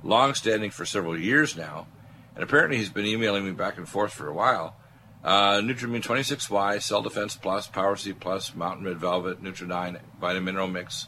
long 0.03 0.35
standing 0.35 0.71
for 0.71 0.85
several 0.85 1.19
years 1.19 1.57
now, 1.57 1.87
and 2.35 2.43
apparently 2.43 2.79
he's 2.79 2.91
been 2.91 3.07
emailing 3.07 3.45
me 3.45 3.53
back 3.53 3.79
and 3.79 3.89
forth 3.89 4.13
for 4.13 4.29
a 4.29 4.35
while. 4.35 4.77
Uh, 5.23 5.61
Nutrimune 5.61 6.03
26Y, 6.03 6.83
Cell 6.83 7.03
Defense 7.03 7.37
Plus, 7.37 7.67
Power 7.69 7.97
C 7.97 8.13
Plus, 8.13 8.55
Mountain 8.55 8.85
Red 8.85 8.99
Velvet, 8.99 9.43
Nutridyne, 9.43 10.01
Vitamin 10.21 10.45
Mineral 10.45 10.69
Mix, 10.69 11.07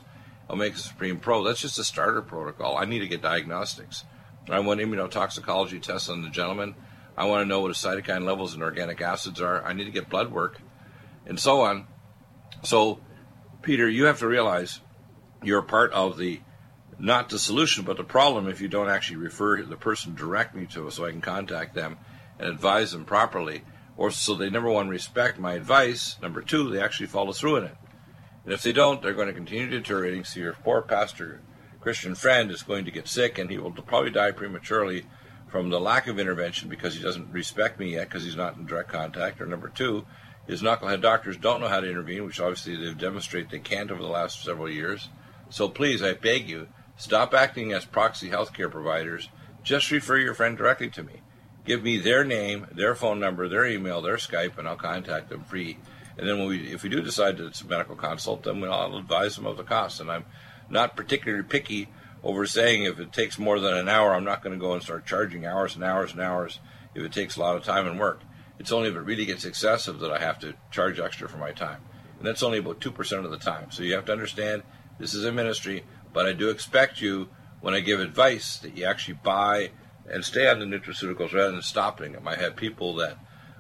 Omega 0.49 0.79
Supreme 0.79 1.19
Pro. 1.19 1.43
That's 1.43 1.61
just 1.61 1.79
a 1.79 1.85
starter 1.85 2.23
protocol. 2.23 2.79
I 2.79 2.85
need 2.85 3.01
to 3.01 3.09
get 3.09 3.21
diagnostics. 3.21 4.05
I 4.49 4.61
want 4.61 4.81
immunotoxicology 4.81 5.83
tests 5.83 6.09
on 6.09 6.23
the 6.23 6.29
gentleman. 6.29 6.75
I 7.17 7.25
want 7.27 7.43
to 7.43 7.49
know 7.49 7.61
what 7.61 7.69
his 7.69 7.79
cytokine 7.79 8.25
levels 8.25 8.55
and 8.55 8.63
organic 8.63 9.01
acids 9.01 9.41
are. 9.41 9.65
I 9.65 9.73
need 9.73 9.85
to 9.85 9.91
get 9.91 10.09
blood 10.09 10.31
work, 10.31 10.61
and 11.27 11.41
so 11.41 11.63
on. 11.63 11.87
So, 12.63 13.01
Peter, 13.63 13.89
you 13.89 14.05
have 14.05 14.19
to 14.21 14.29
realize 14.29 14.81
you're 15.43 15.63
part 15.63 15.93
of 15.93 16.19
the 16.19 16.41
not 16.99 17.29
the 17.29 17.39
solution, 17.39 17.85
but 17.85 17.97
the 17.97 18.05
problem 18.05 18.49
if 18.49 18.61
you 18.61 18.69
don't 18.69 18.89
actually 18.89 19.19
refer 19.19 19.63
the 19.63 19.77
person 19.77 20.15
directly 20.15 20.67
to 20.67 20.87
us 20.87 20.95
so 20.95 21.05
I 21.05 21.11
can 21.11 21.21
contact 21.21 21.75
them 21.75 21.99
and 22.39 22.49
advise 22.49 22.93
them 22.93 23.05
properly. 23.05 23.63
Or 23.97 24.11
so 24.11 24.35
they 24.35 24.51
number 24.51 24.71
one 24.71 24.89
respect 24.89 25.39
my 25.39 25.55
advice. 25.55 26.17
Number 26.23 26.43
two, 26.43 26.71
they 26.71 26.81
actually 26.81 27.07
follow 27.07 27.33
through 27.33 27.57
in 27.57 27.65
it. 27.65 27.77
And 28.45 28.53
if 28.53 28.63
they 28.63 28.73
don't, 28.73 29.03
they're 29.03 29.15
going 29.15 29.29
to 29.29 29.35
continue 29.35 29.69
deteriorating. 29.69 30.25
So 30.25 30.41
your 30.41 30.53
poor 30.53 30.83
pastor 30.83 31.43
Christian 31.87 32.17
friend 32.17 32.51
is 32.51 32.65
going 32.65 32.85
to 32.85 32.91
get 32.91 33.07
sick 33.07 33.39
and 33.39 33.49
he 33.49 33.59
will 33.59 33.71
probably 33.71 34.11
die 34.11 34.33
prematurely 34.33 35.07
from 35.47 35.71
the 35.71 35.79
lack 35.79 36.09
of 36.09 36.19
intervention 36.19 36.69
because 36.69 36.97
he 36.97 37.01
doesn't 37.01 37.31
respect 37.31 37.79
me 37.79 37.93
yet 37.93 38.09
because 38.09 38.25
he's 38.25 38.35
not 38.35 38.57
in 38.57 38.67
direct 38.67 38.89
contact. 38.89 39.41
Or 39.41 39.47
number 39.47 39.69
two, 39.69 40.05
is 40.49 40.63
knucklehead 40.63 41.01
doctors 41.01 41.37
don't 41.37 41.61
know 41.61 41.69
how 41.69 41.79
to 41.79 41.89
intervene, 41.89 42.25
which 42.25 42.41
obviously 42.41 42.75
they've 42.75 42.99
demonstrated 42.99 43.53
they 43.53 43.61
can't 43.61 43.93
over 43.93 44.03
the 44.03 44.09
last 44.09 44.43
several 44.43 44.69
years. 44.69 45.11
So 45.49 45.69
please, 45.69 46.03
I 46.03 46.15
beg 46.15 46.51
you, 46.51 46.67
stop 46.97 47.33
acting 47.33 47.73
as 47.73 47.85
proxy 47.85 48.31
healthcare 48.31 48.69
providers. 48.69 49.29
Just 49.63 49.93
refer 49.93 50.17
your 50.17 50.35
friend 50.35 50.59
directly 50.59 50.91
to 50.91 51.05
me. 51.05 51.21
Give 51.65 51.85
me 51.85 51.99
their 51.99 52.25
name, 52.25 52.67
their 52.73 52.97
phone 52.97 53.21
number, 53.21 53.49
their 53.49 53.65
email, 53.65 54.03
their 54.03 54.17
Skype, 54.17 54.59
and 54.59 54.67
I'll 54.67 54.75
contact 54.75 55.29
them 55.29 55.45
free. 55.45 55.79
And 56.19 56.29
then 56.29 56.47
we, 56.47 56.73
if 56.73 56.83
we 56.83 56.89
do 56.89 57.01
decide 57.01 57.37
that 57.37 57.47
it's 57.47 57.61
a 57.61 57.67
medical 57.69 57.95
consult, 57.95 58.43
then 58.43 58.65
I'll 58.65 58.97
advise 58.97 59.37
them 59.37 59.47
of 59.47 59.57
the 59.57 59.63
cost. 59.63 60.01
And 60.01 60.11
I'm 60.11 60.25
not 60.69 60.97
particularly 60.97 61.45
picky 61.45 61.89
over 62.23 62.47
saying 62.47 62.85
if 62.85 62.99
it 62.99 63.13
takes 63.13 63.39
more 63.39 63.61
than 63.61 63.75
an 63.75 63.89
hour, 63.89 64.15
I'm 64.15 64.25
not 64.25 64.43
going 64.43 64.59
to 64.59 64.61
go 64.61 64.73
and 64.73 64.83
start 64.83 65.07
charging 65.07 65.47
hours 65.47 65.75
and 65.75 65.85
hours 65.85 66.13
and 66.13 66.21
hours 66.21 66.61
if 66.95 67.03
it 67.03 67.13
takes 67.13 67.37
a 67.37 67.41
lot 67.41 67.57
of 67.57 67.65
time 67.65 67.87
and 67.87 68.01
work. 68.01 68.21
It's 68.59 68.73
only 68.73 68.89
if 68.89 68.97
it 68.97 69.01
really 69.01 69.27
gets 69.27 69.45
excessive 69.45 70.01
that 70.01 70.11
I 70.11 70.19
have 70.19 70.39
to 70.41 70.55
charge 70.71 70.99
extra 70.99 71.29
for 71.29 71.37
my 71.37 71.53
time. 71.53 71.83
And 72.19 72.27
that's 72.27 72.43
only 72.43 72.59
about 72.59 72.81
2% 72.81 73.25
of 73.25 73.31
the 73.31 73.37
time. 73.37 73.71
So 73.71 73.83
you 73.83 73.95
have 73.95 74.07
to 74.07 74.13
understand 74.13 74.63
this 74.99 75.15
is 75.15 75.25
a 75.25 75.33
ministry, 75.33 75.85
but 76.13 76.27
I 76.27 76.33
do 76.33 76.49
expect 76.49 77.01
you, 77.01 77.29
when 77.61 77.75
I 77.75 77.81
give 77.81 78.01
advice, 78.01 78.57
that 78.59 78.77
you 78.77 78.85
actually 78.87 79.19
buy 79.23 79.71
and 80.09 80.25
stay 80.25 80.49
on 80.49 80.59
the 80.59 80.65
nutraceuticals 80.65 81.35
rather 81.35 81.53
than 81.53 81.63
stopping 81.63 82.13
them. 82.13 82.27
I 82.27 82.37
have 82.37 82.57
people 82.57 82.95
that 82.97 83.19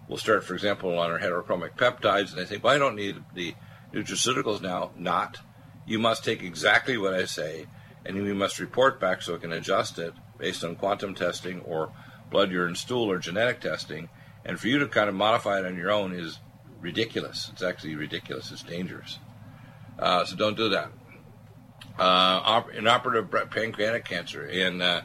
will 0.09 0.17
start, 0.17 0.45
for 0.45 0.55
example, 0.55 0.99
on 0.99 1.11
our 1.11 1.19
heterochromic 1.19 1.77
peptides, 1.77 2.31
and 2.31 2.39
they 2.39 2.47
think, 2.47 2.65
well, 2.65 2.75
I 2.75 2.79
don't 2.79 2.97
need 2.97 3.17
the 3.35 3.55
nutraceuticals 3.93 4.63
now. 4.63 4.93
Not. 4.97 5.39
You 5.87 5.99
must 5.99 6.25
take 6.25 6.43
exactly 6.43 6.99
what 6.99 7.15
I 7.15 7.25
say, 7.25 7.67
and 8.05 8.17
you 8.17 8.35
must 8.35 8.59
report 8.59 9.01
back 9.01 9.23
so 9.23 9.35
I 9.35 9.39
can 9.39 9.53
adjust 9.53 9.99
it 9.99 10.13
based 10.39 10.65
on 10.65 10.77
quantum 10.77 11.15
testing 11.15 11.61
or 11.61 11.93
blood, 12.31 12.51
urine, 12.51 12.75
stool, 12.75 13.11
or 13.11 13.19
genetic 13.19 13.61
testing 13.61 14.09
and 14.47 14.61
for 14.61 14.69
you 14.69 14.79
to 14.79 14.87
kind 14.87 15.09
of 15.09 15.15
modify 15.15 15.59
it 15.59 15.67
on 15.67 15.77
your 15.77 15.91
own 15.91 16.13
is 16.13 16.39
ridiculous. 16.81 17.51
It's 17.53 17.63
actually 17.63 17.97
ridiculous. 17.97 18.53
It's 18.53 18.63
dangerous. 18.63 19.19
Uh, 19.99 20.25
so 20.25 20.37
don't 20.37 20.57
do 20.57 20.69
that. 20.69 20.93
Uh, 21.99 22.63
inoperative 22.73 23.51
pancreatic 23.51 24.05
cancer. 24.05 24.45
And 24.47 24.81
uh, 24.81 25.01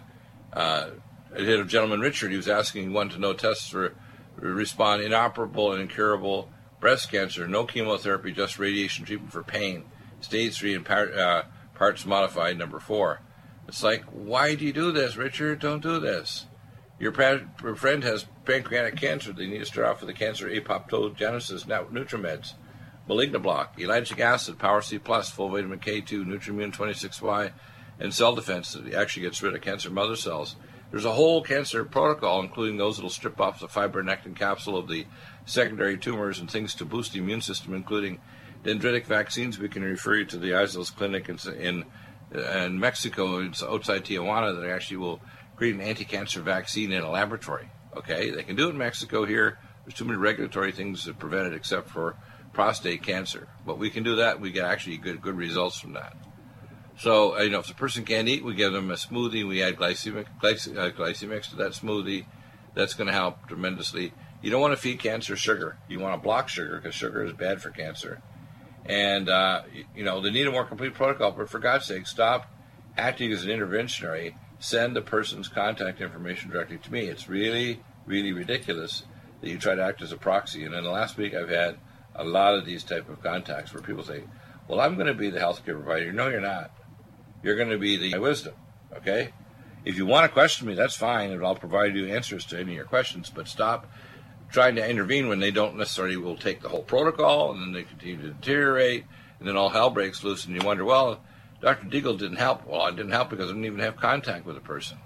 uh, 0.54 0.90
a 1.34 1.64
gentleman, 1.64 2.02
Richard, 2.02 2.30
he 2.30 2.38
was 2.38 2.48
asking, 2.48 2.84
he 2.84 2.90
wanted 2.90 3.14
to 3.14 3.20
know 3.20 3.34
tests 3.34 3.70
for 3.70 3.96
respond 4.36 5.02
inoperable 5.02 5.72
and 5.72 5.82
incurable 5.82 6.50
breast 6.80 7.12
cancer, 7.12 7.48
no 7.48 7.66
chemotherapy, 7.66 8.32
just 8.32 8.60
radiation 8.60 9.06
treatment 9.06 9.32
for 9.32 9.44
pain, 9.44 9.86
stage 10.22 10.58
three 10.58 10.76
and 10.76 10.86
part, 10.86 11.14
uh, 11.14 11.44
parts 11.76 12.06
modified, 12.06 12.58
number 12.58 12.80
four. 12.80 13.22
It's 13.68 13.84
like, 13.84 14.04
why 14.06 14.56
do 14.56 14.66
you 14.66 14.74
do 14.74 14.92
this, 14.92 15.16
Richard? 15.16 15.60
Don't 15.60 15.82
do 15.82 16.00
this. 16.00 16.46
Your, 17.00 17.14
friend 17.14 18.04
has 18.04 18.26
pancreatic 18.46 18.96
cancer. 18.96 19.34
They 19.34 19.48
need 19.48 19.60
to 19.60 19.66
start 19.66 19.88
off 19.88 20.02
with 20.02 20.08
the 20.08 20.14
cancer 20.14 20.48
apoptogenesis 20.48 21.66
NutriMeds, 21.66 22.54
Malignoblock, 23.10 23.78
elagic 23.80 24.20
acid, 24.20 24.60
Power 24.60 24.82
C 24.82 25.00
plus, 25.00 25.32
full 25.32 25.50
vitamin 25.50 25.80
K2, 25.80 26.26
Nutrimune 26.26 26.76
26Y, 26.76 27.52
and 28.00 28.14
cell 28.14 28.36
defense 28.36 28.74
that 28.74 28.94
actually 28.94 29.24
gets 29.24 29.42
rid 29.42 29.56
of 29.56 29.62
cancer 29.62 29.90
mother 29.90 30.16
cells. 30.16 30.58
There's 30.92 31.06
a 31.06 31.14
whole 31.14 31.42
cancer 31.42 31.86
protocol, 31.86 32.42
including 32.42 32.78
those 32.78 32.98
that 32.98 33.04
will 33.04 33.10
strip 33.10 33.40
off 33.40 33.62
the 33.62 33.68
fibronectin 33.68 34.36
capsule 34.36 34.78
of 34.78 34.88
the 34.88 35.08
secondary 35.46 35.98
tumors 35.98 36.40
and 36.40 36.52
things 36.52 36.76
to 36.76 36.86
boost 36.86 37.14
the 37.14 37.20
immune 37.20 37.42
system, 37.42 37.74
including 37.74 38.20
dendritic 38.64 39.06
vaccines. 39.06 39.60
We 39.60 39.70
can 39.70 39.84
refer 39.84 40.16
you 40.16 40.26
to 40.26 40.38
the 40.38 40.52
Issels 40.52 40.96
Clinic 40.96 41.30
in, 41.30 41.38
in, 41.54 41.86
in 42.34 42.80
Mexico, 42.80 43.40
it's 43.40 43.64
outside 43.64 44.06
Tijuana, 44.06 44.60
that 44.60 44.70
actually 44.70 44.98
will 44.98 45.22
create 45.56 45.76
an 45.76 45.82
anti-cancer 45.82 46.42
vaccine 46.42 46.92
in 46.92 47.04
a 47.04 47.10
laboratory. 47.10 47.70
Okay, 47.96 48.30
they 48.32 48.44
can 48.44 48.56
do 48.56 48.68
it 48.68 48.72
in 48.72 48.78
Mexico. 48.78 49.26
Here, 49.26 49.60
there's 49.84 49.94
too 49.94 50.06
many 50.06 50.18
regulatory 50.18 50.72
things 50.72 51.06
that 51.06 51.20
prevent 51.20 51.48
it, 51.48 51.54
except 51.54 51.90
for 51.90 52.16
prostate 52.54 53.04
cancer. 53.04 53.48
But 53.66 53.78
we 53.78 53.90
can 53.90 54.04
do 54.04 54.16
that. 54.18 54.40
We 54.40 54.52
get 54.52 54.66
actually 54.66 54.98
good 54.98 55.22
good 55.22 55.36
results 55.36 55.80
from 55.80 55.94
that. 55.94 56.16
So 56.98 57.38
you 57.42 57.50
know, 57.50 57.60
if 57.60 57.68
the 57.68 57.74
person 57.74 58.06
can't 58.06 58.28
eat, 58.28 58.46
we 58.46 58.54
give 58.54 58.74
them 58.74 58.92
a 58.92 58.96
smoothie. 58.96 59.48
We 59.48 59.62
add 59.62 59.76
glycemic 59.76 60.28
glyc- 60.42 60.78
uh, 60.78 60.92
glycemics 60.92 61.50
to 61.50 61.56
that 61.58 61.72
smoothie. 61.72 62.26
That's 62.74 62.94
going 62.94 63.08
to 63.08 63.14
help 63.14 63.48
tremendously. 63.48 64.14
You 64.42 64.50
don't 64.50 64.62
want 64.62 64.74
to 64.74 64.80
feed 64.80 65.00
cancer 65.00 65.36
sugar. 65.36 65.78
You 65.90 66.00
want 66.00 66.14
to 66.14 66.24
block 66.24 66.48
sugar 66.48 66.78
because 66.78 66.96
sugar 66.96 67.26
is 67.26 67.34
bad 67.34 67.62
for 67.62 67.70
cancer. 67.70 68.22
And 68.92 69.30
uh, 69.30 69.64
you 69.96 70.04
know, 70.04 70.22
they 70.22 70.32
need 70.32 70.48
a 70.48 70.52
more 70.52 70.66
complete 70.66 70.94
protocol. 70.94 71.32
But 71.32 71.50
for 71.50 71.60
God's 71.60 71.86
sake, 71.86 72.08
stop 72.08 72.52
acting 72.98 73.32
as 73.32 73.46
an 73.46 73.50
interventionary 73.50 74.36
send 74.62 74.96
the 74.96 75.02
person's 75.02 75.48
contact 75.48 76.00
information 76.00 76.52
directly 76.52 76.78
to 76.78 76.92
me. 76.92 77.08
It's 77.08 77.28
really, 77.28 77.82
really 78.06 78.32
ridiculous 78.32 79.04
that 79.42 79.50
you 79.50 79.58
try 79.58 79.74
to 79.76 79.84
act 79.84 80.02
as 80.04 80.12
a 80.12 80.18
proxy. 80.18 80.64
And 80.64 80.74
in 80.74 80.84
the 80.84 80.92
last 80.92 81.18
week, 81.18 81.34
I've 81.34 81.50
had 81.50 81.78
a 82.16 82.24
lot 82.24 82.54
of 82.54 82.66
these 82.66 82.84
type 82.84 83.10
of 83.10 83.22
contacts 83.24 83.74
where 83.74 83.82
people 83.82 84.04
say, 84.04 84.24
"Well, 84.68 84.80
I'm 84.80 84.96
going 84.96 85.08
to 85.08 85.14
be 85.14 85.32
the 85.32 85.40
healthcare 85.40 85.84
provider." 85.84 86.14
No, 86.14 86.30
you're 86.30 86.40
not. 86.40 86.72
You're 87.44 87.56
going 87.56 87.70
to 87.70 87.80
be 87.80 87.98
the 87.98 88.18
wisdom. 88.20 88.54
Okay. 88.96 89.34
If 89.84 89.98
you 89.98 90.06
want 90.06 90.26
to 90.26 90.30
question 90.30 90.68
me, 90.68 90.76
that's 90.76 90.96
fine, 90.96 91.32
and 91.32 91.44
I'll 91.44 91.56
provide 91.56 91.96
you 91.96 92.06
answers 92.06 92.46
to 92.48 92.56
any 92.60 92.74
of 92.74 92.76
your 92.76 92.86
questions. 92.86 93.32
But 93.34 93.48
stop 93.48 93.92
trying 94.52 94.76
to 94.76 94.88
intervene 94.88 95.28
when 95.28 95.40
they 95.40 95.52
don't 95.52 95.78
necessarily 95.78 96.18
will 96.18 96.38
take 96.38 96.62
the 96.62 96.70
whole 96.70 96.84
protocol, 96.84 97.52
and 97.52 97.62
then 97.62 97.72
they 97.72 97.84
continue 97.84 98.18
to 98.18 98.30
deteriorate, 98.30 99.06
and 99.40 99.48
then 99.48 99.58
all 99.58 99.70
hell 99.70 99.90
breaks 99.90 100.24
loose, 100.24 100.46
and 100.46 100.56
you 100.56 100.62
wonder, 100.66 100.86
well, 100.86 101.24
Dr. 101.62 101.88
Deagle 101.88 102.18
didn't 102.18 102.38
help. 102.38 102.66
Well, 102.66 102.82
I 102.82 102.92
didn't 102.92 103.12
help 103.12 103.30
because 103.30 103.46
I 103.46 103.54
didn't 103.54 103.66
even 103.66 103.80
have 103.80 103.96
contact 103.96 104.46
with 104.46 104.56
the 104.56 104.62
person. 104.62 104.98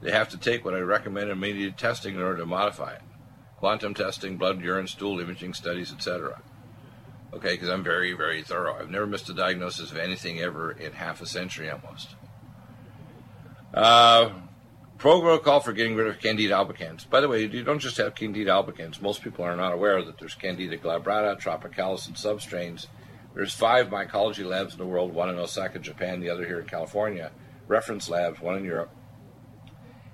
They 0.00 0.10
have 0.10 0.28
to 0.30 0.38
take 0.38 0.64
what 0.64 0.74
I 0.74 0.80
recommend 0.80 1.30
immediate 1.30 1.76
testing 1.76 2.14
in 2.14 2.22
order 2.22 2.38
to 2.38 2.46
modify 2.46 2.94
it. 2.94 3.02
Quantum 3.58 3.94
testing, 3.94 4.36
blood, 4.36 4.60
urine, 4.60 4.86
stool 4.86 5.20
imaging 5.20 5.54
studies, 5.54 5.92
etc. 5.92 6.40
Okay, 7.34 7.52
because 7.52 7.68
I'm 7.68 7.84
very, 7.84 8.12
very 8.14 8.42
thorough. 8.42 8.76
I've 8.78 8.90
never 8.90 9.06
missed 9.06 9.28
a 9.28 9.34
diagnosis 9.34 9.90
of 9.90 9.98
anything 9.98 10.40
ever 10.40 10.70
in 10.72 10.92
half 10.92 11.20
a 11.20 11.26
century 11.26 11.68
almost. 11.68 12.14
Uh, 13.74 14.30
protocol 14.98 15.60
for 15.60 15.72
getting 15.72 15.94
rid 15.94 16.08
of 16.08 16.20
Candida 16.20 16.54
albicans. 16.54 17.08
By 17.08 17.20
the 17.20 17.28
way, 17.28 17.44
you 17.44 17.62
don't 17.62 17.78
just 17.78 17.96
have 17.96 18.14
Candida 18.14 18.50
albicans. 18.50 19.00
Most 19.00 19.22
people 19.22 19.44
are 19.44 19.56
not 19.56 19.72
aware 19.72 20.02
that 20.02 20.18
there's 20.18 20.34
Candida 20.34 20.76
glabrata, 20.76 21.40
tropicalis, 21.40 22.06
and 22.06 22.16
substrains 22.16 22.86
there's 23.38 23.54
five 23.54 23.88
mycology 23.88 24.44
labs 24.44 24.72
in 24.72 24.78
the 24.78 24.86
world, 24.86 25.14
one 25.14 25.28
in 25.28 25.38
Osaka, 25.38 25.78
Japan, 25.78 26.18
the 26.18 26.28
other 26.28 26.44
here 26.44 26.58
in 26.58 26.66
California, 26.66 27.30
reference 27.68 28.08
labs, 28.08 28.40
one 28.40 28.56
in 28.56 28.64
Europe. 28.64 28.92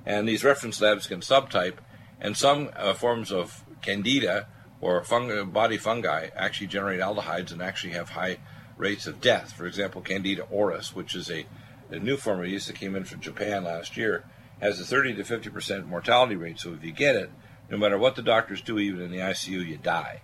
And 0.05 0.29
these 0.29 0.45
reference 0.45 0.79
labs 0.81 1.07
can 1.07 1.21
subtype, 1.21 1.79
and 2.21 2.37
some 2.37 2.69
uh, 2.77 2.93
forms 2.93 3.33
of 3.33 3.65
candida 3.81 4.49
or 4.81 5.03
fungi, 5.03 5.43
body 5.45 5.79
fungi 5.79 6.29
actually 6.37 6.67
generate 6.67 7.01
aldehydes 7.01 7.51
and 7.51 7.63
actually 7.63 7.95
have 7.95 8.11
high 8.11 8.41
rates 8.77 9.07
of 9.07 9.23
death. 9.23 9.53
For 9.53 9.67
example, 9.67 10.03
Candida 10.03 10.43
auris, 10.53 10.95
which 10.95 11.15
is 11.15 11.31
a, 11.31 11.47
a 11.89 11.99
new 11.99 12.19
form 12.19 12.41
of 12.41 12.49
yeast 12.49 12.67
that 12.67 12.77
came 12.77 12.95
in 12.95 13.05
from 13.05 13.21
Japan 13.21 13.65
last 13.65 13.97
year, 13.97 14.25
has 14.65 14.81
a 14.81 14.85
30 14.85 15.15
to 15.15 15.25
50 15.25 15.51
percent 15.51 15.87
mortality 15.87 16.37
rate. 16.37 16.59
So 16.59 16.73
if 16.73 16.85
you 16.85 16.93
get 16.93 17.17
it, 17.17 17.31
no 17.71 17.77
matter 17.77 17.99
what 17.99 18.17
the 18.17 18.23
doctors 18.23 18.61
do, 18.61 18.79
even 18.79 19.01
in 19.01 19.11
the 19.11 19.19
ICU, 19.19 19.67
you 19.67 19.77
die. 19.77 20.23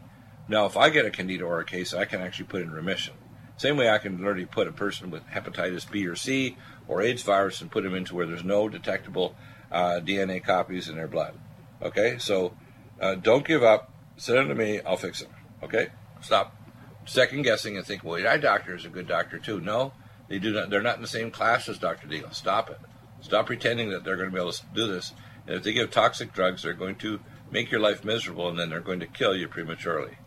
Now, 0.49 0.66
if 0.66 0.76
I 0.76 0.91
get 0.91 1.07
a 1.07 1.11
Candida 1.11 1.45
auris 1.45 1.66
case, 1.66 1.95
I 1.95 2.05
can 2.05 2.20
actually 2.20 2.47
put 2.47 2.62
in 2.62 2.70
remission. 2.70 3.14
Same 3.57 3.76
way 3.76 3.91
I 3.91 3.99
can 3.99 4.18
literally 4.18 4.47
put 4.47 4.66
a 4.66 4.72
person 4.72 5.11
with 5.11 5.26
hepatitis 5.26 5.88
B 5.88 6.07
or 6.07 6.16
C 6.16 6.57
or 6.88 7.03
AIDS 7.03 7.22
virus 7.22 7.61
and 7.61 7.70
put 7.70 7.84
them 7.84 7.95
into 7.95 8.14
where 8.14 8.26
there's 8.26 8.43
no 8.43 8.68
detectable 8.68 9.36
uh, 9.70 10.01
DNA 10.03 10.43
copies 10.43 10.88
in 10.88 10.97
their 10.97 11.07
blood. 11.07 11.34
Okay, 11.82 12.16
so 12.18 12.55
uh, 13.01 13.14
don't 13.14 13.47
give 13.47 13.62
up. 13.62 13.93
Send 14.16 14.38
them 14.38 14.49
to 14.49 14.55
me. 14.55 14.80
I'll 14.80 14.97
fix 14.97 15.20
them. 15.20 15.30
Okay, 15.62 15.88
stop 16.20 16.57
second 17.05 17.43
guessing 17.43 17.76
and 17.76 17.86
think, 17.86 18.05
well, 18.05 18.26
eye 18.26 18.36
doctor 18.36 18.74
is 18.74 18.84
a 18.84 18.88
good 18.88 19.09
doctor 19.09 19.38
too. 19.38 19.61
No, 19.61 19.93
they 20.28 20.38
do 20.38 20.53
not. 20.53 20.70
They're 20.70 20.82
not 20.82 20.97
in 20.97 21.03
the 21.03 21.09
same 21.09 21.30
class 21.30 21.68
as 21.68 21.78
Dr. 21.78 22.07
Deagle. 22.07 22.34
Stop 22.34 22.70
it. 22.70 22.78
Stop 23.21 23.47
pretending 23.47 23.91
that 23.91 24.05
they're 24.05 24.16
going 24.16 24.31
to 24.31 24.35
be 24.35 24.41
able 24.41 24.53
to 24.53 24.62
do 24.75 24.87
this. 24.87 25.12
And 25.47 25.57
if 25.57 25.62
they 25.62 25.73
give 25.73 25.91
toxic 25.91 26.33
drugs, 26.33 26.62
they're 26.62 26.73
going 26.73 26.97
to 26.97 27.21
make 27.51 27.71
your 27.71 27.81
life 27.81 28.05
miserable, 28.05 28.49
and 28.49 28.59
then 28.59 28.71
they're 28.71 28.81
going 28.81 29.01
to 29.01 29.07
kill 29.07 29.37
you 29.37 29.49
prematurely. 29.49 30.18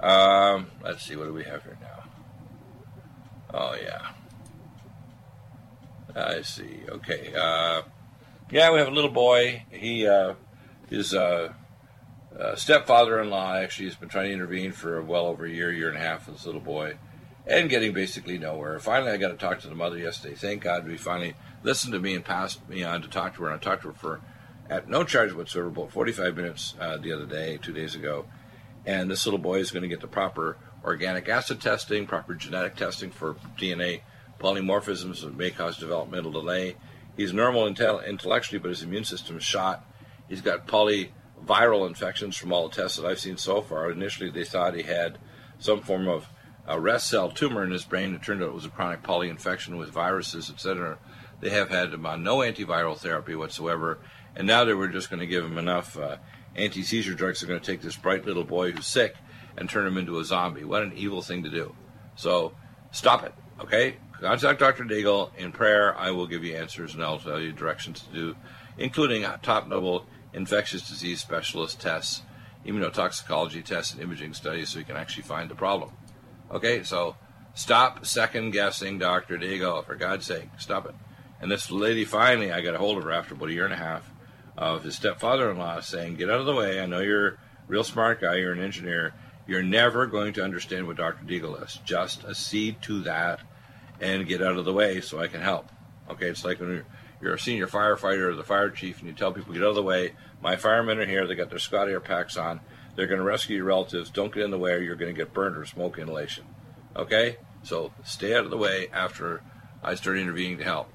Um, 0.00 0.70
let's 0.82 1.02
see, 1.02 1.16
what 1.16 1.26
do 1.26 1.32
we 1.32 1.44
have 1.44 1.62
here 1.62 1.78
now? 1.80 2.04
Oh, 3.52 3.76
yeah. 3.82 4.10
I 6.14 6.42
see. 6.42 6.80
Okay. 6.88 7.32
Uh, 7.34 7.82
yeah, 8.50 8.70
we 8.70 8.78
have 8.78 8.88
a 8.88 8.92
little 8.92 9.10
boy. 9.10 9.64
He, 9.70 10.06
uh, 10.06 10.34
his 10.90 11.14
uh, 11.14 11.52
uh, 12.38 12.54
stepfather-in-law 12.56 13.56
actually 13.56 13.86
has 13.86 13.96
been 13.96 14.08
trying 14.08 14.28
to 14.28 14.34
intervene 14.34 14.72
for 14.72 15.00
well 15.02 15.26
over 15.26 15.44
a 15.46 15.50
year, 15.50 15.72
year 15.72 15.88
and 15.88 15.96
a 15.96 16.00
half 16.00 16.26
this 16.26 16.46
little 16.46 16.60
boy, 16.60 16.96
and 17.46 17.68
getting 17.68 17.92
basically 17.92 18.38
nowhere. 18.38 18.78
Finally, 18.78 19.12
I 19.12 19.16
got 19.16 19.28
to 19.28 19.36
talk 19.36 19.60
to 19.60 19.68
the 19.68 19.74
mother 19.74 19.98
yesterday. 19.98 20.34
Thank 20.34 20.62
God 20.62 20.86
we 20.86 20.96
finally 20.96 21.34
listened 21.62 21.92
to 21.92 22.00
me 22.00 22.14
and 22.14 22.24
passed 22.24 22.66
me 22.68 22.82
on 22.82 23.02
to 23.02 23.08
talk 23.08 23.34
to 23.36 23.42
her. 23.42 23.50
And 23.50 23.56
I 23.56 23.58
talked 23.58 23.82
to 23.82 23.88
her 23.88 23.94
for 23.94 24.20
at 24.70 24.88
no 24.88 25.04
charge 25.04 25.32
whatsoever, 25.32 25.68
about 25.68 25.92
45 25.92 26.36
minutes 26.36 26.74
uh, 26.80 26.96
the 26.96 27.12
other 27.12 27.26
day, 27.26 27.58
two 27.60 27.72
days 27.72 27.94
ago 27.94 28.24
and 28.86 29.10
this 29.10 29.26
little 29.26 29.38
boy 29.38 29.58
is 29.58 29.70
going 29.70 29.82
to 29.82 29.88
get 29.88 30.00
the 30.00 30.06
proper 30.06 30.56
organic 30.84 31.28
acid 31.28 31.60
testing, 31.60 32.06
proper 32.06 32.34
genetic 32.34 32.76
testing 32.76 33.10
for 33.10 33.34
DNA 33.58 34.02
polymorphisms 34.38 35.22
that 35.22 35.36
may 35.36 35.50
cause 35.50 35.78
developmental 35.78 36.32
delay. 36.32 36.76
He's 37.16 37.32
normal 37.32 37.66
intellectually, 37.66 38.58
but 38.58 38.68
his 38.68 38.82
immune 38.82 39.04
system 39.04 39.38
is 39.38 39.44
shot. 39.44 39.88
He's 40.28 40.40
got 40.40 40.66
polyviral 40.66 41.10
viral 41.44 41.86
infections 41.86 42.36
from 42.36 42.54
all 42.54 42.68
the 42.68 42.74
tests 42.74 42.96
that 42.96 43.06
I've 43.06 43.20
seen 43.20 43.36
so 43.36 43.60
far. 43.60 43.90
Initially, 43.90 44.30
they 44.30 44.44
thought 44.44 44.74
he 44.74 44.82
had 44.82 45.18
some 45.58 45.82
form 45.82 46.08
of 46.08 46.26
a 46.66 46.80
rest 46.80 47.08
cell 47.08 47.30
tumor 47.30 47.64
in 47.64 47.70
his 47.70 47.84
brain. 47.84 48.14
It 48.14 48.22
turned 48.22 48.42
out 48.42 48.48
it 48.48 48.54
was 48.54 48.64
a 48.64 48.70
chronic 48.70 49.02
polyinfection 49.02 49.78
with 49.78 49.90
viruses, 49.90 50.50
etc. 50.50 50.98
They 51.40 51.50
have 51.50 51.70
had 51.70 51.92
uh, 51.92 52.16
no 52.16 52.38
antiviral 52.38 52.96
therapy 52.96 53.34
whatsoever, 53.34 53.98
and 54.34 54.46
now 54.46 54.64
they 54.64 54.74
were 54.74 54.88
just 54.88 55.10
going 55.10 55.20
to 55.20 55.26
give 55.26 55.44
him 55.44 55.58
enough 55.58 55.98
uh, 55.98 56.16
anti-seizure 56.56 57.14
drugs. 57.14 57.40
They're 57.40 57.48
going 57.48 57.60
to 57.60 57.66
take 57.66 57.82
this 57.82 57.96
bright 57.96 58.24
little 58.24 58.44
boy 58.44 58.72
who's 58.72 58.86
sick 58.86 59.16
and 59.56 59.68
turn 59.68 59.86
him 59.86 59.98
into 59.98 60.18
a 60.18 60.24
zombie. 60.24 60.64
What 60.64 60.82
an 60.82 60.92
evil 60.96 61.22
thing 61.22 61.42
to 61.42 61.50
do! 61.50 61.74
So 62.16 62.52
stop 62.92 63.24
it, 63.24 63.34
okay? 63.60 63.96
Contact 64.20 64.60
Dr. 64.60 64.84
Deagle 64.84 65.36
in 65.36 65.52
prayer. 65.52 65.96
I 65.98 66.12
will 66.12 66.26
give 66.26 66.44
you 66.44 66.56
answers 66.56 66.94
and 66.94 67.02
I'll 67.02 67.18
tell 67.18 67.40
you 67.40 67.52
directions 67.52 68.00
to 68.02 68.12
do, 68.12 68.36
including 68.78 69.26
top-level 69.42 70.06
infectious 70.32 70.88
disease 70.88 71.20
specialist 71.20 71.80
tests, 71.80 72.22
immunotoxicology 72.66 73.64
tests, 73.64 73.92
and 73.92 74.02
imaging 74.02 74.34
studies, 74.34 74.70
so 74.70 74.78
you 74.78 74.84
can 74.84 74.96
actually 74.96 75.22
find 75.24 75.50
the 75.50 75.54
problem. 75.54 75.90
Okay, 76.50 76.82
so 76.82 77.16
stop 77.54 78.06
second 78.06 78.50
guessing 78.50 78.98
Dr. 78.98 79.38
Deagle, 79.38 79.84
for 79.84 79.94
God's 79.94 80.26
sake, 80.26 80.48
stop 80.58 80.86
it. 80.86 80.94
And 81.40 81.50
this 81.50 81.70
lady 81.70 82.04
finally, 82.04 82.52
I 82.52 82.60
got 82.60 82.74
a 82.74 82.78
hold 82.78 82.98
of 82.98 83.04
her 83.04 83.12
after 83.12 83.34
about 83.34 83.48
a 83.48 83.52
year 83.52 83.64
and 83.64 83.74
a 83.74 83.78
half 83.78 84.10
of 84.56 84.84
his 84.84 84.96
stepfather 84.96 85.50
in 85.50 85.58
law 85.58 85.80
saying, 85.80 86.16
Get 86.16 86.30
out 86.30 86.40
of 86.40 86.46
the 86.46 86.54
way. 86.54 86.80
I 86.80 86.86
know 86.86 87.00
you're 87.00 87.28
a 87.28 87.36
real 87.66 87.84
smart 87.84 88.20
guy, 88.20 88.36
you're 88.36 88.52
an 88.52 88.62
engineer. 88.62 89.14
You're 89.46 89.62
never 89.62 90.06
going 90.06 90.32
to 90.34 90.44
understand 90.44 90.86
what 90.86 90.96
Dr. 90.96 91.24
Deagle 91.24 91.62
is. 91.62 91.78
Just 91.84 92.24
accede 92.24 92.80
to 92.82 93.02
that 93.02 93.40
and 94.00 94.26
get 94.26 94.42
out 94.42 94.56
of 94.56 94.64
the 94.64 94.72
way 94.72 95.00
so 95.00 95.20
I 95.20 95.26
can 95.26 95.42
help. 95.42 95.68
Okay, 96.08 96.28
it's 96.28 96.44
like 96.44 96.60
when 96.60 96.70
you're, 96.70 96.86
you're 97.24 97.34
a 97.34 97.38
senior 97.38 97.66
firefighter 97.66 98.28
or 98.28 98.34
the 98.34 98.44
fire 98.44 98.68
chief 98.68 98.98
and 98.98 99.08
you 99.08 99.14
tell 99.14 99.32
people, 99.32 99.54
Get 99.54 99.62
out 99.62 99.70
of 99.70 99.74
the 99.76 99.82
way. 99.82 100.12
My 100.42 100.56
firemen 100.56 100.98
are 100.98 101.06
here, 101.06 101.26
they 101.26 101.34
got 101.34 101.48
their 101.48 101.58
Scott 101.58 101.88
Air 101.88 101.98
packs 101.98 102.36
on. 102.36 102.60
They're 102.94 103.06
going 103.06 103.18
to 103.18 103.24
rescue 103.24 103.56
your 103.56 103.64
relatives. 103.64 104.10
Don't 104.10 104.32
get 104.32 104.44
in 104.44 104.50
the 104.50 104.58
way 104.58 104.72
or 104.72 104.82
you're 104.82 104.94
going 104.94 105.12
to 105.12 105.18
get 105.18 105.32
burned 105.32 105.56
or 105.56 105.64
smoke 105.64 105.98
inhalation. 105.98 106.44
Okay? 106.94 107.38
So 107.62 107.92
stay 108.04 108.36
out 108.36 108.44
of 108.44 108.50
the 108.50 108.58
way 108.58 108.88
after 108.92 109.42
I 109.82 109.94
start 109.94 110.18
intervening 110.18 110.58
to 110.58 110.64
help. 110.64 110.92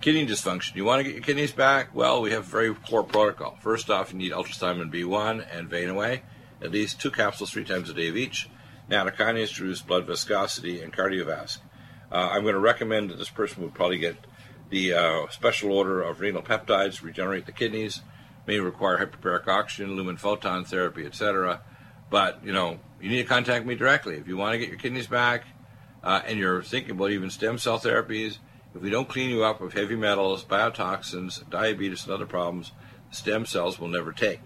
Kidney 0.00 0.26
dysfunction. 0.26 0.74
You 0.74 0.86
want 0.86 1.00
to 1.00 1.04
get 1.04 1.12
your 1.12 1.22
kidneys 1.22 1.52
back? 1.52 1.94
Well, 1.94 2.22
we 2.22 2.32
have 2.32 2.46
very 2.46 2.74
poor 2.74 3.02
protocol. 3.02 3.58
First 3.60 3.90
off, 3.90 4.10
you 4.12 4.18
need 4.18 4.32
ultrathymine 4.32 4.90
B1 4.90 5.46
and 5.54 5.68
Vein-Away, 5.68 6.22
at 6.62 6.72
least 6.72 6.98
two 6.98 7.10
capsules 7.10 7.50
three 7.50 7.64
times 7.64 7.90
a 7.90 7.94
day 7.94 8.08
of 8.08 8.16
each. 8.16 8.48
Nattokinase 8.90 9.54
to 9.56 9.64
reduce 9.64 9.82
blood 9.82 10.06
viscosity 10.06 10.80
and 10.80 10.94
cardiovasc. 10.94 11.58
Uh, 12.10 12.30
I'm 12.32 12.42
going 12.42 12.54
to 12.54 12.60
recommend 12.60 13.10
that 13.10 13.18
this 13.18 13.30
person 13.30 13.62
would 13.62 13.74
probably 13.74 13.98
get 13.98 14.16
the 14.72 14.94
uh, 14.94 15.28
special 15.28 15.70
order 15.70 16.02
of 16.02 16.18
renal 16.18 16.42
peptides 16.42 17.02
regenerate 17.02 17.46
the 17.46 17.52
kidneys. 17.52 18.00
May 18.46 18.58
require 18.58 18.98
hyperbaric 18.98 19.46
oxygen, 19.46 19.94
lumen 19.94 20.16
photon 20.16 20.64
therapy, 20.64 21.06
etc. 21.06 21.60
But 22.10 22.44
you 22.44 22.52
know, 22.52 22.80
you 23.00 23.08
need 23.08 23.22
to 23.22 23.28
contact 23.28 23.64
me 23.64 23.76
directly 23.76 24.16
if 24.16 24.26
you 24.26 24.36
want 24.36 24.54
to 24.54 24.58
get 24.58 24.68
your 24.68 24.78
kidneys 24.78 25.06
back, 25.06 25.44
uh, 26.02 26.22
and 26.26 26.40
you're 26.40 26.62
thinking 26.62 26.90
about 26.90 27.12
even 27.12 27.30
stem 27.30 27.58
cell 27.58 27.78
therapies 27.78 28.38
if 28.74 28.80
we 28.80 28.88
don't 28.88 29.08
clean 29.08 29.28
you 29.28 29.44
up 29.44 29.60
of 29.60 29.74
heavy 29.74 29.96
metals, 29.96 30.44
biotoxins, 30.44 31.48
diabetes, 31.50 32.04
and 32.04 32.14
other 32.14 32.24
problems, 32.24 32.72
stem 33.10 33.44
cells 33.44 33.78
will 33.78 33.88
never 33.88 34.12
take. 34.12 34.40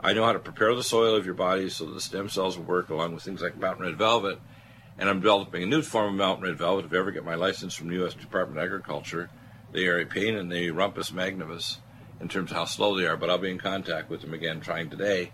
I 0.00 0.14
know 0.14 0.24
how 0.24 0.32
to 0.32 0.38
prepare 0.38 0.74
the 0.74 0.82
soil 0.82 1.14
of 1.14 1.26
your 1.26 1.34
body 1.34 1.68
so 1.68 1.84
that 1.84 1.92
the 1.92 2.00
stem 2.00 2.30
cells 2.30 2.56
will 2.56 2.64
work 2.64 2.88
along 2.88 3.14
with 3.14 3.24
things 3.24 3.42
like 3.42 3.58
mountain 3.58 3.84
red 3.84 3.98
velvet. 3.98 4.40
And 4.96 5.08
I'm 5.08 5.20
developing 5.20 5.62
a 5.62 5.66
new 5.66 5.82
form 5.82 6.14
of 6.14 6.18
mountain 6.18 6.44
red 6.44 6.56
velvet. 6.56 6.86
If 6.86 6.92
I 6.92 6.96
ever 6.96 7.10
get 7.10 7.24
my 7.24 7.34
license 7.34 7.74
from 7.74 7.88
the 7.88 7.96
U.S. 7.96 8.14
Department 8.14 8.58
of 8.58 8.64
Agriculture, 8.64 9.28
they 9.72 9.86
are 9.86 10.00
a 10.00 10.06
pain 10.06 10.34
in 10.34 10.48
the 10.48 10.70
rumpus 10.70 11.10
magnibus 11.10 11.78
in 12.20 12.28
terms 12.28 12.50
of 12.50 12.56
how 12.56 12.64
slow 12.64 12.96
they 12.96 13.06
are. 13.06 13.16
But 13.16 13.30
I'll 13.30 13.38
be 13.38 13.50
in 13.50 13.58
contact 13.58 14.10
with 14.10 14.22
them 14.22 14.34
again, 14.34 14.60
trying 14.60 14.90
today 14.90 15.32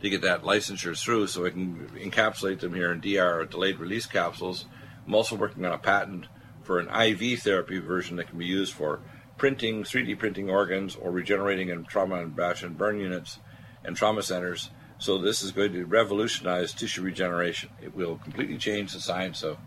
to 0.00 0.10
get 0.10 0.22
that 0.22 0.42
licensure 0.42 0.98
through 0.98 1.26
so 1.26 1.46
I 1.46 1.50
can 1.50 1.88
encapsulate 1.94 2.60
them 2.60 2.74
here 2.74 2.92
in 2.92 3.00
DR 3.00 3.40
or 3.40 3.44
delayed 3.44 3.78
release 3.78 4.06
capsules. 4.06 4.66
I'm 5.06 5.14
also 5.14 5.36
working 5.36 5.64
on 5.64 5.72
a 5.72 5.78
patent 5.78 6.26
for 6.62 6.78
an 6.78 6.88
IV 6.88 7.40
therapy 7.40 7.78
version 7.78 8.16
that 8.16 8.28
can 8.28 8.38
be 8.38 8.46
used 8.46 8.72
for 8.72 9.00
printing, 9.36 9.82
3D 9.82 10.18
printing 10.18 10.48
organs, 10.48 10.96
or 10.96 11.10
regenerating 11.10 11.68
in 11.68 11.84
trauma 11.84 12.16
and 12.16 12.34
bash 12.34 12.62
and 12.62 12.78
burn 12.78 13.00
units 13.00 13.38
and 13.84 13.96
trauma 13.96 14.22
centers. 14.22 14.70
So 14.98 15.18
this 15.18 15.42
is 15.42 15.52
going 15.52 15.72
to 15.72 15.84
revolutionize 15.84 16.72
tissue 16.72 17.02
regeneration. 17.02 17.70
It 17.82 17.94
will 17.94 18.16
completely 18.16 18.56
change 18.56 18.92
the 18.92 19.00
science 19.00 19.42
of 19.42 19.58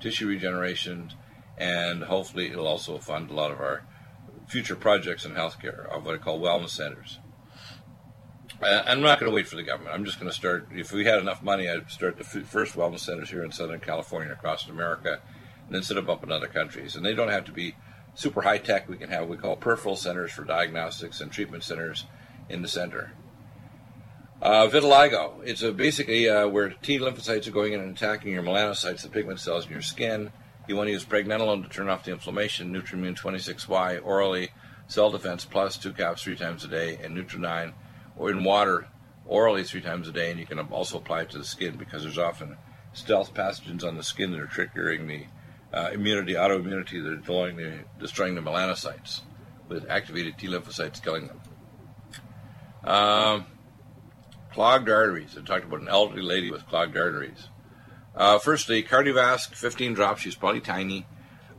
tissue 0.00 0.28
regeneration, 0.28 1.12
and 1.58 2.04
hopefully 2.04 2.50
it'll 2.50 2.66
also 2.66 2.98
fund 2.98 3.30
a 3.30 3.34
lot 3.34 3.50
of 3.50 3.60
our 3.60 3.84
future 4.46 4.76
projects 4.76 5.24
in 5.24 5.32
healthcare 5.32 5.88
of 5.88 6.04
what 6.04 6.14
I 6.14 6.18
call 6.18 6.40
wellness 6.40 6.70
centers. 6.70 7.18
Uh, 8.62 8.82
I'm 8.86 9.02
not 9.02 9.20
going 9.20 9.30
to 9.30 9.34
wait 9.34 9.46
for 9.46 9.56
the 9.56 9.62
government. 9.62 9.94
I'm 9.94 10.04
just 10.04 10.18
going 10.18 10.30
to 10.30 10.34
start. 10.34 10.68
If 10.72 10.92
we 10.92 11.04
had 11.04 11.18
enough 11.18 11.42
money, 11.42 11.68
I'd 11.68 11.90
start 11.90 12.16
the 12.16 12.24
first 12.24 12.74
wellness 12.74 13.00
centers 13.00 13.28
here 13.28 13.44
in 13.44 13.52
Southern 13.52 13.80
California, 13.80 14.32
across 14.32 14.66
America, 14.68 15.20
and 15.66 15.74
then 15.74 15.82
set 15.82 15.94
them 15.94 16.08
up 16.08 16.22
in 16.22 16.32
other 16.32 16.46
countries. 16.46 16.96
And 16.96 17.04
they 17.04 17.12
don't 17.12 17.28
have 17.28 17.44
to 17.46 17.52
be 17.52 17.74
super 18.14 18.40
high 18.40 18.58
tech. 18.58 18.88
We 18.88 18.96
can 18.96 19.10
have 19.10 19.22
what 19.22 19.30
we 19.30 19.36
call 19.36 19.56
peripheral 19.56 19.96
centers 19.96 20.32
for 20.32 20.44
diagnostics 20.44 21.20
and 21.20 21.30
treatment 21.30 21.64
centers 21.64 22.06
in 22.48 22.62
the 22.62 22.68
center. 22.68 23.12
Uh, 24.40 24.68
vitiligo. 24.68 25.42
It's 25.44 25.62
basically 25.62 26.28
uh, 26.28 26.48
where 26.48 26.70
T 26.70 26.98
lymphocytes 26.98 27.46
are 27.46 27.52
going 27.52 27.72
in 27.74 27.80
and 27.80 27.96
attacking 27.96 28.32
your 28.32 28.42
melanocytes, 28.42 29.02
the 29.02 29.08
pigment 29.08 29.40
cells 29.40 29.66
in 29.66 29.72
your 29.72 29.82
skin. 29.82 30.32
You 30.66 30.74
want 30.74 30.88
to 30.88 30.92
use 30.92 31.04
pregnenolone 31.04 31.62
to 31.62 31.68
turn 31.68 31.88
off 31.88 32.04
the 32.04 32.10
inflammation, 32.10 32.72
Nutrimune 32.72 33.16
26Y 33.16 34.00
orally, 34.04 34.50
Cell 34.88 35.10
Defense 35.10 35.44
Plus, 35.44 35.76
two 35.76 35.92
caps 35.92 36.22
three 36.22 36.36
times 36.36 36.64
a 36.64 36.68
day, 36.68 36.98
and 37.02 37.16
Nutri9 37.16 37.72
or 38.16 38.30
in 38.30 38.42
water 38.42 38.88
orally 39.26 39.62
three 39.62 39.80
times 39.80 40.08
a 40.08 40.12
day. 40.12 40.30
And 40.30 40.40
you 40.40 40.46
can 40.46 40.58
also 40.58 40.98
apply 40.98 41.22
it 41.22 41.30
to 41.30 41.38
the 41.38 41.44
skin 41.44 41.76
because 41.76 42.02
there's 42.02 42.18
often 42.18 42.56
stealth 42.92 43.32
pathogens 43.32 43.84
on 43.84 43.96
the 43.96 44.02
skin 44.02 44.32
that 44.32 44.40
are 44.40 44.46
triggering 44.46 45.06
the 45.06 45.26
uh, 45.76 45.90
immunity, 45.90 46.34
autoimmunity 46.34 47.02
that 47.02 47.12
are 47.12 47.16
destroying 47.16 47.56
the, 47.56 47.78
destroying 48.00 48.34
the 48.34 48.40
melanocytes 48.40 49.20
with 49.68 49.88
activated 49.88 50.38
T 50.38 50.48
lymphocytes 50.48 51.02
killing 51.02 51.28
them. 51.28 51.40
Um, 52.82 53.46
clogged 54.52 54.88
arteries. 54.88 55.36
I 55.38 55.42
talked 55.42 55.64
about 55.64 55.80
an 55.80 55.88
elderly 55.88 56.22
lady 56.22 56.50
with 56.50 56.66
clogged 56.66 56.96
arteries. 56.96 57.48
Uh, 58.16 58.38
firstly, 58.38 58.82
cardiovasc, 58.82 59.54
15 59.54 59.92
drops. 59.92 60.22
She's 60.22 60.34
probably 60.34 60.60
tiny 60.60 61.06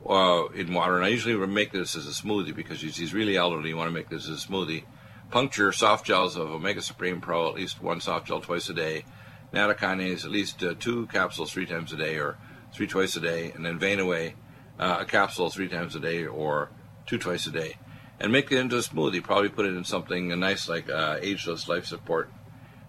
uh, 0.09 0.45
in 0.55 0.73
water, 0.73 0.95
and 0.95 1.05
I 1.05 1.09
usually 1.09 1.35
make 1.45 1.71
this 1.71 1.95
as 1.95 2.07
a 2.07 2.11
smoothie 2.11 2.55
because 2.55 2.79
she's 2.79 3.13
really 3.13 3.37
elderly. 3.37 3.69
You 3.69 3.77
want 3.77 3.89
to 3.89 3.93
make 3.93 4.09
this 4.09 4.27
as 4.27 4.43
a 4.43 4.47
smoothie. 4.47 4.83
Puncture 5.29 5.71
soft 5.71 6.05
gels 6.05 6.35
of 6.35 6.49
Omega 6.49 6.81
Supreme 6.81 7.21
Pro, 7.21 7.49
at 7.49 7.55
least 7.55 7.81
one 7.81 8.01
soft 8.01 8.27
gel 8.27 8.41
twice 8.41 8.69
a 8.69 8.73
day. 8.73 9.05
Nattokinase, 9.53 10.25
at 10.25 10.31
least 10.31 10.63
uh, 10.63 10.73
two 10.79 11.05
capsules 11.07 11.51
three 11.51 11.65
times 11.65 11.93
a 11.93 11.97
day, 11.97 12.17
or 12.17 12.37
three 12.73 12.87
twice 12.87 13.15
a 13.15 13.19
day, 13.19 13.51
and 13.51 13.65
then 13.65 13.77
Vein-Away, 13.77 14.35
uh, 14.79 14.97
a 15.01 15.05
capsule 15.05 15.49
three 15.49 15.67
times 15.67 15.95
a 15.95 15.99
day 15.99 16.25
or 16.25 16.69
two 17.05 17.17
twice 17.17 17.45
a 17.45 17.51
day. 17.51 17.77
And 18.19 18.31
make 18.31 18.51
it 18.51 18.57
into 18.57 18.77
a 18.77 18.81
smoothie. 18.81 19.23
Probably 19.23 19.49
put 19.49 19.67
it 19.67 19.75
in 19.75 19.83
something 19.83 20.27
nice 20.39 20.67
like 20.67 20.89
uh, 20.89 21.17
Ageless 21.21 21.67
Life 21.67 21.85
Support 21.85 22.31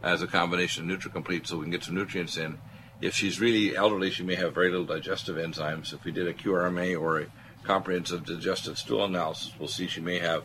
as 0.02 0.22
a 0.22 0.26
combination 0.26 0.90
of 0.90 0.98
NutriComplete 0.98 1.46
so 1.46 1.58
we 1.58 1.64
can 1.64 1.70
get 1.70 1.84
some 1.84 1.94
nutrients 1.94 2.38
in. 2.38 2.58
If 3.00 3.14
she's 3.14 3.40
really 3.40 3.76
elderly, 3.76 4.10
she 4.10 4.22
may 4.22 4.34
have 4.34 4.54
very 4.54 4.70
little 4.70 4.86
digestive 4.86 5.36
enzymes. 5.36 5.92
If 5.92 6.04
we 6.04 6.12
did 6.12 6.26
a 6.26 6.34
QRMA 6.34 7.00
or 7.00 7.20
a 7.20 7.26
comprehensive 7.62 8.24
digestive 8.24 8.78
stool 8.78 9.04
analysis, 9.04 9.52
we'll 9.58 9.68
see 9.68 9.86
she 9.86 10.00
may 10.00 10.18
have, 10.18 10.44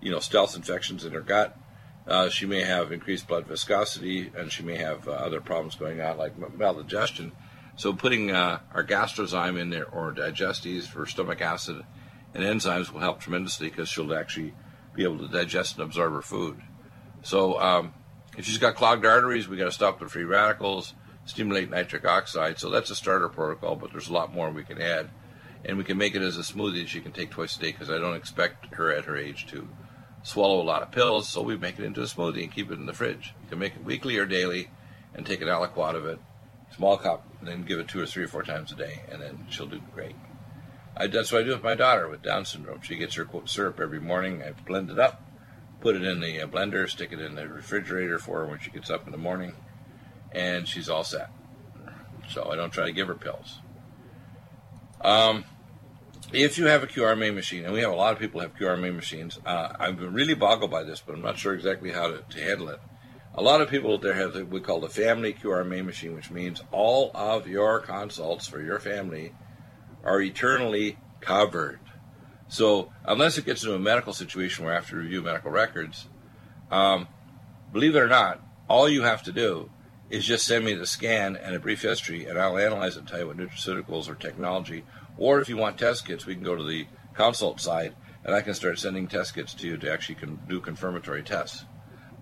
you 0.00 0.10
know, 0.10 0.18
stealth 0.18 0.56
infections 0.56 1.04
in 1.04 1.12
her 1.12 1.20
gut. 1.20 1.56
Uh, 2.06 2.28
she 2.28 2.46
may 2.46 2.62
have 2.62 2.92
increased 2.92 3.26
blood 3.26 3.46
viscosity, 3.46 4.30
and 4.36 4.52
she 4.52 4.62
may 4.62 4.76
have 4.76 5.08
uh, 5.08 5.12
other 5.12 5.40
problems 5.40 5.74
going 5.74 6.00
on 6.00 6.18
like 6.18 6.38
maldigestion. 6.38 7.32
So 7.76 7.92
putting 7.92 8.30
uh, 8.30 8.60
our 8.72 8.84
gastrozyme 8.84 9.60
in 9.60 9.70
there 9.70 9.88
or 9.88 10.12
digestes 10.12 10.86
for 10.86 11.06
stomach 11.06 11.40
acid 11.40 11.84
and 12.34 12.44
enzymes 12.44 12.90
will 12.90 13.00
help 13.00 13.20
tremendously 13.20 13.68
because 13.68 13.88
she'll 13.88 14.14
actually 14.14 14.54
be 14.94 15.04
able 15.04 15.18
to 15.18 15.28
digest 15.28 15.76
and 15.76 15.84
absorb 15.84 16.12
her 16.12 16.22
food. 16.22 16.60
So 17.22 17.60
um, 17.60 17.94
if 18.36 18.46
she's 18.46 18.58
got 18.58 18.76
clogged 18.76 19.04
arteries, 19.04 19.48
we 19.48 19.56
got 19.56 19.64
to 19.64 19.72
stop 19.72 19.98
the 19.98 20.08
free 20.08 20.24
radicals, 20.24 20.94
stimulate 21.26 21.70
nitric 21.70 22.06
oxide. 22.06 22.58
So 22.58 22.70
that's 22.70 22.90
a 22.90 22.96
starter 22.96 23.28
protocol, 23.28 23.76
but 23.76 23.92
there's 23.92 24.08
a 24.08 24.12
lot 24.12 24.34
more 24.34 24.50
we 24.50 24.64
can 24.64 24.80
add. 24.80 25.10
And 25.64 25.76
we 25.76 25.84
can 25.84 25.98
make 25.98 26.14
it 26.14 26.22
as 26.22 26.38
a 26.38 26.42
smoothie 26.42 26.80
that 26.80 26.88
she 26.88 27.00
can 27.00 27.12
take 27.12 27.30
twice 27.30 27.56
a 27.56 27.60
day 27.60 27.72
because 27.72 27.90
I 27.90 27.98
don't 27.98 28.16
expect 28.16 28.74
her 28.74 28.92
at 28.92 29.04
her 29.04 29.16
age 29.16 29.46
to 29.48 29.68
swallow 30.22 30.60
a 30.60 30.64
lot 30.64 30.82
of 30.82 30.92
pills. 30.92 31.28
So 31.28 31.42
we 31.42 31.56
make 31.56 31.78
it 31.78 31.84
into 31.84 32.00
a 32.00 32.04
smoothie 32.04 32.44
and 32.44 32.52
keep 32.52 32.70
it 32.70 32.78
in 32.78 32.86
the 32.86 32.92
fridge. 32.94 33.34
You 33.42 33.50
can 33.50 33.58
make 33.58 33.74
it 33.74 33.84
weekly 33.84 34.16
or 34.16 34.26
daily 34.26 34.70
and 35.14 35.26
take 35.26 35.42
an 35.42 35.48
aliquot 35.48 35.94
of 35.94 36.06
it 36.06 36.18
small 36.74 36.96
cup, 36.96 37.26
and 37.40 37.48
then 37.48 37.64
give 37.64 37.78
it 37.78 37.88
two 37.88 38.00
or 38.00 38.06
three 38.06 38.24
or 38.24 38.28
four 38.28 38.42
times 38.42 38.72
a 38.72 38.76
day, 38.76 39.02
and 39.10 39.20
then 39.20 39.46
she'll 39.48 39.66
do 39.66 39.80
great. 39.94 40.16
I, 40.96 41.06
that's 41.06 41.30
what 41.30 41.42
I 41.42 41.44
do 41.44 41.50
with 41.50 41.62
my 41.62 41.74
daughter 41.74 42.08
with 42.08 42.22
Down 42.22 42.44
syndrome. 42.44 42.82
She 42.82 42.96
gets 42.96 43.14
her 43.14 43.24
quote, 43.24 43.48
syrup 43.48 43.80
every 43.80 44.00
morning. 44.00 44.42
I 44.42 44.52
blend 44.52 44.90
it 44.90 44.98
up, 44.98 45.22
put 45.80 45.96
it 45.96 46.04
in 46.04 46.20
the 46.20 46.38
blender, 46.40 46.88
stick 46.88 47.12
it 47.12 47.20
in 47.20 47.34
the 47.34 47.48
refrigerator 47.48 48.18
for 48.18 48.40
her 48.40 48.46
when 48.46 48.60
she 48.60 48.70
gets 48.70 48.90
up 48.90 49.06
in 49.06 49.12
the 49.12 49.18
morning, 49.18 49.54
and 50.32 50.66
she's 50.66 50.88
all 50.88 51.04
set. 51.04 51.30
So 52.28 52.50
I 52.50 52.56
don't 52.56 52.72
try 52.72 52.86
to 52.86 52.92
give 52.92 53.08
her 53.08 53.14
pills. 53.14 53.60
Um, 55.00 55.44
if 56.32 56.58
you 56.58 56.66
have 56.66 56.82
a 56.82 56.86
QRMA 56.86 57.34
machine, 57.34 57.64
and 57.64 57.72
we 57.72 57.80
have 57.80 57.92
a 57.92 57.96
lot 57.96 58.12
of 58.12 58.18
people 58.18 58.40
have 58.40 58.56
QRMA 58.56 58.94
machines, 58.94 59.38
uh, 59.46 59.74
I'm 59.78 59.96
really 60.12 60.34
boggled 60.34 60.70
by 60.70 60.82
this, 60.82 61.00
but 61.00 61.14
I'm 61.14 61.22
not 61.22 61.38
sure 61.38 61.54
exactly 61.54 61.92
how 61.92 62.08
to, 62.08 62.24
to 62.28 62.40
handle 62.40 62.68
it. 62.68 62.80
A 63.34 63.42
lot 63.42 63.60
of 63.60 63.68
people 63.68 63.98
there 63.98 64.14
have 64.14 64.34
what 64.34 64.48
we 64.48 64.60
call 64.60 64.80
the 64.80 64.88
family 64.88 65.34
QRMA 65.34 65.84
machine, 65.84 66.14
which 66.14 66.30
means 66.30 66.62
all 66.72 67.10
of 67.14 67.46
your 67.46 67.80
consults 67.80 68.48
for 68.48 68.62
your 68.62 68.80
family 68.80 69.34
are 70.02 70.20
eternally 70.20 70.98
covered. 71.20 71.80
So 72.48 72.92
unless 73.04 73.36
it 73.36 73.44
gets 73.44 73.62
into 73.62 73.74
a 73.74 73.78
medical 73.78 74.12
situation 74.12 74.64
where 74.64 74.72
I 74.72 74.76
have 74.76 74.88
to 74.88 74.96
review 74.96 75.20
medical 75.20 75.50
records, 75.50 76.08
um, 76.70 77.08
believe 77.72 77.94
it 77.94 77.98
or 77.98 78.08
not, 78.08 78.40
all 78.68 78.88
you 78.88 79.02
have 79.02 79.22
to 79.24 79.32
do 79.32 79.70
is 80.08 80.24
just 80.24 80.46
send 80.46 80.64
me 80.64 80.74
the 80.74 80.86
scan 80.86 81.36
and 81.36 81.54
a 81.54 81.60
brief 81.60 81.82
history, 81.82 82.26
and 82.26 82.38
I'll 82.38 82.58
analyze 82.58 82.96
it 82.96 83.00
and 83.00 83.08
tell 83.08 83.18
you 83.20 83.26
what 83.26 83.36
nutraceuticals 83.36 84.08
or 84.08 84.14
technology. 84.14 84.84
Or 85.18 85.40
if 85.40 85.48
you 85.48 85.56
want 85.56 85.78
test 85.78 86.06
kits, 86.06 86.26
we 86.26 86.34
can 86.34 86.44
go 86.44 86.56
to 86.56 86.64
the 86.64 86.86
consult 87.14 87.60
side, 87.60 87.94
and 88.24 88.34
I 88.34 88.42
can 88.42 88.54
start 88.54 88.78
sending 88.78 89.08
test 89.08 89.34
kits 89.34 89.54
to 89.54 89.66
you 89.66 89.76
to 89.78 89.92
actually 89.92 90.18
do 90.48 90.60
confirmatory 90.60 91.22
tests. 91.22 91.64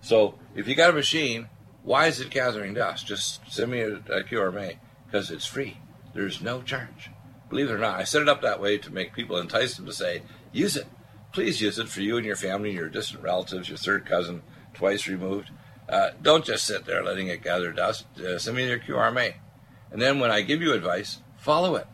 So 0.01 0.35
if 0.55 0.67
you 0.67 0.75
got 0.75 0.89
a 0.89 0.93
machine, 0.93 1.49
why 1.83 2.07
is 2.07 2.19
it 2.19 2.29
gathering 2.29 2.73
dust? 2.73 3.05
Just 3.05 3.41
send 3.51 3.71
me 3.71 3.81
a, 3.81 3.95
a 3.95 4.23
QRMA 4.23 4.77
because 5.05 5.29
it's 5.29 5.45
free. 5.45 5.77
There's 6.13 6.41
no 6.41 6.61
charge. 6.61 7.11
Believe 7.49 7.69
it 7.69 7.73
or 7.73 7.77
not, 7.77 7.99
I 7.99 8.03
set 8.03 8.21
it 8.21 8.29
up 8.29 8.41
that 8.41 8.61
way 8.61 8.77
to 8.79 8.93
make 8.93 9.13
people 9.13 9.37
entice 9.37 9.75
them 9.75 9.85
to 9.85 9.93
say, 9.93 10.23
use 10.51 10.75
it. 10.75 10.87
Please 11.31 11.61
use 11.61 11.77
it 11.77 11.89
for 11.89 12.01
you 12.01 12.17
and 12.17 12.25
your 12.25 12.35
family, 12.35 12.71
your 12.71 12.89
distant 12.89 13.21
relatives, 13.21 13.69
your 13.69 13.77
third 13.77 14.05
cousin, 14.05 14.41
twice 14.73 15.07
removed. 15.07 15.51
Uh, 15.87 16.09
don't 16.21 16.45
just 16.45 16.65
sit 16.65 16.85
there 16.85 17.03
letting 17.03 17.27
it 17.27 17.43
gather 17.43 17.71
dust. 17.71 18.05
Uh, 18.19 18.39
send 18.39 18.57
me 18.57 18.67
your 18.67 18.79
QRMA. 18.79 19.35
And 19.91 20.01
then 20.01 20.19
when 20.19 20.31
I 20.31 20.41
give 20.41 20.61
you 20.61 20.73
advice, 20.73 21.19
follow 21.37 21.75
it. 21.75 21.87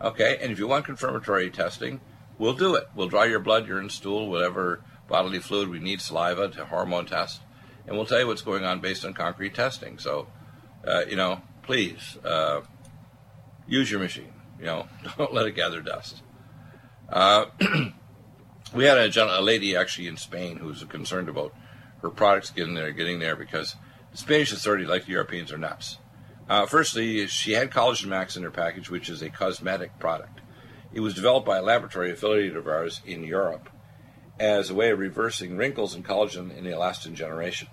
Okay? 0.00 0.38
And 0.40 0.50
if 0.50 0.58
you 0.58 0.66
want 0.66 0.86
confirmatory 0.86 1.50
testing, 1.50 2.00
we'll 2.38 2.54
do 2.54 2.74
it. 2.74 2.88
We'll 2.94 3.08
draw 3.08 3.24
your 3.24 3.40
blood, 3.40 3.68
urine, 3.68 3.90
stool, 3.90 4.28
whatever 4.28 4.82
bodily 5.08 5.38
fluid 5.38 5.68
we 5.68 5.78
need, 5.78 6.00
saliva 6.00 6.48
to 6.48 6.64
hormone 6.64 7.06
test. 7.06 7.40
And 7.86 7.96
we'll 7.96 8.06
tell 8.06 8.20
you 8.20 8.26
what's 8.26 8.42
going 8.42 8.64
on 8.64 8.80
based 8.80 9.04
on 9.04 9.12
concrete 9.12 9.54
testing. 9.54 9.98
So, 9.98 10.28
uh, 10.86 11.02
you 11.08 11.16
know, 11.16 11.42
please 11.62 12.16
uh, 12.24 12.62
use 13.66 13.90
your 13.90 14.00
machine. 14.00 14.32
You 14.58 14.66
know, 14.66 14.86
don't 15.18 15.34
let 15.34 15.46
it 15.46 15.52
gather 15.52 15.82
dust. 15.82 16.22
Uh, 17.08 17.46
we 18.74 18.84
had 18.84 18.98
a, 18.98 19.38
a 19.38 19.42
lady 19.42 19.76
actually 19.76 20.08
in 20.08 20.16
Spain 20.16 20.56
who 20.56 20.68
was 20.68 20.82
concerned 20.84 21.28
about 21.28 21.54
her 22.04 22.10
products 22.10 22.50
getting 22.50 22.74
there, 22.74 22.92
getting 22.92 23.18
there 23.18 23.34
because 23.34 23.76
the 24.12 24.18
Spanish 24.18 24.52
authority, 24.52 24.84
like 24.84 25.06
the 25.06 25.12
Europeans, 25.12 25.50
are 25.50 25.58
nuts. 25.58 25.98
Uh, 26.48 26.66
firstly, 26.66 27.26
she 27.26 27.52
had 27.52 27.70
Collagen 27.70 28.06
Max 28.06 28.36
in 28.36 28.42
her 28.42 28.50
package, 28.50 28.90
which 28.90 29.08
is 29.08 29.22
a 29.22 29.30
cosmetic 29.30 29.98
product. 29.98 30.40
It 30.92 31.00
was 31.00 31.14
developed 31.14 31.46
by 31.46 31.58
a 31.58 31.62
laboratory 31.62 32.12
affiliate 32.12 32.56
of 32.56 32.68
ours 32.68 33.00
in 33.06 33.24
Europe 33.24 33.70
as 34.38 34.68
a 34.68 34.74
way 34.74 34.90
of 34.90 34.98
reversing 34.98 35.56
wrinkles 35.56 35.94
and 35.94 36.04
collagen 36.04 36.56
in 36.56 36.64
the 36.64 36.70
elastin 36.70 37.14
generation. 37.14 37.68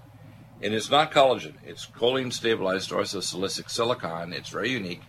And 0.61 0.73
it's 0.73 0.89
not 0.89 1.11
collagen, 1.11 1.55
it's 1.65 1.85
choline 1.85 2.31
stabilized 2.31 2.91
orthosilicic 2.91 3.69
silicon. 3.69 4.31
It's 4.31 4.49
very 4.49 4.69
unique. 4.69 5.01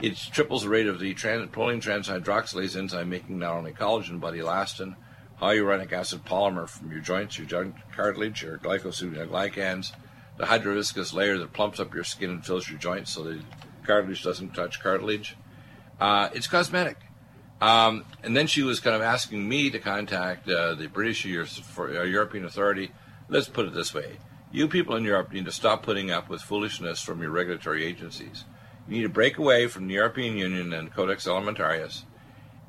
It 0.00 0.16
triples 0.16 0.62
the 0.62 0.68
rate 0.68 0.86
of 0.86 1.00
the 1.00 1.14
trans- 1.14 1.50
proline 1.50 1.82
transhydroxylase 1.82 2.76
enzyme, 2.76 3.08
making 3.08 3.38
not 3.38 3.54
only 3.54 3.72
collagen 3.72 4.20
but 4.20 4.34
elastin, 4.34 4.94
hyaluronic 5.40 5.92
acid 5.92 6.24
polymer 6.24 6.68
from 6.68 6.90
your 6.90 7.00
joints, 7.00 7.38
your 7.38 7.46
joint 7.46 7.74
cartilage, 7.94 8.42
your 8.42 8.58
glycosaminoglycans, 8.58 9.92
the 10.36 10.44
hydroviscous 10.44 11.12
layer 11.12 11.38
that 11.38 11.52
plumps 11.52 11.80
up 11.80 11.94
your 11.94 12.04
skin 12.04 12.30
and 12.30 12.44
fills 12.44 12.68
your 12.68 12.78
joints 12.78 13.12
so 13.12 13.22
the 13.22 13.40
cartilage 13.86 14.22
doesn't 14.22 14.54
touch 14.54 14.80
cartilage. 14.80 15.36
Uh, 16.00 16.28
it's 16.32 16.46
cosmetic. 16.46 16.98
Um, 17.60 18.04
and 18.22 18.36
then 18.36 18.46
she 18.46 18.62
was 18.62 18.80
kind 18.80 18.96
of 18.96 19.02
asking 19.02 19.48
me 19.48 19.70
to 19.70 19.78
contact 19.78 20.48
uh, 20.48 20.74
the 20.74 20.88
British 20.88 21.24
or 21.26 21.46
uh, 21.78 22.02
European 22.02 22.44
Authority. 22.44 22.90
Let's 23.28 23.48
put 23.48 23.66
it 23.66 23.74
this 23.74 23.94
way. 23.94 24.18
You 24.52 24.68
people 24.68 24.96
in 24.96 25.04
Europe 25.04 25.32
need 25.32 25.46
to 25.46 25.52
stop 25.52 25.82
putting 25.82 26.10
up 26.10 26.28
with 26.28 26.42
foolishness 26.42 27.00
from 27.00 27.22
your 27.22 27.30
regulatory 27.30 27.84
agencies. 27.84 28.44
You 28.86 28.96
need 28.96 29.02
to 29.02 29.08
break 29.08 29.38
away 29.38 29.66
from 29.66 29.86
the 29.88 29.94
European 29.94 30.36
Union 30.36 30.72
and 30.72 30.92
Codex 30.92 31.26
Alimentarius 31.26 32.04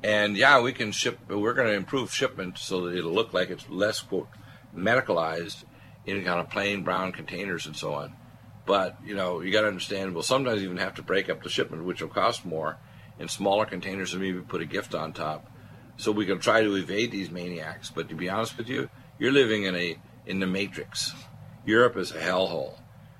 and 0.02 0.36
yeah, 0.36 0.60
we 0.60 0.72
can 0.72 0.92
ship. 0.92 1.18
We're 1.28 1.54
going 1.54 1.68
to 1.68 1.74
improve 1.74 2.12
shipment 2.12 2.58
so 2.58 2.82
that 2.86 2.96
it'll 2.96 3.12
look 3.12 3.32
like 3.32 3.50
it's 3.50 3.68
less 3.68 4.00
quote 4.00 4.28
medicalized 4.76 5.64
in 6.04 6.22
kind 6.24 6.40
of 6.40 6.50
plain 6.50 6.82
brown 6.82 7.12
containers 7.12 7.66
and 7.66 7.76
so 7.76 7.94
on. 7.94 8.14
But 8.66 8.98
you 9.04 9.14
know, 9.14 9.40
you 9.40 9.52
got 9.52 9.62
to 9.62 9.68
understand. 9.68 10.12
We'll 10.12 10.22
sometimes 10.22 10.62
even 10.62 10.76
have 10.78 10.94
to 10.94 11.02
break 11.02 11.28
up 11.30 11.42
the 11.42 11.48
shipment, 11.48 11.84
which 11.84 12.02
will 12.02 12.08
cost 12.08 12.44
more, 12.44 12.78
in 13.18 13.28
smaller 13.28 13.64
containers, 13.64 14.12
and 14.12 14.22
maybe 14.22 14.40
put 14.40 14.60
a 14.60 14.66
gift 14.66 14.94
on 14.94 15.12
top. 15.12 15.50
So 15.96 16.12
we 16.12 16.26
can 16.26 16.40
try 16.40 16.62
to 16.62 16.74
evade 16.74 17.10
these 17.10 17.30
maniacs. 17.30 17.90
But 17.90 18.08
to 18.10 18.14
be 18.14 18.28
honest 18.28 18.58
with 18.58 18.68
you, 18.68 18.90
you're 19.18 19.32
living 19.32 19.64
in 19.64 19.74
a 19.74 19.98
in 20.26 20.40
the 20.40 20.46
matrix. 20.46 21.12
Europe 21.64 21.96
is 21.96 22.10
a 22.10 22.18
hellhole. 22.18 22.74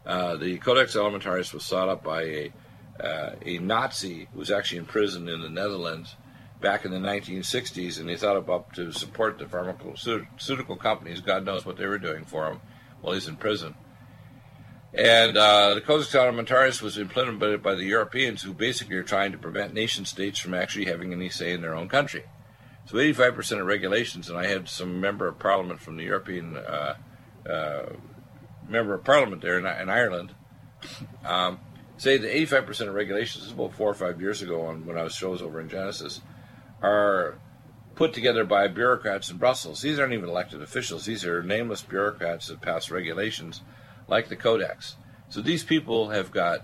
Uh, 0.04 0.36
the 0.36 0.58
Codex 0.58 0.94
Alimentarius 0.94 1.52
was 1.52 1.66
thought 1.66 1.88
up 1.88 2.04
by 2.04 2.22
a 2.22 2.52
uh, 3.00 3.30
a 3.44 3.58
Nazi 3.58 4.28
who 4.32 4.38
was 4.38 4.50
actually 4.50 4.78
in 4.78 4.86
prison 4.86 5.28
in 5.28 5.40
the 5.40 5.50
Netherlands 5.50 6.16
back 6.60 6.84
in 6.84 6.90
the 6.90 6.98
1960s, 6.98 8.00
and 8.00 8.08
he 8.08 8.16
thought 8.16 8.36
about 8.36 8.72
to 8.74 8.92
support 8.92 9.38
the 9.38 9.46
pharmaceutical 9.46 10.76
companies. 10.76 11.20
God 11.20 11.44
knows 11.44 11.66
what 11.66 11.76
they 11.76 11.86
were 11.86 11.98
doing 11.98 12.24
for 12.24 12.50
him 12.50 12.60
while 13.00 13.14
he's 13.14 13.28
in 13.28 13.36
prison. 13.36 13.74
And 14.94 15.36
uh, 15.36 15.74
the 15.74 15.82
Codex 15.82 16.12
Alimentarius 16.12 16.80
was 16.80 16.96
implemented 16.96 17.62
by 17.62 17.74
the 17.74 17.84
Europeans, 17.84 18.42
who 18.42 18.54
basically 18.54 18.96
are 18.96 19.02
trying 19.02 19.32
to 19.32 19.38
prevent 19.38 19.74
nation 19.74 20.06
states 20.06 20.38
from 20.38 20.54
actually 20.54 20.86
having 20.86 21.12
any 21.12 21.28
say 21.28 21.52
in 21.52 21.60
their 21.60 21.74
own 21.74 21.88
country. 21.88 22.24
So 22.86 22.96
85% 22.96 23.60
of 23.60 23.66
regulations, 23.66 24.30
and 24.30 24.38
I 24.38 24.46
had 24.46 24.68
some 24.68 25.00
member 25.00 25.26
of 25.26 25.38
parliament 25.38 25.80
from 25.80 25.96
the 25.96 26.04
European 26.04 26.56
uh, 26.56 26.94
uh, 27.48 27.86
member 28.68 28.94
of 28.94 29.04
parliament 29.04 29.42
there 29.42 29.58
in, 29.58 29.66
in 29.66 29.90
Ireland 29.90 30.34
um, 31.24 31.58
say 31.96 32.16
that 32.16 32.30
85% 32.30 32.88
of 32.88 32.94
regulations, 32.94 33.44
this 33.44 33.46
is 33.46 33.52
about 33.52 33.74
four 33.74 33.90
or 33.90 33.94
five 33.94 34.20
years 34.20 34.42
ago 34.42 34.66
on, 34.66 34.86
when 34.86 34.98
I 34.98 35.02
was 35.02 35.14
shows 35.14 35.42
over 35.42 35.60
in 35.60 35.68
Genesis, 35.68 36.20
are 36.82 37.38
put 37.94 38.12
together 38.12 38.44
by 38.44 38.68
bureaucrats 38.68 39.30
in 39.30 39.38
Brussels. 39.38 39.80
These 39.80 39.98
aren't 39.98 40.12
even 40.12 40.28
elected 40.28 40.62
officials. 40.62 41.06
These 41.06 41.24
are 41.24 41.42
nameless 41.42 41.82
bureaucrats 41.82 42.48
that 42.48 42.60
pass 42.60 42.90
regulations 42.90 43.62
like 44.06 44.28
the 44.28 44.36
Codex. 44.36 44.96
So 45.28 45.40
these 45.40 45.64
people 45.64 46.10
have 46.10 46.30
got 46.30 46.60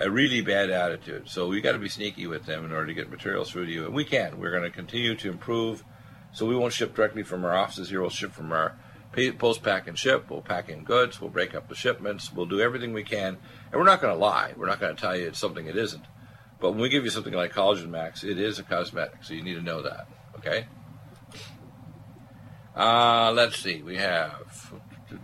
a 0.00 0.10
really 0.10 0.40
bad 0.40 0.70
attitude. 0.70 1.28
So 1.28 1.46
we 1.46 1.60
got 1.60 1.72
to 1.72 1.78
be 1.78 1.88
sneaky 1.88 2.26
with 2.26 2.46
them 2.46 2.64
in 2.64 2.72
order 2.72 2.86
to 2.86 2.94
get 2.94 3.10
materials 3.10 3.50
through 3.50 3.66
to 3.66 3.72
you. 3.72 3.84
And 3.84 3.94
we 3.94 4.04
can. 4.04 4.38
We're 4.38 4.50
going 4.50 4.64
to 4.64 4.70
continue 4.70 5.14
to 5.16 5.30
improve. 5.30 5.84
So 6.32 6.46
we 6.46 6.56
won't 6.56 6.72
ship 6.72 6.94
directly 6.94 7.22
from 7.22 7.44
our 7.44 7.54
offices 7.54 7.90
here. 7.90 8.00
We'll 8.00 8.10
ship 8.10 8.32
from 8.32 8.50
our 8.50 8.76
post 9.38 9.62
pack 9.62 9.86
and 9.86 9.96
ship. 9.96 10.28
We'll 10.28 10.42
pack 10.42 10.68
in 10.68 10.82
goods. 10.82 11.20
We'll 11.20 11.30
break 11.30 11.54
up 11.54 11.68
the 11.68 11.76
shipments. 11.76 12.32
We'll 12.32 12.46
do 12.46 12.60
everything 12.60 12.92
we 12.92 13.04
can. 13.04 13.36
And 13.70 13.74
we're 13.74 13.84
not 13.84 14.00
going 14.00 14.12
to 14.12 14.18
lie. 14.18 14.54
We're 14.56 14.66
not 14.66 14.80
going 14.80 14.96
to 14.96 15.00
tell 15.00 15.16
you 15.16 15.28
it's 15.28 15.38
something 15.38 15.66
it 15.66 15.76
isn't. 15.76 16.04
But 16.60 16.70
when 16.72 16.80
we 16.80 16.88
give 16.88 17.04
you 17.04 17.10
something 17.10 17.34
like 17.34 17.52
Collagen 17.52 17.90
Max, 17.90 18.24
it 18.24 18.38
is 18.38 18.58
a 18.58 18.62
cosmetic, 18.62 19.22
so 19.22 19.34
you 19.34 19.42
need 19.42 19.54
to 19.54 19.62
know 19.62 19.82
that. 19.82 20.06
Okay? 20.38 20.66
Uh, 22.74 23.32
let's 23.32 23.58
see. 23.58 23.82
We 23.82 23.96
have. 23.96 24.72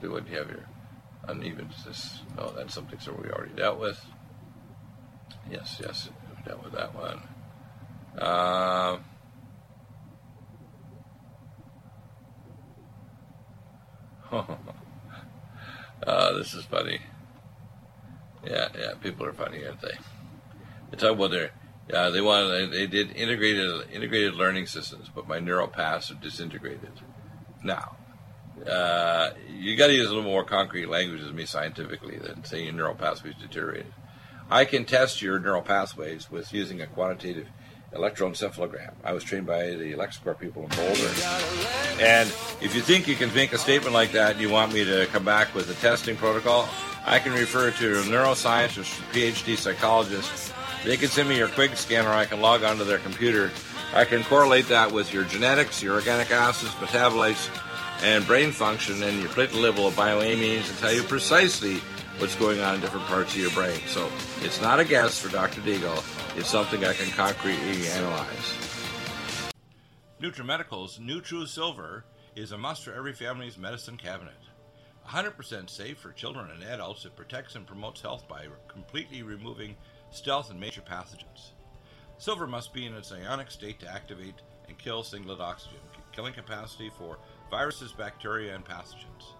What 0.02 0.24
do 0.24 0.32
you 0.32 0.38
have 0.38 0.48
here? 0.48 0.66
Uneven. 1.28 1.68
This, 1.86 2.20
no, 2.36 2.52
that's 2.56 2.74
something 2.74 2.98
so 3.00 3.12
we 3.12 3.30
already 3.30 3.54
dealt 3.54 3.78
with. 3.80 4.04
Yes, 5.50 5.80
yes, 5.82 6.08
we 6.36 6.44
dealt 6.44 6.62
with 6.64 6.72
that 6.74 6.94
one. 6.94 7.20
Uh, 8.18 8.98
uh, 16.06 16.32
this 16.38 16.54
is 16.54 16.64
funny. 16.64 17.00
Yeah, 18.44 18.68
yeah, 18.78 18.92
people 19.02 19.26
are 19.26 19.32
funny, 19.32 19.64
aren't 19.66 19.80
they? 19.80 19.98
They 20.90 20.96
talk 20.96 21.12
about 21.12 21.30
their 21.30 21.50
uh, 21.92 22.10
they 22.10 22.20
wanted 22.20 22.72
they 22.72 22.86
did 22.86 23.16
integrated 23.16 23.90
integrated 23.92 24.34
learning 24.34 24.66
systems, 24.66 25.10
but 25.14 25.28
my 25.28 25.38
neural 25.38 25.68
paths 25.68 26.10
are 26.10 26.14
disintegrated. 26.14 26.92
Now, 27.64 27.96
uh, 28.68 29.30
you 29.48 29.76
got 29.76 29.88
to 29.88 29.94
use 29.94 30.06
a 30.06 30.08
little 30.08 30.22
more 30.22 30.44
concrete 30.44 30.86
language 30.86 31.22
with 31.22 31.34
me 31.34 31.46
scientifically 31.46 32.18
than 32.18 32.44
saying 32.44 32.64
your 32.64 32.74
neural 32.74 32.94
pathways 32.94 33.34
deteriorated. 33.40 33.92
I 34.50 34.64
can 34.64 34.84
test 34.84 35.22
your 35.22 35.38
neural 35.38 35.62
pathways 35.62 36.30
with 36.30 36.52
using 36.52 36.80
a 36.80 36.86
quantitative 36.86 37.46
electroencephalogram. 37.94 38.92
I 39.04 39.12
was 39.12 39.24
trained 39.24 39.46
by 39.46 39.70
the 39.70 39.94
Lexicor 39.94 40.38
people 40.38 40.62
in 40.64 40.68
Boulder. 40.70 41.10
And 42.00 42.28
if 42.60 42.74
you 42.74 42.80
think 42.80 43.08
you 43.08 43.16
can 43.16 43.32
make 43.34 43.52
a 43.52 43.58
statement 43.58 43.94
like 43.94 44.12
that 44.12 44.32
and 44.32 44.40
you 44.40 44.50
want 44.50 44.72
me 44.72 44.84
to 44.84 45.06
come 45.06 45.24
back 45.24 45.54
with 45.54 45.70
a 45.70 45.74
testing 45.74 46.16
protocol, 46.16 46.68
I 47.04 47.18
can 47.18 47.32
refer 47.32 47.70
to 47.70 48.00
a 48.00 48.02
neuroscientist 48.02 49.00
PhD 49.12 49.56
psychologist 49.56 50.52
they 50.84 50.96
can 50.96 51.08
send 51.08 51.28
me 51.28 51.36
your 51.36 51.48
quick 51.48 51.76
scan 51.76 52.06
or 52.06 52.10
I 52.10 52.24
can 52.24 52.40
log 52.40 52.62
onto 52.62 52.84
their 52.84 52.98
computer. 52.98 53.50
I 53.94 54.04
can 54.04 54.22
correlate 54.24 54.68
that 54.68 54.92
with 54.92 55.12
your 55.12 55.24
genetics, 55.24 55.82
your 55.82 55.94
organic 55.94 56.30
acids, 56.30 56.72
metabolites, 56.74 57.50
and 58.02 58.26
brain 58.26 58.52
function, 58.52 59.02
and 59.02 59.20
your 59.20 59.28
platelet 59.28 59.60
level 59.60 59.86
of 59.86 59.94
bioamines, 59.94 60.68
and 60.68 60.78
tell 60.78 60.92
you 60.92 61.02
precisely 61.02 61.76
what's 62.18 62.34
going 62.36 62.60
on 62.60 62.76
in 62.76 62.80
different 62.80 63.06
parts 63.06 63.34
of 63.34 63.40
your 63.40 63.50
brain. 63.50 63.80
So 63.86 64.10
it's 64.42 64.60
not 64.60 64.80
a 64.80 64.84
guess 64.84 65.20
for 65.20 65.30
Dr. 65.30 65.60
Deagle. 65.60 66.02
It's 66.38 66.48
something 66.48 66.84
I 66.84 66.94
can 66.94 67.10
concretely 67.10 67.88
analyze. 67.88 68.54
NutriMedical's 70.22 70.98
NutriSilver 70.98 72.02
is 72.36 72.52
a 72.52 72.58
must 72.58 72.84
for 72.84 72.94
every 72.94 73.12
family's 73.12 73.58
medicine 73.58 73.96
cabinet. 73.96 74.34
100% 75.08 75.68
safe 75.68 75.98
for 75.98 76.12
children 76.12 76.50
and 76.50 76.62
adults, 76.62 77.04
it 77.04 77.16
protects 77.16 77.56
and 77.56 77.66
promotes 77.66 78.00
health 78.00 78.28
by 78.28 78.46
completely 78.68 79.22
removing 79.22 79.74
stealth 80.10 80.50
and 80.50 80.60
major 80.60 80.82
pathogens. 80.82 81.52
Silver 82.18 82.46
must 82.46 82.74
be 82.74 82.86
in 82.86 82.94
its 82.94 83.12
ionic 83.12 83.50
state 83.50 83.80
to 83.80 83.90
activate 83.90 84.34
and 84.68 84.78
kill 84.78 85.02
singlet 85.02 85.40
oxygen, 85.40 85.78
killing 86.12 86.34
capacity 86.34 86.90
for 86.98 87.18
viruses, 87.50 87.92
bacteria, 87.92 88.54
and 88.54 88.64
pathogens. 88.64 89.34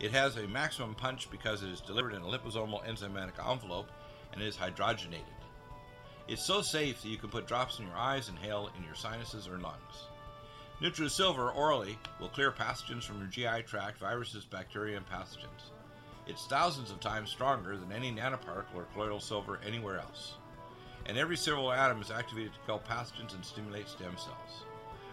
It 0.00 0.12
has 0.12 0.36
a 0.36 0.48
maximum 0.48 0.94
punch 0.94 1.30
because 1.30 1.62
it 1.62 1.70
is 1.70 1.80
delivered 1.80 2.14
in 2.14 2.22
a 2.22 2.26
liposomal 2.26 2.84
enzymatic 2.86 3.38
envelope 3.50 3.90
and 4.32 4.42
is 4.42 4.56
hydrogenated. 4.56 5.24
It's 6.26 6.44
so 6.44 6.62
safe 6.62 7.02
that 7.02 7.08
you 7.08 7.18
can 7.18 7.30
put 7.30 7.46
drops 7.46 7.78
in 7.78 7.86
your 7.86 7.96
eyes 7.96 8.28
and 8.28 8.38
inhale 8.38 8.70
in 8.76 8.84
your 8.84 8.94
sinuses 8.94 9.46
or 9.46 9.58
lungs. 9.58 10.08
NutriSilver 10.80 11.54
orally 11.54 11.98
will 12.20 12.28
clear 12.28 12.50
pathogens 12.50 13.04
from 13.04 13.18
your 13.18 13.28
GI 13.28 13.62
tract, 13.64 13.98
viruses, 13.98 14.44
bacteria, 14.44 14.96
and 14.96 15.06
pathogens. 15.06 15.70
It's 16.26 16.46
thousands 16.46 16.90
of 16.90 17.00
times 17.00 17.30
stronger 17.30 17.76
than 17.76 17.92
any 17.92 18.10
nanoparticle 18.10 18.74
or 18.74 18.86
colloidal 18.92 19.20
silver 19.20 19.60
anywhere 19.66 19.98
else. 19.98 20.34
And 21.06 21.18
every 21.18 21.36
silver 21.36 21.74
atom 21.74 22.00
is 22.00 22.10
activated 22.10 22.54
to 22.54 22.58
kill 22.64 22.78
pathogens 22.80 23.34
and 23.34 23.44
stimulate 23.44 23.88
stem 23.88 24.16
cells. 24.16 24.64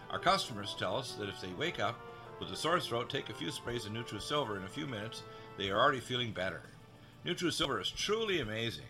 Our 0.10 0.20
customers 0.20 0.76
tell 0.80 0.96
us 0.96 1.14
that 1.14 1.28
if 1.28 1.42
they 1.42 1.52
wake 1.58 1.80
up 1.80 2.00
with 2.40 2.52
a 2.52 2.56
sore 2.56 2.80
throat, 2.80 3.10
take 3.10 3.30
a 3.30 3.34
few 3.34 3.52
sprays 3.52 3.86
of 3.86 3.92
NutriSilver 3.92 4.58
in 4.58 4.64
a 4.64 4.70
few 4.70 4.88
minutes, 4.88 5.24
they 5.58 5.70
are 5.70 5.80
already 5.80 6.00
feeling 6.00 6.32
better. 6.32 6.62
NutriSilver 7.26 7.82
is 7.82 7.92
truly 7.92 8.40
amazing. 8.40 8.86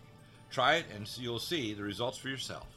Try 0.52 0.76
it 0.76 0.86
and 0.94 1.10
you'll 1.18 1.40
see 1.40 1.74
the 1.74 1.84
results 1.84 2.18
for 2.18 2.30
yourself. 2.30 2.68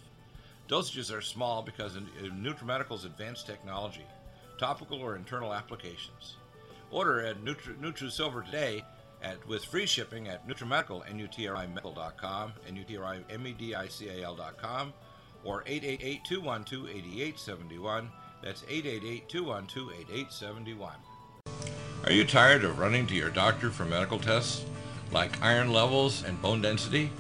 Dosages 0.69 1.15
are 1.15 1.21
small 1.21 1.63
because 1.63 1.95
of 1.97 2.05
NutriMedical's 2.23 3.05
advanced 3.05 3.47
technology, 3.47 4.07
topical 4.59 5.01
or 5.01 5.17
internal 5.17 5.53
applications. 5.53 6.37
Order 6.91 7.27
at 7.27 7.45
Nutri- 7.45 7.77
NutriSilver 7.79 8.45
today 8.47 8.85
at, 9.25 9.45
with 9.49 9.65
free 9.65 9.87
shipping 9.87 10.29
at 10.29 10.47
NutriMedical, 10.47 11.03
N-U-T-R-I-Medical.com, 11.09 12.53
N-U-T-R-I-M-E-D-I-C-A-L.com, 12.69 14.93
or 15.43 15.65
888-212-8871. 15.65 18.09
That's 18.43 18.63
888-212-8871. 18.63 20.91
Are 22.05 22.13
you 22.13 22.27
tired 22.27 22.65
of 22.65 22.79
running 22.79 23.07
to 23.07 23.15
your 23.15 23.31
doctor 23.31 23.71
for 23.71 23.87
medical 23.87 24.19
tests 24.19 24.67
like 25.11 25.43
iron 25.43 25.73
levels 25.73 26.23
and 26.25 26.43
bone 26.43 26.61
density? 26.61 27.11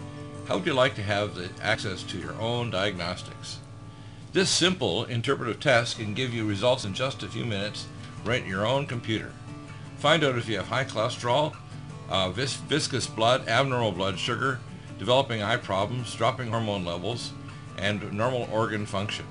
How 0.46 0.58
would 0.58 0.66
you 0.66 0.74
like 0.74 0.94
to 0.96 1.02
have 1.02 1.34
the 1.34 1.48
access 1.62 2.02
to 2.02 2.18
your 2.18 2.34
own 2.34 2.68
diagnostics? 2.70 3.60
This 4.34 4.50
simple 4.50 5.04
interpretive 5.04 5.60
test 5.60 5.98
can 5.98 6.12
give 6.12 6.34
you 6.34 6.44
results 6.44 6.84
in 6.84 6.92
just 6.92 7.22
a 7.22 7.28
few 7.28 7.46
minutes 7.46 7.86
right 8.24 8.42
in 8.42 8.48
your 8.48 8.66
own 8.66 8.86
computer. 8.86 9.32
Find 9.98 10.22
out 10.22 10.36
if 10.36 10.48
you 10.48 10.58
have 10.58 10.66
high 10.66 10.84
cholesterol, 10.84 11.56
uh, 12.08 12.30
vis- 12.30 12.54
viscous 12.54 13.06
blood, 13.06 13.48
abnormal 13.48 13.92
blood 13.92 14.18
sugar, 14.18 14.60
developing 14.98 15.42
eye 15.42 15.56
problems, 15.56 16.14
dropping 16.14 16.50
hormone 16.50 16.84
levels, 16.84 17.32
and 17.78 18.12
normal 18.12 18.48
organ 18.52 18.86
function. 18.86 19.26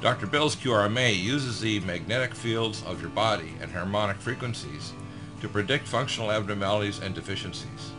Dr. 0.00 0.26
Bill's 0.26 0.56
QRMA 0.56 1.18
uses 1.20 1.60
the 1.60 1.80
magnetic 1.80 2.34
fields 2.34 2.82
of 2.84 3.00
your 3.00 3.10
body 3.10 3.52
and 3.60 3.70
harmonic 3.70 4.16
frequencies 4.16 4.94
to 5.40 5.48
predict 5.48 5.86
functional 5.86 6.32
abnormalities 6.32 7.00
and 7.00 7.14
deficiencies. 7.14 7.92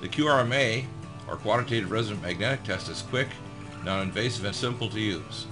The 0.00 0.08
QRMA 0.08 0.84
or 1.28 1.36
quantitative 1.36 1.90
resonant 1.90 2.22
magnetic 2.22 2.64
test 2.64 2.88
is 2.88 3.02
quick, 3.02 3.28
non-invasive, 3.84 4.44
and 4.44 4.54
simple 4.54 4.88
to 4.88 5.00
use. 5.00 5.46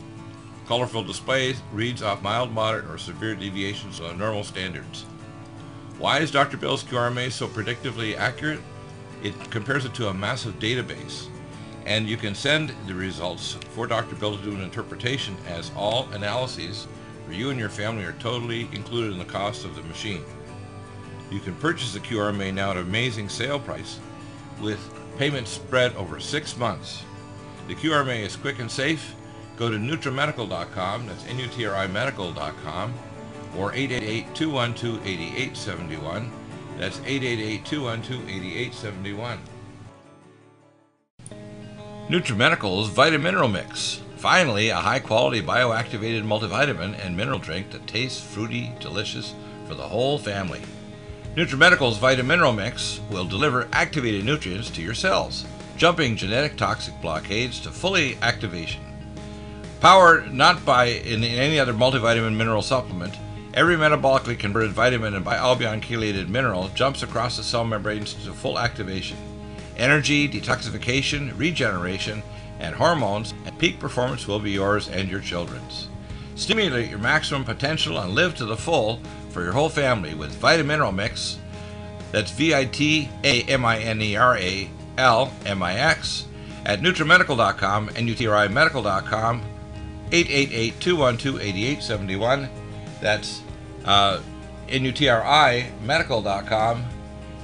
Colorful 0.67 1.05
displays 1.05 1.63
reads 1.73 2.03
off 2.03 2.23
mild, 2.23 2.51
moderate, 2.53 2.91
or 2.91 2.99
severe 2.99 3.37
deviations 3.37 3.99
from 3.99 4.19
normal 4.19 4.43
standards. 4.43 5.05
Why 5.99 6.19
is 6.19 6.31
Dr. 6.31 6.59
Bill's 6.59 6.85
QRMA 6.85 7.33
so 7.33 7.49
predictively 7.49 8.17
accurate? 8.17 8.61
It 9.23 9.51
compares 9.51 9.87
it 9.87 9.95
to 9.95 10.09
a 10.09 10.15
massive 10.15 10.59
database, 10.59 11.29
and 11.87 12.07
you 12.07 12.19
can 12.19 12.35
send 12.35 12.75
the 12.87 12.95
results 12.95 13.55
for 13.71 13.87
Dr. 13.87 14.15
Bill 14.17 14.37
to 14.37 14.45
do 14.45 14.55
an 14.55 14.61
interpretation 14.61 15.35
as 15.49 15.71
all 15.75 16.07
analyses 16.13 16.87
for 17.27 17.33
you 17.33 17.49
and 17.49 17.59
your 17.59 17.71
family 17.71 18.05
are 18.05 18.13
totally 18.13 18.69
included 18.73 19.13
in 19.13 19.19
the 19.19 19.25
cost 19.25 19.65
of 19.65 19.75
the 19.75 19.83
machine. 19.85 20.23
You 21.31 21.41
can 21.41 21.55
purchase 21.57 21.95
the 21.95 22.01
QRMA 22.01 22.53
now 22.53 22.73
at 22.73 22.77
an 22.77 22.83
amazing 22.83 23.31
sale 23.31 23.59
price 23.59 23.99
with 24.61 24.79
Payments 25.17 25.51
spread 25.51 25.97
over 25.97 26.21
six 26.21 26.59
months. 26.59 27.03
The 27.69 27.75
QRMA 27.75 28.21
is 28.21 28.37
quick 28.37 28.59
and 28.59 28.71
safe. 28.71 29.15
Go 29.57 29.71
to 29.71 29.79
NutriMedical.com, 29.79 31.07
that's 31.07 31.27
N-U-T-R-I 31.27 31.87
Medical.com, 31.87 32.95
or 33.59 33.73
888-212-8871. 33.73 36.31
That's 36.79 36.99
888-212-8871. 36.99 39.39
NutriMedical's 42.09 42.91
Vitamineral 42.91 43.51
Mix. 43.51 44.03
Finally, 44.17 44.69
a 44.69 44.77
high-quality 44.77 45.43
bioactivated 45.43 46.23
multivitamin 46.23 47.05
and 47.05 47.17
mineral 47.17 47.39
drink 47.39 47.71
that 47.71 47.87
tastes 47.87 48.21
fruity, 48.21 48.73
delicious 48.81 49.35
for 49.67 49.75
the 49.75 49.83
whole 49.83 50.19
family. 50.19 50.61
NutriMedical's 51.35 51.99
Vitamineral 51.99 52.55
Mix 52.55 53.01
will 53.11 53.25
deliver 53.25 53.69
activated 53.73 54.25
nutrients 54.25 54.71
to 54.71 54.83
your 54.83 54.95
cells, 54.95 55.45
jumping 55.77 56.17
genetic 56.17 56.57
toxic 56.57 56.95
blockades 57.03 57.61
to 57.61 57.71
fully 57.71 58.17
activation. 58.23 58.83
Powered 59.81 60.33
not 60.33 60.65
by 60.65 60.87
in 60.87 61.23
any 61.23 61.59
other 61.59 61.75
multivitamin 61.75 62.37
mineral 62.37 62.63
supplement, 62.63 63.15
every 63.57 63.75
metabolically 63.75 64.39
converted 64.39 64.71
vitamin 64.71 65.15
and 65.15 65.25
bialbion 65.25 65.81
chelated 65.81 66.29
mineral 66.29 66.69
jumps 66.69 67.03
across 67.03 67.39
the 67.39 67.43
cell 67.43 67.65
membranes 67.65 68.13
to 68.13 68.33
full 68.33 68.59
activation. 68.59 69.17
Energy, 69.79 70.29
detoxification, 70.29 71.37
regeneration, 71.39 72.23
and 72.61 72.75
hormones 72.75 73.33
and 73.47 73.59
peak 73.59 73.81
performance 73.81 74.29
will 74.29 74.39
be 74.39 74.51
yours 74.51 74.89
and 74.89 75.09
your 75.09 75.21
children's. 75.21 75.89
Stimulate 76.35 76.91
your 76.91 76.99
maximum 76.99 77.45
potential 77.45 77.99
and 77.99 78.15
live 78.15 78.35
to 78.35 78.45
the 78.45 78.57
full 78.57 79.01
for 79.31 79.43
your 79.43 79.53
whole 79.53 79.71
family 79.71 80.15
with 80.15 80.39
Vitamineral 80.41 80.95
Mix. 80.95 81.39
That's 82.13 82.31
V 82.31 82.55
I 82.55 82.67
T 82.67 83.09
A 83.25 83.43
M 83.45 83.65
I 83.65 83.79
N 83.79 84.03
E 84.03 84.17
R 84.17 84.37
A 84.37 84.71
L 84.99 85.33
M 85.47 85.63
I 85.63 85.75
X 85.75 86.27
at 86.67 86.81
NutriMedical.com 86.81 87.89
and 87.97 88.09
UTRIMedical.com 88.09 89.43
888 90.13 90.81
212 90.81 91.41
8871. 91.41 92.49
That's 93.01 93.43
uh, 93.87 94.21
NUTRIMedical.com 94.69 96.85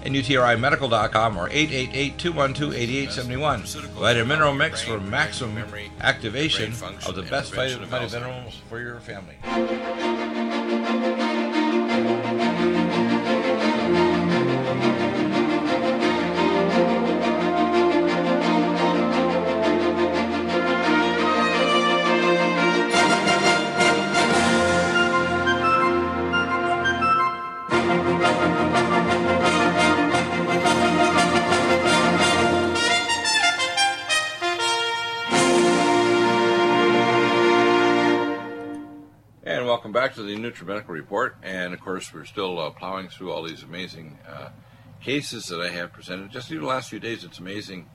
NUTRIMedical.com 0.05 1.37
or 1.37 1.49
888-212-8871. 1.51 3.93
Vitamineral 3.95 4.57
Mix 4.57 4.83
for 4.83 4.99
maximum 5.01 5.65
activation 6.01 6.73
of 7.07 7.15
the 7.15 7.23
best 7.23 7.55
vitamin 7.55 7.89
minerals 7.89 8.61
for 8.69 8.81
your 8.81 8.99
family. 9.01 9.37
Welcome 39.73 39.91
back 39.91 40.13
to 40.13 40.23
the 40.23 40.37
NutriMedical 40.37 40.89
Report. 40.89 41.35
And 41.43 41.73
of 41.73 41.81
course, 41.81 42.13
we're 42.13 42.27
still 42.27 42.61
uh, 42.61 42.69
plowing 42.73 43.09
through 43.09 43.33
all 43.33 43.43
these 43.43 43.63
amazing 43.63 44.19
uh, 44.29 44.51
cases 45.01 45.47
that 45.47 45.63
I 45.63 45.71
have 45.71 45.95
presented. 45.95 46.31
Just 46.31 46.51
in 46.51 46.61
the 46.61 46.67
last 46.67 46.91
few 46.91 47.01
days, 47.01 47.25
it's 47.25 47.39
amazing 47.39 47.89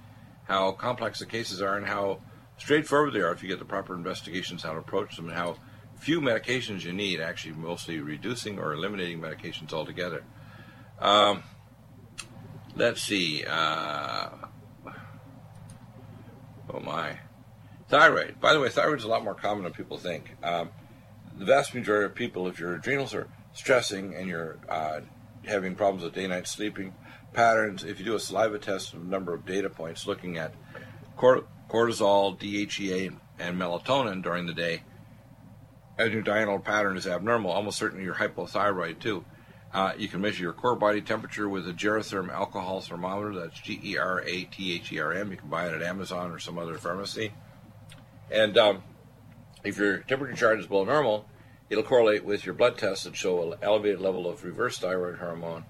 how 0.45 0.71
complex 0.71 1.19
the 1.19 1.27
cases 1.27 1.61
are 1.61 1.77
and 1.77 1.85
how 1.85 2.21
straightforward 2.57 3.13
they 3.13 3.19
are 3.19 3.31
if 3.31 3.43
you 3.43 3.47
get 3.47 3.59
the 3.59 3.65
proper 3.65 3.93
investigations, 3.93 4.63
how 4.63 4.71
to 4.71 4.79
approach 4.79 5.17
them, 5.17 5.27
and 5.27 5.37
how 5.37 5.57
few 5.97 6.19
medications 6.19 6.83
you 6.83 6.93
need, 6.93 7.21
actually, 7.21 7.53
mostly 7.53 7.99
reducing 7.99 8.57
or 8.57 8.73
eliminating 8.73 9.21
medications 9.21 9.71
altogether. 9.71 10.23
Um, 10.99 11.43
let's 12.75 13.03
see. 13.03 13.45
Uh, 13.45 14.29
oh 16.73 16.79
my. 16.79 17.19
Thyroid. 17.87 18.41
By 18.41 18.53
the 18.53 18.59
way, 18.59 18.69
thyroid 18.69 18.97
is 18.97 19.03
a 19.03 19.07
lot 19.07 19.23
more 19.23 19.35
common 19.35 19.63
than 19.63 19.73
people 19.73 19.99
think. 19.99 20.35
Um, 20.41 20.71
the 21.37 21.45
vast 21.45 21.73
majority 21.73 22.05
of 22.05 22.15
people, 22.15 22.47
if 22.47 22.59
your 22.59 22.75
adrenals 22.75 23.13
are 23.13 23.27
stressing 23.53 24.15
and 24.15 24.27
you're 24.27 24.57
uh, 24.67 25.01
having 25.45 25.75
problems 25.75 26.03
with 26.03 26.13
day-night 26.13 26.47
sleeping 26.47 26.93
patterns, 27.33 27.83
if 27.83 27.99
you 27.99 28.05
do 28.05 28.15
a 28.15 28.19
saliva 28.19 28.59
test 28.59 28.93
of 28.93 29.01
a 29.01 29.05
number 29.05 29.33
of 29.33 29.45
data 29.45 29.69
points 29.69 30.07
looking 30.07 30.37
at 30.37 30.53
cortisol, 31.17 32.37
DHEA, 32.39 33.15
and 33.39 33.59
melatonin 33.59 34.23
during 34.23 34.45
the 34.45 34.53
day, 34.53 34.83
and 35.97 36.13
your 36.13 36.21
diurnal 36.21 36.59
pattern 36.59 36.97
is 36.97 37.07
abnormal, 37.07 37.51
almost 37.51 37.77
certainly 37.77 38.03
you're 38.03 38.15
hypothyroid 38.15 38.99
too. 38.99 39.25
Uh, 39.73 39.91
you 39.97 40.07
can 40.07 40.21
measure 40.21 40.43
your 40.43 40.53
core 40.53 40.75
body 40.75 41.01
temperature 41.01 41.49
with 41.49 41.67
a 41.67 41.73
Geratherm 41.73 42.29
alcohol 42.31 42.79
thermometer. 42.81 43.33
That's 43.33 43.59
G 43.59 43.79
E 43.83 43.97
R 43.97 44.21
A 44.21 44.43
T 44.45 44.75
H 44.75 44.91
E 44.91 44.99
R 44.99 45.11
M. 45.11 45.31
You 45.31 45.37
can 45.37 45.49
buy 45.49 45.67
it 45.67 45.73
at 45.73 45.81
Amazon 45.81 46.31
or 46.31 46.39
some 46.39 46.57
other 46.57 46.77
pharmacy. 46.77 47.33
And 48.31 48.57
um, 48.57 48.83
if 49.63 49.77
your 49.77 49.99
temperature 49.99 50.35
chart 50.35 50.59
is 50.59 50.67
below 50.67 50.85
normal, 50.85 51.25
it'll 51.69 51.83
correlate 51.83 52.23
with 52.23 52.45
your 52.45 52.55
blood 52.55 52.77
tests 52.77 53.05
and 53.05 53.15
show 53.15 53.51
an 53.51 53.59
elevated 53.61 53.99
level 53.99 54.29
of 54.29 54.43
reverse 54.43 54.77
thyroid 54.77 55.17
hormone 55.17 55.65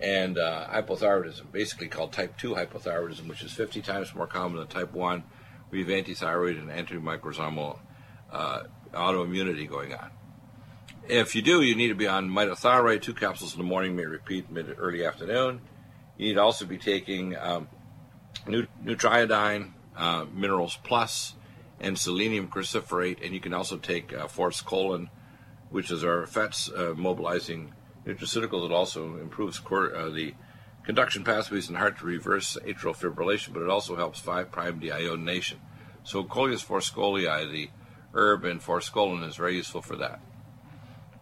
and 0.00 0.38
uh, 0.38 0.66
hypothyroidism, 0.68 1.50
basically 1.52 1.88
called 1.88 2.12
type 2.12 2.36
2 2.38 2.54
hypothyroidism, 2.54 3.28
which 3.28 3.42
is 3.42 3.52
50 3.52 3.80
times 3.82 4.14
more 4.14 4.26
common 4.26 4.58
than 4.58 4.66
type 4.66 4.92
1, 4.92 5.24
We 5.70 5.80
have 5.80 5.88
antithyroid 5.88 6.58
and 6.58 6.70
antimicrosomal 6.70 7.78
uh, 8.30 8.62
autoimmunity 8.92 9.68
going 9.68 9.94
on. 9.94 10.10
If 11.08 11.34
you 11.34 11.42
do, 11.42 11.62
you 11.62 11.74
need 11.74 11.88
to 11.88 11.94
be 11.94 12.08
on 12.08 12.28
mitothyroid, 12.28 13.00
two 13.00 13.14
capsules 13.14 13.54
in 13.54 13.58
the 13.58 13.64
morning, 13.64 13.94
may 13.94 14.04
repeat 14.04 14.50
mid 14.50 14.74
early 14.76 15.04
afternoon. 15.04 15.60
You 16.16 16.28
need 16.28 16.34
to 16.34 16.42
also 16.42 16.64
be 16.64 16.78
taking 16.78 17.36
um, 17.36 17.68
Nutriodine, 18.46 19.72
uh, 19.96 20.26
Minerals 20.34 20.78
Plus, 20.82 21.34
and 21.80 21.98
selenium 21.98 22.48
cruciferate, 22.48 23.24
and 23.24 23.34
you 23.34 23.40
can 23.40 23.54
also 23.54 23.76
take 23.76 24.12
uh, 24.12 24.26
forskolin, 24.26 25.08
which 25.70 25.90
is 25.90 26.04
our 26.04 26.26
fats 26.26 26.70
uh, 26.70 26.94
mobilizing 26.96 27.72
nutraceutical 28.06 28.66
that 28.66 28.74
also 28.74 29.16
improves 29.16 29.58
cor- 29.58 29.94
uh, 29.94 30.08
the 30.08 30.34
conduction 30.84 31.24
pathways 31.24 31.68
in 31.68 31.74
the 31.74 31.80
heart 31.80 31.98
to 31.98 32.06
reverse 32.06 32.56
atrial 32.64 32.96
fibrillation, 32.96 33.52
but 33.52 33.62
it 33.62 33.68
also 33.68 33.96
helps 33.96 34.20
5' 34.20 34.50
deiodination. 34.52 35.56
So 36.04 36.22
Coleus 36.22 36.62
forskohlii, 36.62 37.50
the 37.50 37.70
herb 38.14 38.44
in 38.44 38.60
forskolin, 38.60 39.26
is 39.26 39.36
very 39.36 39.56
useful 39.56 39.82
for 39.82 39.96
that. 39.96 40.20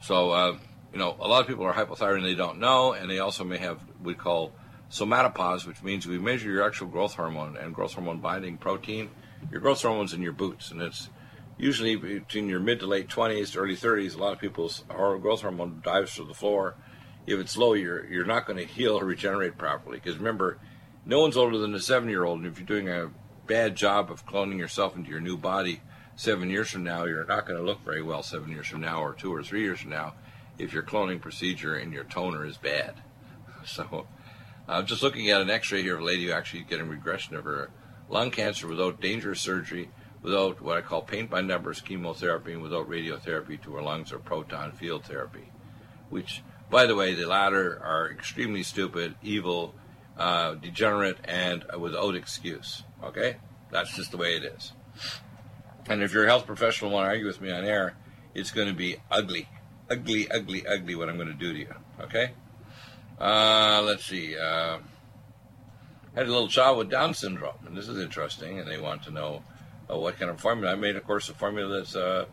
So, 0.02 0.30
uh, 0.30 0.58
you 0.92 0.98
know, 0.98 1.16
a 1.18 1.26
lot 1.26 1.40
of 1.40 1.46
people 1.46 1.64
are 1.64 1.72
hypothyroid 1.72 2.18
and 2.18 2.26
they 2.26 2.34
don't 2.34 2.58
know, 2.58 2.92
and 2.92 3.10
they 3.10 3.18
also 3.18 3.42
may 3.42 3.56
have 3.56 3.78
what 3.78 4.04
we 4.04 4.14
call 4.14 4.52
somatopause, 4.90 5.66
which 5.66 5.82
means 5.82 6.06
we 6.06 6.18
measure 6.18 6.50
your 6.50 6.62
actual 6.62 6.88
growth 6.88 7.14
hormone 7.14 7.56
and 7.56 7.74
growth 7.74 7.94
hormone 7.94 8.20
binding 8.20 8.58
protein. 8.58 9.10
Your 9.50 9.60
growth 9.60 9.82
hormone's 9.82 10.12
in 10.12 10.22
your 10.22 10.32
boots, 10.32 10.70
and 10.70 10.80
it's 10.80 11.08
usually 11.56 11.96
between 11.96 12.48
your 12.48 12.60
mid 12.60 12.80
to 12.80 12.86
late 12.86 13.08
20s 13.08 13.52
to 13.52 13.60
early 13.60 13.76
30s, 13.76 14.14
a 14.14 14.18
lot 14.18 14.32
of 14.32 14.40
people's 14.40 14.84
growth 14.88 15.42
hormone 15.42 15.80
dives 15.84 16.16
to 16.16 16.24
the 16.24 16.34
floor. 16.34 16.74
If 17.26 17.38
it's 17.38 17.56
low, 17.56 17.74
you're 17.74 18.04
you're 18.06 18.26
not 18.26 18.46
going 18.46 18.58
to 18.58 18.64
heal 18.64 18.98
or 18.98 19.04
regenerate 19.04 19.56
properly. 19.56 19.98
Because 19.98 20.18
remember, 20.18 20.58
no 21.06 21.20
one's 21.20 21.36
older 21.36 21.58
than 21.58 21.74
a 21.74 21.80
seven 21.80 22.08
year 22.08 22.24
old, 22.24 22.38
and 22.38 22.46
if 22.46 22.58
you're 22.58 22.66
doing 22.66 22.88
a 22.88 23.10
bad 23.46 23.76
job 23.76 24.10
of 24.10 24.26
cloning 24.26 24.58
yourself 24.58 24.96
into 24.96 25.10
your 25.10 25.20
new 25.20 25.36
body 25.36 25.80
seven 26.16 26.50
years 26.50 26.70
from 26.70 26.84
now, 26.84 27.04
you're 27.04 27.24
not 27.26 27.46
going 27.46 27.58
to 27.58 27.64
look 27.64 27.84
very 27.84 28.02
well 28.02 28.22
seven 28.22 28.50
years 28.50 28.66
from 28.66 28.80
now 28.80 29.02
or 29.02 29.14
two 29.14 29.34
or 29.34 29.42
three 29.42 29.62
years 29.62 29.80
from 29.80 29.90
now 29.90 30.14
if 30.58 30.72
your 30.72 30.82
cloning 30.82 31.20
procedure 31.20 31.74
and 31.74 31.92
your 31.92 32.04
toner 32.04 32.44
is 32.44 32.56
bad. 32.56 32.94
So, 33.66 34.06
I'm 34.68 34.84
just 34.84 35.02
looking 35.02 35.30
at 35.30 35.40
an 35.40 35.48
X-ray 35.48 35.80
here 35.80 35.94
of 35.94 36.02
a 36.02 36.04
lady 36.04 36.26
who 36.26 36.32
actually 36.32 36.64
getting 36.64 36.86
regression 36.86 37.34
of 37.34 37.44
her 37.44 37.70
lung 38.08 38.30
cancer 38.30 38.66
without 38.66 39.00
dangerous 39.00 39.40
surgery 39.40 39.88
without 40.24 40.62
what 40.62 40.78
I 40.78 40.80
call 40.80 41.02
paint 41.02 41.30
by 41.30 41.42
numbers 41.42 41.82
chemotherapy 41.82 42.54
and 42.54 42.62
without 42.62 42.88
radiotherapy 42.88 43.62
to 43.62 43.74
her 43.74 43.82
lungs 43.82 44.10
or 44.10 44.18
proton 44.18 44.72
field 44.72 45.04
therapy, 45.04 45.52
which, 46.08 46.42
by 46.70 46.86
the 46.86 46.96
way, 46.96 47.14
the 47.14 47.26
latter 47.26 47.78
are 47.84 48.10
extremely 48.10 48.62
stupid, 48.62 49.14
evil, 49.22 49.74
uh, 50.16 50.54
degenerate, 50.54 51.18
and 51.24 51.62
without 51.78 52.16
excuse. 52.16 52.84
Okay? 53.02 53.36
That's 53.70 53.94
just 53.94 54.12
the 54.12 54.16
way 54.16 54.36
it 54.36 54.44
is. 54.44 54.72
And 55.88 56.02
if 56.02 56.14
you're 56.14 56.24
a 56.24 56.28
health 56.28 56.46
professional 56.46 56.90
want 56.90 57.04
to 57.04 57.10
argue 57.10 57.26
with 57.26 57.42
me 57.42 57.52
on 57.52 57.66
air, 57.66 57.94
it's 58.34 58.50
going 58.50 58.68
to 58.68 58.74
be 58.74 58.96
ugly. 59.10 59.46
Ugly, 59.90 60.30
ugly, 60.30 60.66
ugly 60.66 60.94
what 60.94 61.10
I'm 61.10 61.16
going 61.16 61.28
to 61.28 61.34
do 61.34 61.52
to 61.52 61.58
you. 61.58 61.74
Okay? 62.00 62.32
Uh, 63.20 63.82
let's 63.84 64.06
see. 64.06 64.34
Uh, 64.38 64.78
had 66.14 66.26
a 66.26 66.30
little 66.32 66.48
child 66.48 66.78
with 66.78 66.90
Down 66.90 67.14
syndrome, 67.14 67.66
and 67.66 67.76
this 67.76 67.88
is 67.88 67.98
interesting, 67.98 68.58
and 68.58 68.70
they 68.70 68.78
want 68.78 69.02
to 69.04 69.10
know 69.10 69.42
uh, 69.90 69.98
what 69.98 70.18
kind 70.18 70.30
of 70.30 70.40
formula. 70.40 70.72
I 70.72 70.76
made, 70.76 70.96
of 70.96 71.04
course, 71.04 71.28
a 71.28 71.34
formula 71.34 71.78
that's, 71.78 71.96
uh, 71.96 72.26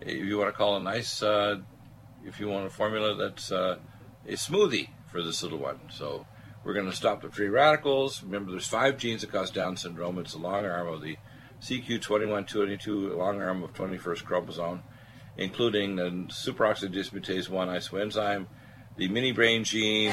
if 0.00 0.26
you 0.26 0.38
want 0.38 0.50
to 0.50 0.56
call 0.56 0.76
it 0.76 0.82
nice, 0.82 1.22
uh, 1.22 1.60
if 2.24 2.38
you 2.38 2.48
want 2.48 2.66
a 2.66 2.70
formula 2.70 3.14
that's 3.14 3.50
uh, 3.50 3.78
a 4.26 4.32
smoothie 4.32 4.90
for 5.06 5.22
this 5.22 5.42
little 5.42 5.58
one. 5.58 5.80
So 5.90 6.26
we're 6.64 6.74
going 6.74 6.90
to 6.90 6.96
stop 6.96 7.22
the 7.22 7.30
free 7.30 7.48
radicals. 7.48 8.22
Remember, 8.22 8.50
there's 8.50 8.66
five 8.66 8.98
genes 8.98 9.22
that 9.22 9.32
cause 9.32 9.50
Down 9.50 9.76
syndrome. 9.76 10.18
It's 10.18 10.32
the 10.32 10.38
long 10.38 10.64
arm 10.64 10.88
of 10.88 11.02
the 11.02 11.16
CQ2122 11.62 13.16
long 13.16 13.40
arm 13.40 13.62
of 13.62 13.72
21st 13.72 14.24
chromosome, 14.24 14.82
including 15.36 15.96
the 15.96 16.10
superoxide 16.28 16.94
dismutase 16.94 17.48
1 17.48 17.68
isoenzyme, 17.68 18.46
the 18.96 19.08
mini 19.08 19.32
brain 19.32 19.64
gene, 19.64 20.12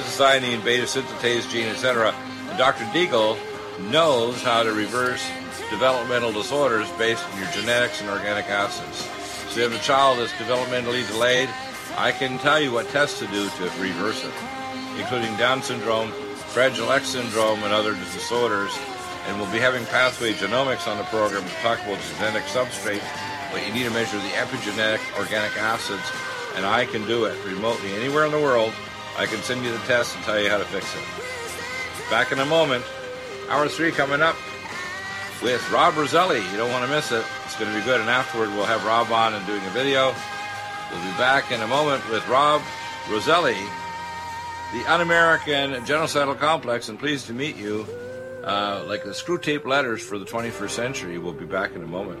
cystathionine, 0.00 0.64
beta 0.64 0.84
synthetase 0.84 1.50
gene, 1.50 1.68
etc. 1.68 2.14
And 2.48 2.58
Dr. 2.58 2.84
Deagle 2.86 3.36
knows 3.90 4.42
how 4.42 4.62
to 4.62 4.72
reverse 4.72 5.24
developmental 5.70 6.32
disorders 6.32 6.90
based 6.92 7.24
on 7.24 7.38
your 7.38 7.50
genetics 7.50 8.00
and 8.00 8.10
organic 8.10 8.46
acids. 8.46 9.08
So 9.50 9.60
you 9.60 9.68
have 9.68 9.78
a 9.78 9.82
child 9.82 10.18
that's 10.18 10.32
developmentally 10.32 11.06
delayed, 11.08 11.48
I 11.96 12.10
can 12.10 12.38
tell 12.38 12.58
you 12.58 12.72
what 12.72 12.88
tests 12.88 13.18
to 13.18 13.26
do 13.26 13.48
to 13.48 13.62
reverse 13.78 14.24
it, 14.24 14.32
including 14.98 15.36
Down 15.36 15.62
syndrome, 15.62 16.10
Fragile 16.52 16.90
X 16.90 17.08
syndrome, 17.08 17.62
and 17.62 17.72
other 17.72 17.94
disorders. 17.94 18.72
And 19.26 19.38
we'll 19.38 19.52
be 19.52 19.58
having 19.58 19.84
pathway 19.86 20.32
genomics 20.32 20.88
on 20.88 20.96
the 20.96 21.04
program 21.04 21.44
to 21.44 21.54
talk 21.56 21.78
about 21.80 22.00
genetic 22.16 22.44
substrate, 22.44 23.02
but 23.52 23.64
you 23.66 23.72
need 23.74 23.84
to 23.84 23.90
measure 23.90 24.16
the 24.16 24.32
epigenetic 24.40 25.00
organic 25.18 25.56
acids, 25.58 26.02
and 26.56 26.64
I 26.64 26.86
can 26.86 27.06
do 27.06 27.26
it 27.26 27.36
remotely 27.44 27.92
anywhere 27.92 28.24
in 28.24 28.32
the 28.32 28.40
world. 28.40 28.72
I 29.18 29.26
can 29.26 29.42
send 29.42 29.64
you 29.64 29.70
the 29.72 29.78
test 29.78 30.16
and 30.16 30.24
tell 30.24 30.40
you 30.40 30.48
how 30.48 30.58
to 30.58 30.64
fix 30.64 30.86
it. 30.94 32.10
Back 32.10 32.32
in 32.32 32.38
a 32.38 32.46
moment. 32.46 32.84
Hour 33.48 33.68
three 33.68 33.90
coming 33.90 34.22
up 34.22 34.36
with 35.42 35.68
Rob 35.70 35.96
Roselli. 35.96 36.40
You 36.50 36.56
don't 36.56 36.70
want 36.70 36.84
to 36.86 36.90
miss 36.90 37.12
it. 37.12 37.24
It's 37.44 37.58
going 37.58 37.70
to 37.70 37.78
be 37.78 37.84
good. 37.84 38.00
And 38.00 38.08
afterward, 38.08 38.48
we'll 38.50 38.64
have 38.64 38.84
Rob 38.84 39.10
on 39.10 39.34
and 39.34 39.46
doing 39.46 39.62
a 39.64 39.70
video. 39.70 40.14
We'll 40.90 41.02
be 41.02 41.18
back 41.18 41.50
in 41.50 41.60
a 41.60 41.66
moment 41.66 42.08
with 42.10 42.26
Rob 42.28 42.62
Roselli, 43.10 43.56
the 44.72 44.84
un-American 44.86 45.72
genocidal 45.84 46.38
complex, 46.38 46.88
and 46.88 46.98
pleased 46.98 47.26
to 47.26 47.32
meet 47.32 47.56
you. 47.56 47.86
Uh, 48.44 48.84
like 48.88 49.04
the 49.04 49.10
Screwtape 49.10 49.64
Letters 49.64 50.02
for 50.02 50.18
the 50.18 50.24
21st 50.24 50.70
century. 50.70 51.18
We'll 51.18 51.32
be 51.32 51.46
back 51.46 51.76
in 51.76 51.82
a 51.82 51.86
moment. 51.86 52.20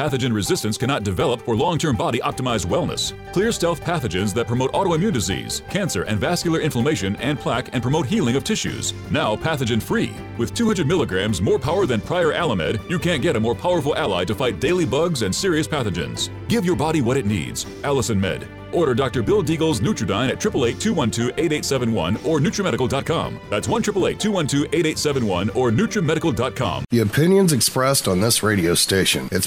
Pathogen 0.00 0.32
resistance 0.32 0.78
cannot 0.78 1.04
develop 1.04 1.42
for 1.42 1.54
long 1.54 1.76
term 1.76 1.94
body 1.94 2.20
optimized 2.20 2.64
wellness. 2.64 3.12
Clear 3.34 3.52
stealth 3.52 3.82
pathogens 3.82 4.32
that 4.32 4.46
promote 4.46 4.72
autoimmune 4.72 5.12
disease, 5.12 5.60
cancer, 5.68 6.04
and 6.04 6.18
vascular 6.18 6.58
inflammation 6.58 7.16
and 7.16 7.38
plaque 7.38 7.68
and 7.74 7.82
promote 7.82 8.06
healing 8.06 8.34
of 8.34 8.42
tissues. 8.42 8.94
Now 9.10 9.36
pathogen 9.36 9.82
free. 9.82 10.14
With 10.38 10.54
200 10.54 10.86
milligrams 10.86 11.42
more 11.42 11.58
power 11.58 11.84
than 11.84 12.00
prior 12.00 12.32
Alamed, 12.32 12.80
you 12.88 12.98
can't 12.98 13.20
get 13.20 13.36
a 13.36 13.40
more 13.40 13.54
powerful 13.54 13.94
ally 13.94 14.24
to 14.24 14.34
fight 14.34 14.58
daily 14.58 14.86
bugs 14.86 15.20
and 15.20 15.34
serious 15.34 15.68
pathogens. 15.68 16.30
Give 16.48 16.64
your 16.64 16.76
body 16.76 17.02
what 17.02 17.18
it 17.18 17.26
needs. 17.26 17.66
Allicin 17.82 18.18
Med. 18.18 18.48
Order 18.72 18.94
Dr. 18.94 19.22
Bill 19.22 19.42
Deagle's 19.42 19.80
Nutridyne 19.80 20.30
at 20.30 20.40
888-212-8871 20.40 22.26
or 22.26 22.38
NutriMedical.com. 22.38 23.40
That's 23.50 23.66
1-888-212-8871 23.68 25.56
or 25.56 25.70
NutriMedical.com. 25.70 26.84
The 26.90 27.00
opinions 27.00 27.52
expressed 27.52 28.08
on 28.08 28.20
this 28.20 28.42
radio 28.42 28.74
station, 28.74 29.28
its 29.32 29.46